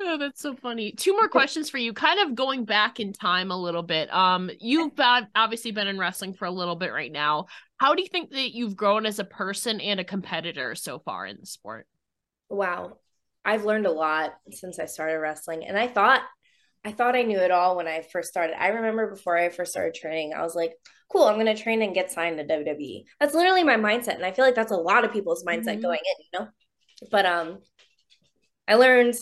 Oh, 0.00 0.16
that's 0.16 0.40
so 0.40 0.54
funny. 0.54 0.92
Two 0.92 1.12
more 1.12 1.28
questions 1.28 1.68
for 1.68 1.78
you. 1.78 1.92
Kind 1.92 2.20
of 2.20 2.36
going 2.36 2.64
back 2.64 3.00
in 3.00 3.12
time 3.12 3.50
a 3.50 3.60
little 3.60 3.82
bit. 3.82 4.12
Um, 4.14 4.48
you've 4.60 4.92
obviously 5.34 5.72
been 5.72 5.88
in 5.88 5.98
wrestling 5.98 6.34
for 6.34 6.44
a 6.44 6.52
little 6.52 6.76
bit 6.76 6.92
right 6.92 7.10
now. 7.10 7.46
How 7.78 7.96
do 7.96 8.02
you 8.02 8.08
think 8.08 8.30
that 8.30 8.54
you've 8.54 8.76
grown 8.76 9.06
as 9.06 9.18
a 9.18 9.24
person 9.24 9.80
and 9.80 9.98
a 9.98 10.04
competitor 10.04 10.76
so 10.76 11.00
far 11.00 11.26
in 11.26 11.38
the 11.40 11.46
sport? 11.46 11.88
Wow. 12.48 12.98
I've 13.44 13.64
learned 13.64 13.86
a 13.86 13.92
lot 13.92 14.34
since 14.52 14.78
I 14.78 14.86
started 14.86 15.18
wrestling. 15.18 15.66
And 15.66 15.76
I 15.76 15.88
thought 15.88 16.22
I 16.84 16.92
thought 16.92 17.16
I 17.16 17.22
knew 17.22 17.38
it 17.38 17.50
all 17.50 17.76
when 17.76 17.88
I 17.88 18.02
first 18.02 18.28
started. 18.28 18.60
I 18.60 18.68
remember 18.68 19.10
before 19.10 19.36
I 19.36 19.48
first 19.48 19.72
started 19.72 19.94
training, 19.94 20.34
I 20.34 20.42
was 20.42 20.54
like, 20.54 20.72
cool, 21.10 21.24
I'm 21.24 21.34
going 21.34 21.54
to 21.54 21.60
train 21.60 21.82
and 21.82 21.94
get 21.94 22.12
signed 22.12 22.38
to 22.38 22.44
WWE. 22.44 23.04
That's 23.20 23.34
literally 23.34 23.64
my 23.64 23.76
mindset. 23.76 24.16
And 24.16 24.24
I 24.24 24.32
feel 24.32 24.44
like 24.44 24.54
that's 24.54 24.72
a 24.72 24.76
lot 24.76 25.04
of 25.04 25.12
people's 25.12 25.44
mindset 25.44 25.64
mm-hmm. 25.64 25.82
going 25.82 26.00
in, 26.04 26.24
you 26.24 26.38
know? 26.38 26.48
But 27.10 27.26
um, 27.26 27.58
I 28.68 28.74
learned 28.74 29.14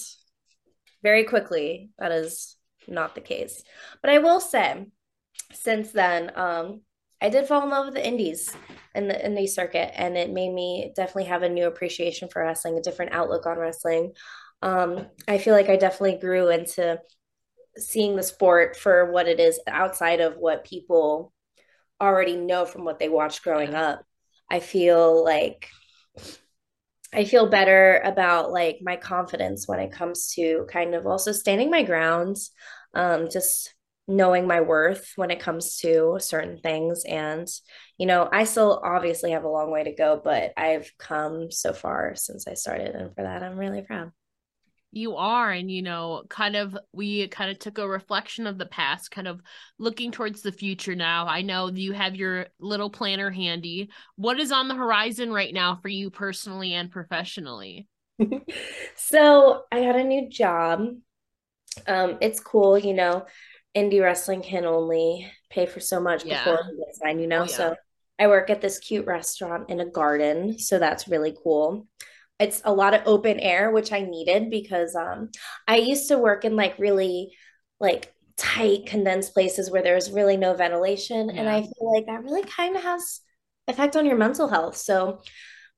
very 1.02 1.24
quickly 1.24 1.90
that 1.98 2.12
is 2.12 2.56
not 2.88 3.14
the 3.14 3.20
case. 3.20 3.62
But 4.02 4.10
I 4.10 4.18
will 4.18 4.40
say, 4.40 4.86
since 5.52 5.92
then, 5.92 6.32
um, 6.36 6.80
I 7.20 7.30
did 7.30 7.46
fall 7.46 7.62
in 7.62 7.70
love 7.70 7.86
with 7.86 7.94
the 7.94 8.06
indies 8.06 8.54
and 8.94 9.08
the 9.08 9.14
indie 9.14 9.48
circuit, 9.48 9.92
and 9.94 10.16
it 10.16 10.30
made 10.30 10.52
me 10.52 10.92
definitely 10.94 11.24
have 11.24 11.42
a 11.42 11.48
new 11.48 11.66
appreciation 11.66 12.28
for 12.28 12.42
wrestling, 12.42 12.76
a 12.76 12.82
different 12.82 13.12
outlook 13.12 13.46
on 13.46 13.58
wrestling. 13.58 14.12
Um, 14.62 15.06
I 15.26 15.38
feel 15.38 15.54
like 15.54 15.68
I 15.68 15.76
definitely 15.76 16.18
grew 16.18 16.50
into 16.50 16.98
seeing 17.76 18.16
the 18.16 18.22
sport 18.22 18.76
for 18.76 19.10
what 19.12 19.28
it 19.28 19.40
is 19.40 19.60
outside 19.66 20.20
of 20.20 20.36
what 20.36 20.64
people 20.64 21.32
already 22.00 22.36
know 22.36 22.64
from 22.64 22.84
what 22.84 22.98
they 22.98 23.08
watched 23.08 23.42
growing 23.42 23.74
up. 23.74 24.04
I 24.50 24.60
feel 24.60 25.24
like 25.24 25.68
I 27.12 27.24
feel 27.24 27.48
better 27.48 28.00
about 28.04 28.50
like 28.50 28.78
my 28.82 28.96
confidence 28.96 29.68
when 29.68 29.78
it 29.78 29.92
comes 29.92 30.32
to 30.34 30.66
kind 30.70 30.94
of 30.94 31.06
also 31.06 31.32
standing 31.32 31.70
my 31.70 31.84
grounds, 31.84 32.50
um, 32.94 33.28
just 33.30 33.72
knowing 34.06 34.46
my 34.46 34.60
worth 34.60 35.12
when 35.16 35.30
it 35.30 35.40
comes 35.40 35.78
to 35.78 36.16
certain 36.18 36.58
things. 36.58 37.04
And, 37.04 37.48
you 37.98 38.06
know, 38.06 38.28
I 38.30 38.44
still 38.44 38.82
obviously 38.84 39.30
have 39.30 39.44
a 39.44 39.48
long 39.48 39.70
way 39.70 39.84
to 39.84 39.94
go, 39.94 40.20
but 40.22 40.52
I've 40.56 40.90
come 40.98 41.50
so 41.50 41.72
far 41.72 42.14
since 42.16 42.46
I 42.48 42.54
started. 42.54 42.94
And 42.94 43.14
for 43.14 43.22
that, 43.22 43.42
I'm 43.42 43.56
really 43.56 43.82
proud 43.82 44.10
you 44.94 45.16
are 45.16 45.50
and 45.50 45.70
you 45.70 45.82
know 45.82 46.22
kind 46.28 46.56
of 46.56 46.76
we 46.92 47.26
kind 47.28 47.50
of 47.50 47.58
took 47.58 47.78
a 47.78 47.88
reflection 47.88 48.46
of 48.46 48.58
the 48.58 48.66
past 48.66 49.10
kind 49.10 49.26
of 49.26 49.40
looking 49.78 50.10
towards 50.10 50.42
the 50.42 50.52
future 50.52 50.94
now. 50.94 51.26
I 51.26 51.42
know 51.42 51.70
you 51.70 51.92
have 51.92 52.14
your 52.14 52.46
little 52.60 52.90
planner 52.90 53.30
handy. 53.30 53.90
What 54.16 54.38
is 54.38 54.52
on 54.52 54.68
the 54.68 54.74
horizon 54.74 55.32
right 55.32 55.52
now 55.52 55.76
for 55.76 55.88
you 55.88 56.10
personally 56.10 56.74
and 56.74 56.90
professionally? 56.90 57.88
So 58.96 59.64
i 59.72 59.80
got 59.80 59.96
a 59.96 60.04
new 60.04 60.28
job. 60.28 60.86
Um 61.86 62.18
it's 62.20 62.40
cool 62.40 62.78
you 62.78 62.94
know 62.94 63.26
indie 63.76 64.00
wrestling 64.00 64.40
can 64.42 64.64
only 64.64 65.30
pay 65.50 65.66
for 65.66 65.80
so 65.80 66.00
much 66.00 66.24
yeah. 66.24 66.44
before 66.44 66.60
you 66.70 66.86
signed 66.92 67.20
you 67.20 67.26
know? 67.26 67.40
oh, 67.40 67.46
yeah. 67.48 67.56
so 67.56 67.76
i 68.20 68.26
work 68.28 68.50
at 68.50 68.60
this 68.60 68.78
cute 68.78 69.06
restaurant 69.06 69.68
in 69.68 69.80
a 69.80 69.90
garden 69.90 70.56
so 70.58 70.78
that's 70.78 71.08
really 71.08 71.36
cool 71.42 71.86
it's 72.38 72.60
a 72.64 72.72
lot 72.72 72.94
of 72.94 73.02
open 73.06 73.38
air 73.40 73.70
which 73.70 73.92
i 73.92 74.00
needed 74.00 74.50
because 74.50 74.94
um 74.94 75.30
i 75.68 75.76
used 75.76 76.08
to 76.08 76.18
work 76.18 76.44
in 76.44 76.56
like 76.56 76.78
really 76.78 77.32
like 77.80 78.12
tight 78.36 78.86
condensed 78.86 79.32
places 79.32 79.70
where 79.70 79.82
there's 79.82 80.10
really 80.10 80.36
no 80.36 80.54
ventilation 80.54 81.28
yeah. 81.28 81.40
and 81.40 81.48
i 81.48 81.60
feel 81.60 81.94
like 81.94 82.06
that 82.06 82.24
really 82.24 82.44
kind 82.44 82.76
of 82.76 82.82
has 82.82 83.20
effect 83.68 83.96
on 83.96 84.06
your 84.06 84.16
mental 84.16 84.48
health. 84.48 84.76
So 84.76 85.20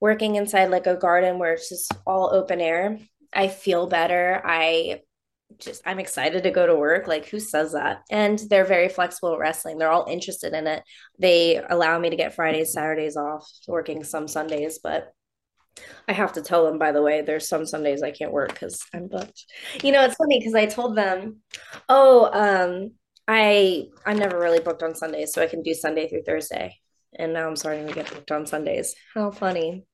working 0.00 0.36
inside 0.36 0.70
like 0.70 0.86
a 0.86 0.96
garden 0.96 1.38
where 1.38 1.54
it's 1.54 1.68
just 1.68 1.92
all 2.06 2.34
open 2.34 2.60
air 2.60 2.98
i 3.32 3.48
feel 3.48 3.86
better. 3.86 4.42
I 4.44 5.00
just 5.58 5.80
i'm 5.86 6.00
excited 6.00 6.42
to 6.42 6.50
go 6.50 6.66
to 6.66 6.74
work 6.74 7.06
like 7.06 7.28
who 7.28 7.40
says 7.40 7.72
that? 7.72 8.02
And 8.10 8.38
they're 8.50 8.64
very 8.64 8.88
flexible 8.88 9.32
at 9.34 9.38
wrestling. 9.38 9.78
They're 9.78 9.90
all 9.90 10.06
interested 10.08 10.52
in 10.52 10.66
it. 10.66 10.82
They 11.18 11.62
allow 11.68 11.98
me 11.98 12.10
to 12.10 12.16
get 12.16 12.34
fridays 12.34 12.72
saturdays 12.72 13.16
off 13.16 13.48
working 13.68 14.04
some 14.04 14.28
sundays 14.28 14.80
but 14.82 15.12
I 16.08 16.12
have 16.12 16.32
to 16.34 16.42
tell 16.42 16.64
them, 16.64 16.78
by 16.78 16.92
the 16.92 17.02
way, 17.02 17.22
there's 17.22 17.48
some 17.48 17.66
Sundays 17.66 18.02
I 18.02 18.10
can't 18.10 18.32
work 18.32 18.52
because 18.52 18.80
I'm 18.94 19.08
booked. 19.08 19.44
You 19.82 19.92
know, 19.92 20.02
it's 20.04 20.16
funny 20.16 20.38
because 20.38 20.54
I 20.54 20.66
told 20.66 20.96
them, 20.96 21.40
oh, 21.88 22.30
um, 22.32 22.92
I 23.28 23.86
I'm 24.04 24.18
never 24.18 24.38
really 24.38 24.60
booked 24.60 24.82
on 24.82 24.94
Sundays, 24.94 25.32
so 25.32 25.42
I 25.42 25.46
can 25.46 25.62
do 25.62 25.74
Sunday 25.74 26.08
through 26.08 26.22
Thursday. 26.22 26.76
And 27.18 27.32
now 27.32 27.48
I'm 27.48 27.56
starting 27.56 27.86
to 27.86 27.94
get 27.94 28.10
booked 28.10 28.30
on 28.30 28.46
Sundays. 28.46 28.94
How 29.14 29.30
funny. 29.30 29.84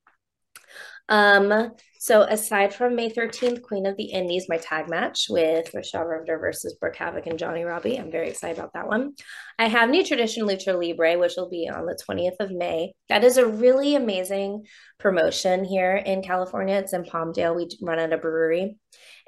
Um, 1.08 1.72
so 2.02 2.22
aside 2.22 2.74
from 2.74 2.96
May 2.96 3.10
13th, 3.10 3.62
Queen 3.62 3.86
of 3.86 3.96
the 3.96 4.06
Indies, 4.06 4.48
my 4.48 4.56
tag 4.56 4.90
match 4.90 5.26
with 5.30 5.72
Rochelle 5.72 6.02
Riveter 6.02 6.36
versus 6.36 6.74
Brooke 6.74 6.96
Havoc 6.96 7.28
and 7.28 7.38
Johnnie 7.38 7.62
Robbie. 7.62 7.96
I'm 7.96 8.10
very 8.10 8.28
excited 8.28 8.58
about 8.58 8.72
that 8.72 8.88
one. 8.88 9.12
I 9.56 9.68
have 9.68 9.88
New 9.88 10.04
Tradition 10.04 10.44
Lucha 10.44 10.76
Libre, 10.76 11.16
which 11.16 11.34
will 11.36 11.48
be 11.48 11.68
on 11.68 11.86
the 11.86 11.96
20th 12.08 12.40
of 12.40 12.50
May. 12.50 12.92
That 13.08 13.22
is 13.22 13.36
a 13.36 13.46
really 13.46 13.94
amazing 13.94 14.66
promotion 14.98 15.64
here 15.64 15.94
in 15.94 16.24
California. 16.24 16.74
It's 16.74 16.92
in 16.92 17.04
Palmdale. 17.04 17.54
We 17.54 17.68
run 17.80 18.00
at 18.00 18.12
a 18.12 18.18
brewery. 18.18 18.78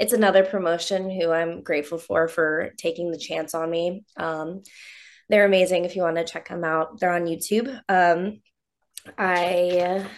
It's 0.01 0.13
another 0.13 0.45
promotion 0.45 1.09
who 1.09 1.31
I'm 1.31 1.63
grateful 1.63 1.99
for 1.99 2.27
for 2.27 2.73
taking 2.77 3.13
the 3.13 3.19
chance 3.19 3.55
on 3.55 3.71
me. 3.71 4.03
Um, 4.17 4.65
they're 5.29 5.47
amazing 5.47 5.85
if 5.85 5.95
you 5.95 6.03
want 6.03 6.17
to 6.17 6.25
check 6.25 6.49
them 6.49 6.65
out. 6.65 6.99
They're 6.99 7.15
on 7.15 7.27
YouTube. 7.27 7.81
Um, 7.89 8.40
I 9.17 10.09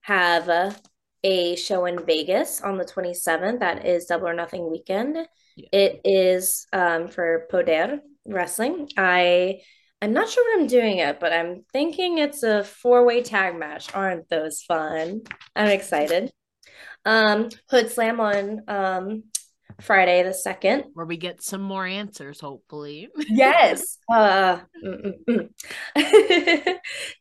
have 0.00 0.80
a 1.24 1.56
show 1.56 1.86
in 1.86 2.04
Vegas 2.04 2.60
on 2.60 2.78
the 2.78 2.84
27th. 2.84 3.60
That 3.60 3.86
is 3.86 4.06
Double 4.06 4.28
or 4.28 4.34
Nothing 4.34 4.70
weekend. 4.70 5.16
Yeah. 5.56 5.68
It 5.72 6.00
is 6.04 6.66
um, 6.72 7.08
for 7.08 7.46
Poder 7.50 8.00
Wrestling. 8.26 8.88
I 8.96 9.60
I'm 10.00 10.12
not 10.12 10.28
sure 10.28 10.44
what 10.44 10.60
I'm 10.60 10.66
doing 10.66 10.98
it, 10.98 11.20
but 11.20 11.32
I'm 11.32 11.64
thinking 11.72 12.18
it's 12.18 12.42
a 12.42 12.64
four-way 12.64 13.22
tag 13.22 13.56
match. 13.56 13.94
Aren't 13.94 14.28
those 14.28 14.60
fun? 14.62 15.22
I'm 15.54 15.68
excited. 15.68 16.32
Um, 17.04 17.50
Hoodslam 17.70 18.18
on 18.18 18.62
um, 18.66 19.22
Friday 19.82 20.22
the 20.22 20.32
second, 20.32 20.84
where 20.94 21.06
we 21.06 21.16
get 21.16 21.42
some 21.42 21.60
more 21.60 21.86
answers, 21.86 22.40
hopefully. 22.40 23.08
yes. 23.28 23.98
Uh, 24.12 24.60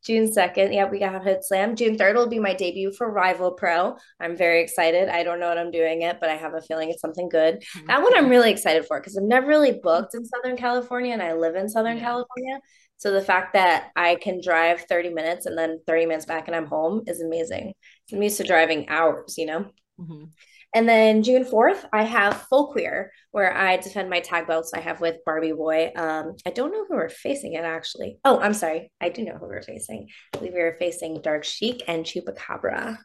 June 0.04 0.34
second, 0.34 0.74
yeah, 0.74 0.90
we 0.90 1.00
got 1.00 1.22
Hoodslam. 1.24 1.76
June 1.76 1.98
third 1.98 2.18
will 2.18 2.28
be 2.28 2.40
my 2.40 2.54
debut 2.54 2.92
for 2.92 3.10
Rival 3.10 3.54
Pro. 3.54 3.96
I'm 4.20 4.36
very 4.36 4.62
excited. 4.62 5.08
I 5.08 5.24
don't 5.24 5.40
know 5.40 5.48
what 5.48 5.58
I'm 5.58 5.72
doing 5.72 6.02
it, 6.02 6.18
but 6.20 6.30
I 6.30 6.36
have 6.36 6.54
a 6.54 6.62
feeling 6.62 6.90
it's 6.90 7.00
something 7.00 7.30
good. 7.30 7.64
Mm-hmm. 7.78 7.88
That 7.88 8.02
one 8.02 8.18
I'm 8.18 8.28
really 8.28 8.52
excited 8.52 8.86
for 8.86 9.00
because 9.00 9.16
I've 9.18 9.24
never 9.24 9.48
really 9.48 9.80
booked 9.82 10.16
in 10.16 10.26
Southern 10.26 10.58
California, 10.58 11.14
and 11.14 11.24
I 11.24 11.32
live 11.34 11.56
in 11.56 11.70
Southern 11.70 11.98
yeah. 11.98 12.04
California. 12.04 12.60
So 12.98 13.12
the 13.12 13.22
fact 13.22 13.54
that 13.54 13.90
I 13.96 14.16
can 14.16 14.42
drive 14.42 14.82
30 14.82 15.10
minutes 15.10 15.48
and 15.48 15.58
then 15.58 15.80
30 15.88 16.06
minutes 16.06 16.26
back 16.26 16.48
and 16.48 16.56
I'm 16.56 16.68
home 16.68 17.02
is 17.08 17.22
amazing. 17.22 17.74
I'm 18.12 18.22
used 18.22 18.38
to 18.38 18.44
driving 18.44 18.90
hours, 18.90 19.40
you 19.40 19.48
know. 19.48 19.66
Mm-hmm. 20.00 20.26
And 20.74 20.88
then 20.88 21.22
June 21.22 21.44
4th, 21.44 21.86
I 21.92 22.04
have 22.04 22.46
Full 22.50 22.72
Queer, 22.72 23.12
where 23.32 23.54
I 23.54 23.78
defend 23.78 24.10
my 24.10 24.22
tag 24.22 24.48
belts 24.48 24.74
I 24.74 24.80
have 24.80 25.02
with 25.02 25.18
Barbie 25.26 25.52
Boy. 25.52 25.92
Um, 25.96 26.36
I 26.46 26.52
don't 26.52 26.72
know 26.72 26.86
who 26.86 26.96
we're 26.96 27.10
facing 27.10 27.54
it 27.54 27.66
actually. 27.66 28.20
Oh, 28.24 28.40
I'm 28.40 28.54
sorry. 28.54 28.92
I 29.02 29.10
do 29.10 29.24
know 29.24 29.38
who 29.38 29.48
we're 29.48 29.62
facing. 29.62 30.08
I 30.34 30.38
believe 30.38 30.54
we 30.54 30.62
are 30.62 30.78
facing 30.80 31.22
Dark 31.22 31.44
Sheik 31.44 31.84
and 31.88 32.06
Chupacabra. 32.06 32.98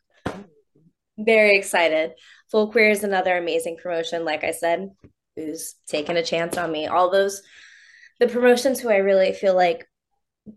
Very 1.18 1.56
excited. 1.56 2.12
Full 2.52 2.70
Queer 2.70 2.90
is 2.90 3.02
another 3.02 3.36
amazing 3.36 3.78
promotion. 3.82 4.24
Like 4.24 4.44
I 4.44 4.52
said, 4.52 4.90
who's 5.34 5.74
taking 5.88 6.16
a 6.16 6.22
chance 6.22 6.56
on 6.56 6.70
me. 6.72 6.86
All 6.86 7.10
those 7.10 7.42
the 8.18 8.28
promotions 8.28 8.80
who 8.80 8.88
I 8.88 8.96
really 8.96 9.32
feel 9.32 9.54
like 9.54 9.86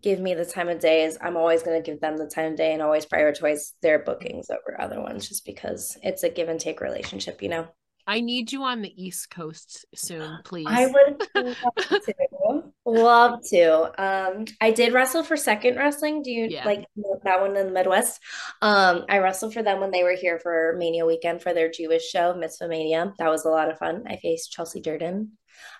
give 0.02 0.20
me 0.20 0.34
the 0.34 0.44
time 0.44 0.68
of 0.68 0.78
day 0.78 1.04
is 1.04 1.18
I'm 1.20 1.36
always 1.36 1.62
going 1.62 1.82
to 1.82 1.90
give 1.90 2.00
them 2.00 2.16
the 2.16 2.26
time 2.26 2.52
of 2.52 2.58
day 2.58 2.72
and 2.72 2.82
always 2.82 3.06
prioritize 3.06 3.72
their 3.82 3.98
bookings 3.98 4.48
over 4.50 4.80
other 4.80 5.00
ones 5.00 5.28
just 5.28 5.44
because 5.44 5.96
it's 6.02 6.22
a 6.22 6.30
give 6.30 6.48
and 6.48 6.60
take 6.60 6.80
relationship, 6.80 7.42
you 7.42 7.48
know. 7.48 7.68
I 8.06 8.20
need 8.20 8.50
you 8.50 8.64
on 8.64 8.82
the 8.82 8.92
East 9.02 9.30
Coast 9.30 9.84
soon, 9.94 10.38
please. 10.44 10.66
I 10.68 10.86
would 10.86 11.22
love 11.36 12.02
to. 12.04 12.62
love 12.84 13.40
to. 13.50 14.02
Um, 14.02 14.44
I 14.60 14.72
did 14.72 14.92
wrestle 14.92 15.22
for 15.22 15.36
Second 15.36 15.76
Wrestling. 15.76 16.22
Do 16.22 16.30
you 16.32 16.48
yeah. 16.50 16.64
like 16.64 16.86
that 17.22 17.40
one 17.40 17.56
in 17.56 17.66
the 17.66 17.72
Midwest? 17.72 18.20
Um, 18.62 19.04
I 19.08 19.18
wrestled 19.18 19.54
for 19.54 19.62
them 19.62 19.80
when 19.80 19.92
they 19.92 20.02
were 20.02 20.16
here 20.16 20.40
for 20.40 20.74
Mania 20.78 21.06
weekend 21.06 21.40
for 21.40 21.54
their 21.54 21.70
Jewish 21.70 22.08
show, 22.08 22.34
Mitzvah 22.34 22.68
Mania. 22.68 23.12
That 23.18 23.30
was 23.30 23.44
a 23.44 23.50
lot 23.50 23.70
of 23.70 23.78
fun. 23.78 24.04
I 24.08 24.16
faced 24.16 24.50
Chelsea 24.50 24.80
Durden. 24.80 25.32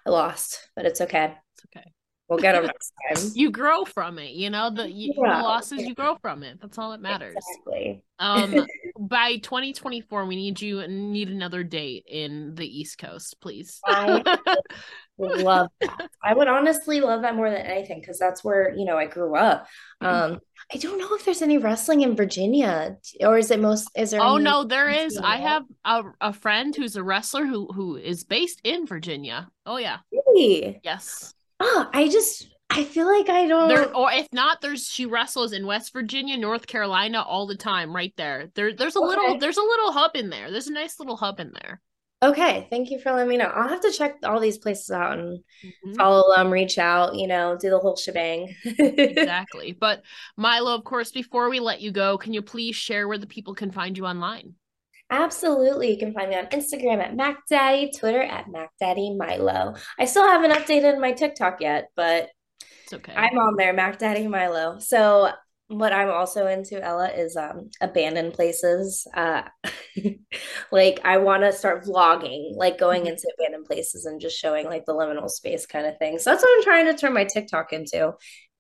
I 0.07 0.11
lost, 0.11 0.71
but 0.77 0.87
it's 0.87 1.01
okay. 1.01 1.35
It's 1.55 1.67
okay. 1.77 1.93
We'll 2.31 2.39
get 2.39 2.53
them 2.53 2.67
next 2.67 2.93
time. 3.15 3.33
you 3.35 3.51
grow 3.51 3.85
from 3.85 4.21
it, 4.21 4.31
you 4.31 4.51
know. 4.51 4.71
The, 4.71 4.89
you, 4.89 5.13
yeah, 5.17 5.39
the 5.39 5.43
losses, 5.43 5.83
you 5.83 5.97
grow 5.97 6.15
from 6.23 6.45
it. 6.45 6.61
That's 6.63 6.79
all 6.79 6.93
that 6.93 7.01
matters. 7.01 7.35
Exactly. 7.37 8.05
um, 8.21 8.67
by 9.01 9.39
2024, 9.39 10.25
we 10.27 10.37
need 10.37 10.61
you 10.63 10.87
need 10.87 11.29
another 11.29 11.65
date 11.65 12.05
in 12.07 12.55
the 12.55 12.65
East 12.65 12.99
Coast, 12.99 13.37
please. 13.41 13.81
I 13.85 14.23
love 15.19 15.71
that. 15.81 16.09
I 16.23 16.33
would 16.33 16.47
honestly 16.47 17.01
love 17.01 17.23
that 17.23 17.35
more 17.35 17.51
than 17.51 17.63
anything 17.63 17.99
because 17.99 18.21
that's 18.21 18.45
where 18.45 18.73
you 18.77 18.85
know 18.85 18.97
I 18.97 19.07
grew 19.07 19.35
up. 19.35 19.67
Mm-hmm. 20.01 20.35
Um, 20.35 20.41
I 20.73 20.77
don't 20.77 20.99
know 20.99 21.13
if 21.17 21.25
there's 21.25 21.43
any 21.43 21.59
wrestling 21.59 22.03
in 22.03 22.15
Virginia, 22.15 22.97
or 23.23 23.39
is 23.39 23.51
it 23.51 23.59
most? 23.59 23.91
Is 23.97 24.13
there? 24.13 24.23
Oh 24.23 24.37
no, 24.37 24.63
there 24.63 24.89
is. 24.89 25.19
I 25.19 25.39
have 25.39 25.65
a, 25.85 26.05
a 26.21 26.33
friend 26.33 26.77
who's 26.77 26.95
a 26.95 27.03
wrestler 27.03 27.45
who 27.45 27.67
who 27.73 27.97
is 27.97 28.23
based 28.23 28.61
in 28.63 28.87
Virginia. 28.87 29.51
Oh 29.67 29.79
yeah. 29.79 29.97
Really? 30.13 30.79
Yes 30.85 31.35
oh, 31.61 31.89
I 31.93 32.09
just 32.09 32.49
I 32.71 32.85
feel 32.85 33.07
like 33.07 33.29
I 33.29 33.47
don't. 33.47 33.69
There, 33.69 33.95
or 33.95 34.13
if 34.13 34.29
not, 34.33 34.61
there's 34.61 34.87
she 34.87 35.05
wrestles 35.07 35.53
in 35.53 35.67
West 35.67 35.93
Virginia, 35.93 36.37
North 36.37 36.67
Carolina 36.67 37.23
all 37.23 37.47
the 37.47 37.57
time, 37.57 37.95
right 37.95 38.13
there. 38.17 38.51
There, 38.55 38.73
there's 38.73 38.97
a 38.97 39.01
okay. 39.01 39.09
little, 39.09 39.39
there's 39.39 39.57
a 39.57 39.63
little 39.63 39.93
hub 39.93 40.13
in 40.15 40.31
there. 40.31 40.51
There's 40.51 40.69
a 40.69 40.73
nice 40.73 40.99
little 41.01 41.17
hub 41.17 41.41
in 41.41 41.53
there. 41.53 41.81
Okay, 42.23 42.67
thank 42.69 42.91
you 42.91 43.01
for 43.01 43.13
letting 43.13 43.31
me 43.31 43.39
know. 43.39 43.47
I'll 43.47 43.69
have 43.69 43.81
to 43.81 43.91
check 43.91 44.17
all 44.25 44.41
these 44.41 44.59
places 44.59 44.91
out 44.91 45.19
and 45.19 45.39
mm-hmm. 45.65 45.95
follow 45.95 46.37
them, 46.37 46.51
reach 46.51 46.77
out, 46.77 47.15
you 47.15 47.27
know, 47.27 47.57
do 47.59 47.71
the 47.71 47.79
whole 47.79 47.97
shebang. 47.97 48.55
exactly. 48.65 49.73
But 49.73 50.03
Mylo, 50.39 50.77
of 50.77 50.85
course, 50.85 51.13
before 51.13 51.49
we 51.49 51.61
let 51.61 51.81
you 51.81 51.91
go, 51.93 52.19
can 52.19 52.35
you 52.35 52.43
please 52.43 52.77
share 52.77 53.09
where 53.09 53.17
the 53.17 53.27
people 53.27 53.55
can 53.55 53.71
find 53.71 53.97
you 53.97 54.05
online? 54.05 54.55
Absolutely. 55.11 55.91
You 55.91 55.99
can 55.99 56.13
find 56.13 56.31
me 56.31 56.37
on 56.37 56.47
Instagram 56.47 57.03
at 57.03 57.17
MacDaddy, 57.17 57.99
Twitter 57.99 58.23
at 58.23 58.47
MacDaddyMylo. 58.47 59.79
I 59.99 60.05
still 60.05 60.27
haven't 60.27 60.53
updated 60.53 61.01
my 61.01 61.13
TikTok 61.13 61.61
yet, 61.61 61.89
but 61.97 62.31
it's 62.85 62.93
okay. 62.93 63.13
I'm 63.15 63.37
on 63.39 63.57
there, 63.57 63.75
MacDaddy 63.75 64.27
Mylo. 64.27 64.81
So 64.81 65.31
what 65.67 65.93
I'm 65.93 66.11
also 66.11 66.47
into, 66.47 66.83
Ella, 66.83 67.09
is 67.09 67.37
um 67.37 67.71
abandoned 67.81 68.35
places. 68.35 69.07
Uh 69.15 69.43
like 70.73 71.01
I 71.05 71.19
want 71.19 71.43
to 71.43 71.53
start 71.53 71.85
vlogging, 71.85 72.57
like 72.57 72.79
going 72.79 73.03
mm-hmm. 73.03 73.13
into 73.13 73.33
abandoned 73.39 73.67
places 73.67 74.07
and 74.07 74.21
just 74.21 74.39
showing 74.39 74.67
like 74.67 74.85
the 74.87 74.95
liminal 74.95 75.29
space 75.29 75.67
kind 75.67 75.87
of 75.87 75.99
thing. 75.99 76.19
So 76.19 76.31
that's 76.31 76.43
what 76.43 76.57
I'm 76.57 76.65
trying 76.65 76.87
to 76.87 76.95
turn 76.95 77.15
my 77.15 77.25
TikTok 77.25 77.73
into. 77.73 78.13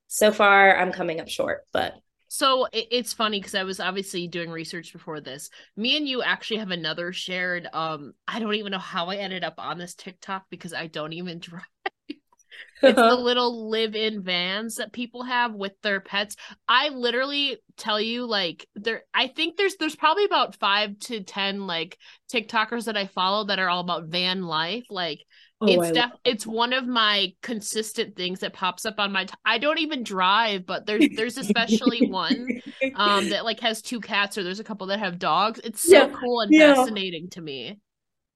So 0.08 0.32
far 0.32 0.76
I'm 0.76 0.92
coming 0.92 1.20
up 1.20 1.28
short, 1.28 1.62
but 1.72 1.94
so 2.32 2.66
it, 2.66 2.86
it's 2.92 3.12
funny 3.12 3.40
because 3.40 3.56
I 3.56 3.64
was 3.64 3.80
obviously 3.80 4.28
doing 4.28 4.50
research 4.50 4.92
before 4.92 5.20
this. 5.20 5.50
Me 5.76 5.96
and 5.96 6.06
you 6.06 6.22
actually 6.22 6.58
have 6.58 6.70
another 6.70 7.12
shared. 7.12 7.66
Um, 7.72 8.12
I 8.28 8.38
don't 8.38 8.54
even 8.54 8.70
know 8.70 8.78
how 8.78 9.08
I 9.08 9.16
ended 9.16 9.42
up 9.42 9.54
on 9.58 9.78
this 9.78 9.96
TikTok 9.96 10.44
because 10.48 10.72
I 10.72 10.86
don't 10.86 11.12
even 11.12 11.38
drive. 11.40 11.64
it's 12.08 12.96
the 12.96 13.14
little 13.20 13.68
live-in 13.68 14.22
vans 14.22 14.76
that 14.76 14.92
people 14.92 15.24
have 15.24 15.54
with 15.54 15.72
their 15.82 15.98
pets. 15.98 16.36
I 16.68 16.90
literally 16.90 17.58
tell 17.76 18.00
you, 18.00 18.26
like, 18.26 18.64
there. 18.76 19.02
I 19.12 19.26
think 19.26 19.56
there's 19.56 19.74
there's 19.80 19.96
probably 19.96 20.24
about 20.24 20.54
five 20.54 21.00
to 21.00 21.24
ten 21.24 21.66
like 21.66 21.98
TikTokers 22.32 22.84
that 22.84 22.96
I 22.96 23.06
follow 23.06 23.46
that 23.46 23.58
are 23.58 23.68
all 23.68 23.80
about 23.80 24.06
van 24.06 24.42
life. 24.42 24.84
Like 24.88 25.24
Oh, 25.62 25.66
it's 25.66 25.90
def- 25.90 26.18
it's 26.24 26.46
one 26.46 26.72
of 26.72 26.86
my 26.86 27.34
consistent 27.42 28.16
things 28.16 28.40
that 28.40 28.54
pops 28.54 28.86
up 28.86 28.94
on 28.98 29.12
my 29.12 29.26
t- 29.26 29.34
I 29.44 29.58
don't 29.58 29.78
even 29.78 30.02
drive 30.02 30.64
but 30.64 30.86
there's 30.86 31.06
there's 31.16 31.36
especially 31.36 32.08
one 32.08 32.62
um 32.94 33.28
that 33.28 33.44
like 33.44 33.60
has 33.60 33.82
two 33.82 34.00
cats 34.00 34.38
or 34.38 34.42
there's 34.42 34.60
a 34.60 34.64
couple 34.64 34.86
that 34.86 35.00
have 35.00 35.18
dogs. 35.18 35.60
It's 35.62 35.82
so 35.82 36.08
yeah, 36.08 36.08
cool 36.08 36.40
and 36.40 36.52
yeah. 36.52 36.74
fascinating 36.74 37.28
to 37.30 37.42
me. 37.42 37.78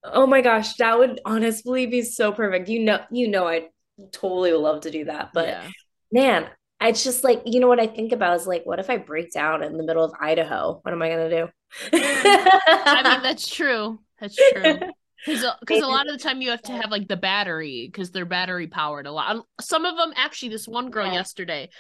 Oh 0.05 0.27
my 0.27 0.43
gosh 0.43 0.75
that 0.75 0.99
would 0.99 1.21
honestly 1.25 1.87
be 1.87 2.03
so 2.03 2.31
perfect. 2.31 2.69
You 2.69 2.81
know 2.81 3.01
you 3.11 3.29
know 3.29 3.49
I 3.49 3.69
totally 4.13 4.53
would 4.53 4.61
love 4.61 4.83
to 4.83 4.91
do 4.91 5.05
that 5.05 5.31
but 5.33 5.47
yeah. 5.47 5.69
man 6.13 6.47
it's 6.81 7.05
just 7.05 7.25
like 7.25 7.41
you 7.47 7.61
know 7.61 7.69
what 7.69 7.81
I 7.81 7.87
think 7.87 8.13
about 8.13 8.37
is 8.37 8.47
like 8.47 8.67
what 8.67 8.81
if 8.81 8.91
I 8.91 8.99
break 8.99 9.33
down 9.33 9.63
in 9.63 9.79
the 9.79 9.85
middle 9.85 10.05
of 10.05 10.13
Idaho? 10.21 10.81
What 10.83 10.93
am 10.93 11.01
I 11.01 11.09
gonna 11.09 11.31
do? 11.31 11.49
I 11.95 13.03
mean 13.15 13.23
that's 13.23 13.49
true. 13.49 14.01
That's 14.21 14.37
true 14.37 14.79
because 15.25 15.45
because 15.61 15.83
a 15.83 15.87
lot 15.87 16.07
of 16.07 16.13
the 16.13 16.23
time 16.23 16.41
you 16.41 16.51
have 16.51 16.63
to 16.63 16.73
have 16.73 16.91
like 16.91 17.09
the 17.09 17.17
battery 17.17 17.89
because 17.91 18.11
they're 18.11 18.25
battery 18.25 18.67
powered 18.67 19.07
a 19.07 19.13
lot. 19.13 19.45
Some 19.61 19.85
of 19.85 19.97
them 19.97 20.13
actually. 20.17 20.51
This 20.51 20.69
one 20.69 20.91
girl 20.91 21.07
yeah. 21.07 21.15
yesterday, 21.15 21.71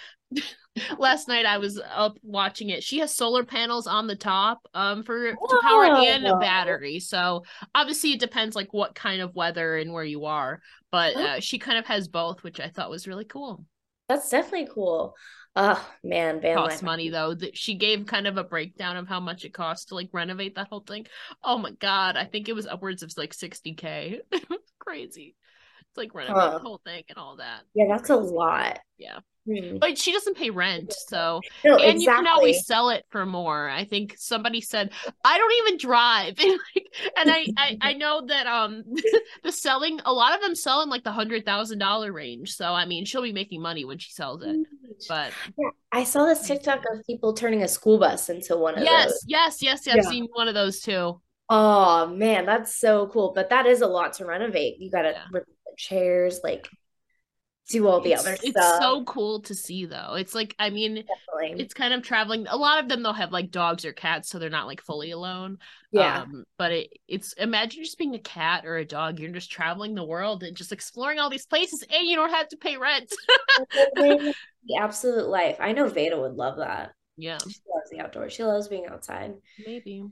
last 0.99 1.29
night 1.29 1.47
I 1.47 1.59
was 1.59 1.81
up 1.95 2.17
watching 2.23 2.71
it. 2.71 2.83
She 2.83 2.99
has 2.99 3.15
solar 3.15 3.45
panels 3.45 3.87
on 3.87 4.07
the 4.07 4.17
top 4.17 4.67
um 4.75 5.03
for 5.03 5.33
to 5.33 5.61
power 5.63 5.85
and 5.85 6.27
a 6.27 6.37
battery. 6.37 7.01
So 7.01 7.45
obviously 7.75 8.13
it 8.13 8.21
depends 8.21 8.57
like 8.57 8.73
what 8.73 8.95
kind 8.95 9.21
of 9.21 9.35
weather 9.35 9.77
and 9.77 9.93
where 9.93 10.05
you 10.05 10.25
are. 10.25 10.61
But 10.91 11.17
uh, 11.17 11.41
she 11.41 11.59
kind 11.59 11.79
of 11.79 11.87
has 11.87 12.07
both, 12.07 12.45
which 12.45 12.61
I 12.61 12.69
thought 12.69 12.91
was 12.91 13.09
really 13.09 13.25
cool. 13.25 13.65
That's 14.09 14.29
definitely 14.29 14.69
cool. 14.73 15.15
Oh 15.57 15.89
man, 16.03 16.41
van 16.41 16.57
costs 16.57 16.83
money 16.83 17.11
though. 17.11 17.35
That 17.35 17.57
she 17.57 17.75
gave 17.75 18.07
kind 18.07 18.27
of 18.27 18.37
a 18.37 18.45
breakdown 18.45 18.97
of 18.97 19.07
how 19.07 19.21
much 19.21 19.45
it 19.45 19.55
costs 19.55 19.87
to 19.87 19.95
like 19.95 20.09
renovate 20.13 20.57
that 20.57 20.69
whole 20.69 20.81
thing. 20.81 21.07
Oh 21.45 21.59
my 21.59 21.71
god, 21.71 22.17
I 22.17 22.25
think 22.25 22.49
it 22.49 22.55
was 22.55 22.67
upwards 22.67 23.03
of 23.03 23.13
like 23.17 23.33
sixty 23.33 23.75
k. 23.75 24.21
Crazy. 24.81 25.37
It's 25.81 25.97
like 25.97 26.15
renovate 26.15 26.43
huh. 26.43 26.51
the 26.51 26.59
whole 26.59 26.81
thing 26.85 27.05
and 27.09 27.19
all 27.19 27.37
that. 27.37 27.61
Yeah, 27.73 27.85
that's 27.89 28.11
a 28.11 28.17
lot. 28.17 28.81
Yeah. 28.99 29.21
Hmm. 29.47 29.77
But 29.79 29.99
she 29.99 30.13
doesn't 30.13 30.39
pay 30.39 30.49
rent, 30.49 30.95
so 31.07 31.41
no, 31.65 31.77
and 31.77 31.97
exactly. 31.97 32.03
you 32.03 32.11
can 32.11 32.27
always 32.27 32.67
sell 32.67 32.89
it 32.89 33.05
for 33.11 33.27
more. 33.27 33.69
I 33.69 33.85
think 33.85 34.15
somebody 34.17 34.63
said, 34.63 34.91
"I 35.23 35.37
don't 35.37 35.53
even 35.67 35.77
drive," 35.79 36.39
and, 36.39 36.59
like, 36.75 36.87
and 37.19 37.31
I, 37.31 37.47
I, 37.59 37.79
I 37.81 37.93
know 37.99 38.25
that 38.27 38.47
um 38.47 38.85
the 39.43 39.53
selling 39.53 40.01
a 40.07 40.13
lot 40.13 40.35
of 40.35 40.41
them 40.41 40.55
sell 40.55 40.81
in 40.81 40.89
like 40.89 41.05
the 41.05 41.13
hundred 41.13 41.45
thousand 41.45 41.79
dollar 41.79 42.11
range. 42.11 42.55
So 42.55 42.73
I 42.73 42.87
mean, 42.87 43.05
she'll 43.05 43.23
be 43.23 43.35
making 43.35 43.61
money 43.61 43.85
when 43.85 43.99
she 43.99 44.13
sells 44.13 44.43
it. 44.43 44.57
But 45.09 45.33
yeah, 45.59 45.71
I 45.93 46.05
saw 46.05 46.25
this 46.25 46.47
TikTok 46.47 46.83
of 46.91 47.05
people 47.07 47.35
turning 47.35 47.63
a 47.63 47.69
school 47.69 47.99
bus 47.99 48.31
into 48.31 48.57
one 48.57 48.79
of 48.79 48.85
yes, 48.85 49.07
those. 49.07 49.25
Yes, 49.27 49.63
yes, 49.63 49.87
yes. 49.87 49.97
I've 49.99 50.05
seen 50.11 50.27
one 50.33 50.49
of 50.49 50.55
those 50.55 50.81
too. 50.81 51.21
Oh 51.51 52.07
man, 52.07 52.47
that's 52.47 52.75
so 52.75 53.09
cool. 53.09 53.33
But 53.35 53.51
that 53.51 53.67
is 53.67 53.83
a 53.83 53.87
lot 53.87 54.15
to 54.15 54.25
renovate. 54.25 54.79
You 54.79 54.91
got 54.91 55.03
to 55.03 55.15
yeah. 55.35 55.41
chairs, 55.77 56.41
like 56.43 56.67
do 57.71 57.87
all 57.89 58.01
the 58.01 58.13
it's, 58.13 58.21
other 58.21 58.37
it's 58.43 58.51
stuff. 58.51 58.83
so 58.83 59.05
cool 59.05 59.41
to 59.43 59.55
see 59.55 59.87
though. 59.87 60.15
It's 60.15 60.35
like 60.35 60.55
I 60.59 60.71
mean 60.71 61.05
Definitely. 61.07 61.63
it's 61.63 61.75
kind 61.75 61.95
of 61.95 62.03
traveling. 62.03 62.47
A 62.49 62.57
lot 62.57 62.79
of 62.83 62.89
them 62.89 63.03
they'll 63.03 63.13
have 63.15 63.33
like 63.33 63.51
dogs 63.51 63.85
or 63.85 63.93
cats, 63.93 64.29
so 64.29 64.39
they're 64.39 64.51
not 64.51 64.67
like 64.67 64.81
fully 64.83 65.11
alone. 65.13 65.59
yeah. 65.91 66.23
Um, 66.23 66.45
but 66.59 66.73
it, 66.73 66.93
it's 67.09 67.33
imagine 67.35 67.83
just 67.83 67.99
being 67.99 68.15
a 68.15 68.19
cat 68.19 68.67
or 68.67 68.77
a 68.77 68.85
dog. 68.85 69.19
You're 69.19 69.31
just 69.33 69.51
traveling 69.51 69.95
the 69.95 70.05
world 70.05 70.43
and 70.43 70.57
just 70.57 70.73
exploring 70.73 71.19
all 71.19 71.31
these 71.31 71.47
places, 71.47 71.83
and 71.91 72.07
you 72.07 72.17
don't 72.17 72.31
have 72.31 72.49
to 72.49 72.57
pay 72.57 72.77
rent. 72.77 73.13
the 73.97 74.35
absolute 74.79 75.29
life. 75.29 75.57
I 75.61 75.73
know 75.73 75.89
Veda 75.89 76.21
would 76.21 76.35
love 76.35 76.57
that. 76.59 76.93
yeah, 77.17 77.39
She 77.39 77.61
loves 77.73 77.91
the 77.91 78.01
outdoors. 78.01 78.33
She 78.33 78.45
loves 78.45 78.69
being 78.69 78.87
outside. 78.87 79.35
maybe, 79.67 80.05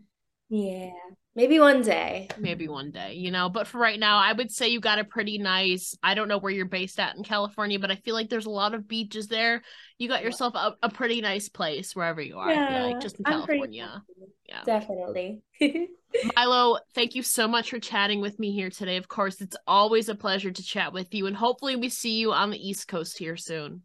Yeah. 0.48 0.90
Maybe 1.34 1.58
one 1.58 1.80
day. 1.80 2.28
maybe 2.38 2.68
one 2.68 2.90
day, 2.90 3.14
you 3.14 3.30
know. 3.30 3.48
But 3.48 3.66
for 3.66 3.78
right 3.78 3.98
now, 3.98 4.18
I 4.18 4.34
would 4.34 4.50
say 4.50 4.68
you 4.68 4.80
got 4.80 4.98
a 4.98 5.04
pretty 5.04 5.38
nice. 5.38 5.96
I 6.02 6.14
don't 6.14 6.28
know 6.28 6.36
where 6.36 6.52
you're 6.52 6.66
based 6.66 7.00
at 7.00 7.16
in 7.16 7.24
California, 7.24 7.78
but 7.78 7.90
I 7.90 7.96
feel 7.96 8.14
like 8.14 8.28
there's 8.28 8.44
a 8.44 8.50
lot 8.50 8.74
of 8.74 8.86
beaches 8.86 9.28
there. 9.28 9.62
You 9.96 10.08
got 10.08 10.22
yourself 10.22 10.54
a, 10.54 10.76
a 10.82 10.90
pretty 10.90 11.22
nice 11.22 11.48
place 11.48 11.96
wherever 11.96 12.20
you 12.20 12.38
are. 12.38 12.48
Feel 12.48 12.82
like 12.82 13.00
just 13.00 13.18
in 13.18 13.26
I'm 13.26 13.32
California. 13.32 14.02
Yeah. 14.46 14.62
Definitely. 14.66 15.40
Mylo, 16.36 16.78
thank 16.94 17.14
you 17.14 17.22
so 17.22 17.48
much 17.48 17.70
for 17.70 17.78
chatting 17.78 18.20
with 18.20 18.38
me 18.38 18.52
here 18.52 18.68
today. 18.68 18.98
Of 18.98 19.08
course, 19.08 19.40
it's 19.40 19.56
always 19.66 20.10
a 20.10 20.14
pleasure 20.14 20.50
to 20.50 20.62
chat 20.62 20.92
with 20.92 21.14
you, 21.14 21.26
and 21.26 21.36
hopefully, 21.36 21.76
we 21.76 21.88
see 21.88 22.18
you 22.18 22.32
on 22.32 22.50
the 22.50 22.68
East 22.68 22.88
Coast 22.88 23.16
here 23.16 23.38
soon. 23.38 23.82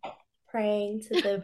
Praying 0.57 1.01
to 1.01 1.21
the 1.21 1.43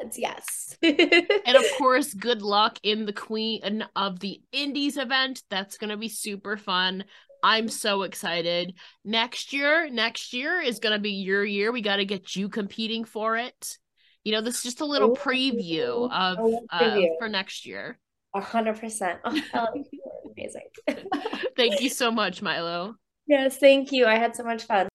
gods. 0.00 0.18
Yes. 0.18 0.78
And 0.82 1.56
of 1.56 1.64
course, 1.78 2.14
good 2.14 2.40
luck 2.40 2.78
in 2.82 3.04
the 3.04 3.12
Queen 3.12 3.84
of 3.94 4.18
the 4.20 4.40
Indies 4.50 4.96
event. 4.96 5.42
That's 5.50 5.76
going 5.76 5.90
to 5.90 5.98
be 5.98 6.08
super 6.08 6.56
fun. 6.56 7.04
I'm 7.42 7.68
so 7.68 8.00
excited. 8.00 8.72
Next 9.04 9.52
year, 9.52 9.90
next 9.90 10.32
year 10.32 10.58
is 10.58 10.78
going 10.78 10.94
to 10.94 10.98
be 10.98 11.10
your 11.10 11.44
year. 11.44 11.70
We 11.70 11.82
got 11.82 11.96
to 11.96 12.06
get 12.06 12.34
you 12.34 12.48
competing 12.48 13.04
for 13.04 13.36
it. 13.36 13.76
You 14.24 14.32
know, 14.32 14.40
this 14.40 14.56
is 14.56 14.62
just 14.62 14.80
a 14.80 14.86
little 14.86 15.14
preview 15.14 16.10
of 16.10 16.38
uh, 16.70 17.00
for 17.18 17.28
next 17.28 17.66
year. 17.66 17.98
A 18.34 18.40
hundred 18.40 18.80
percent. 18.80 19.18
Oh, 19.24 19.38
that 19.52 19.68
would 19.74 19.84
be 19.90 20.00
amazing. 20.34 21.10
Thank 21.58 21.82
you 21.82 21.90
so 21.90 22.10
much, 22.10 22.40
Mylo. 22.40 22.94
yes, 23.26 23.58
thank 23.58 23.92
you. 23.92 24.06
I 24.06 24.16
had 24.16 24.34
so 24.34 24.44
much 24.44 24.64
fun. 24.64 24.88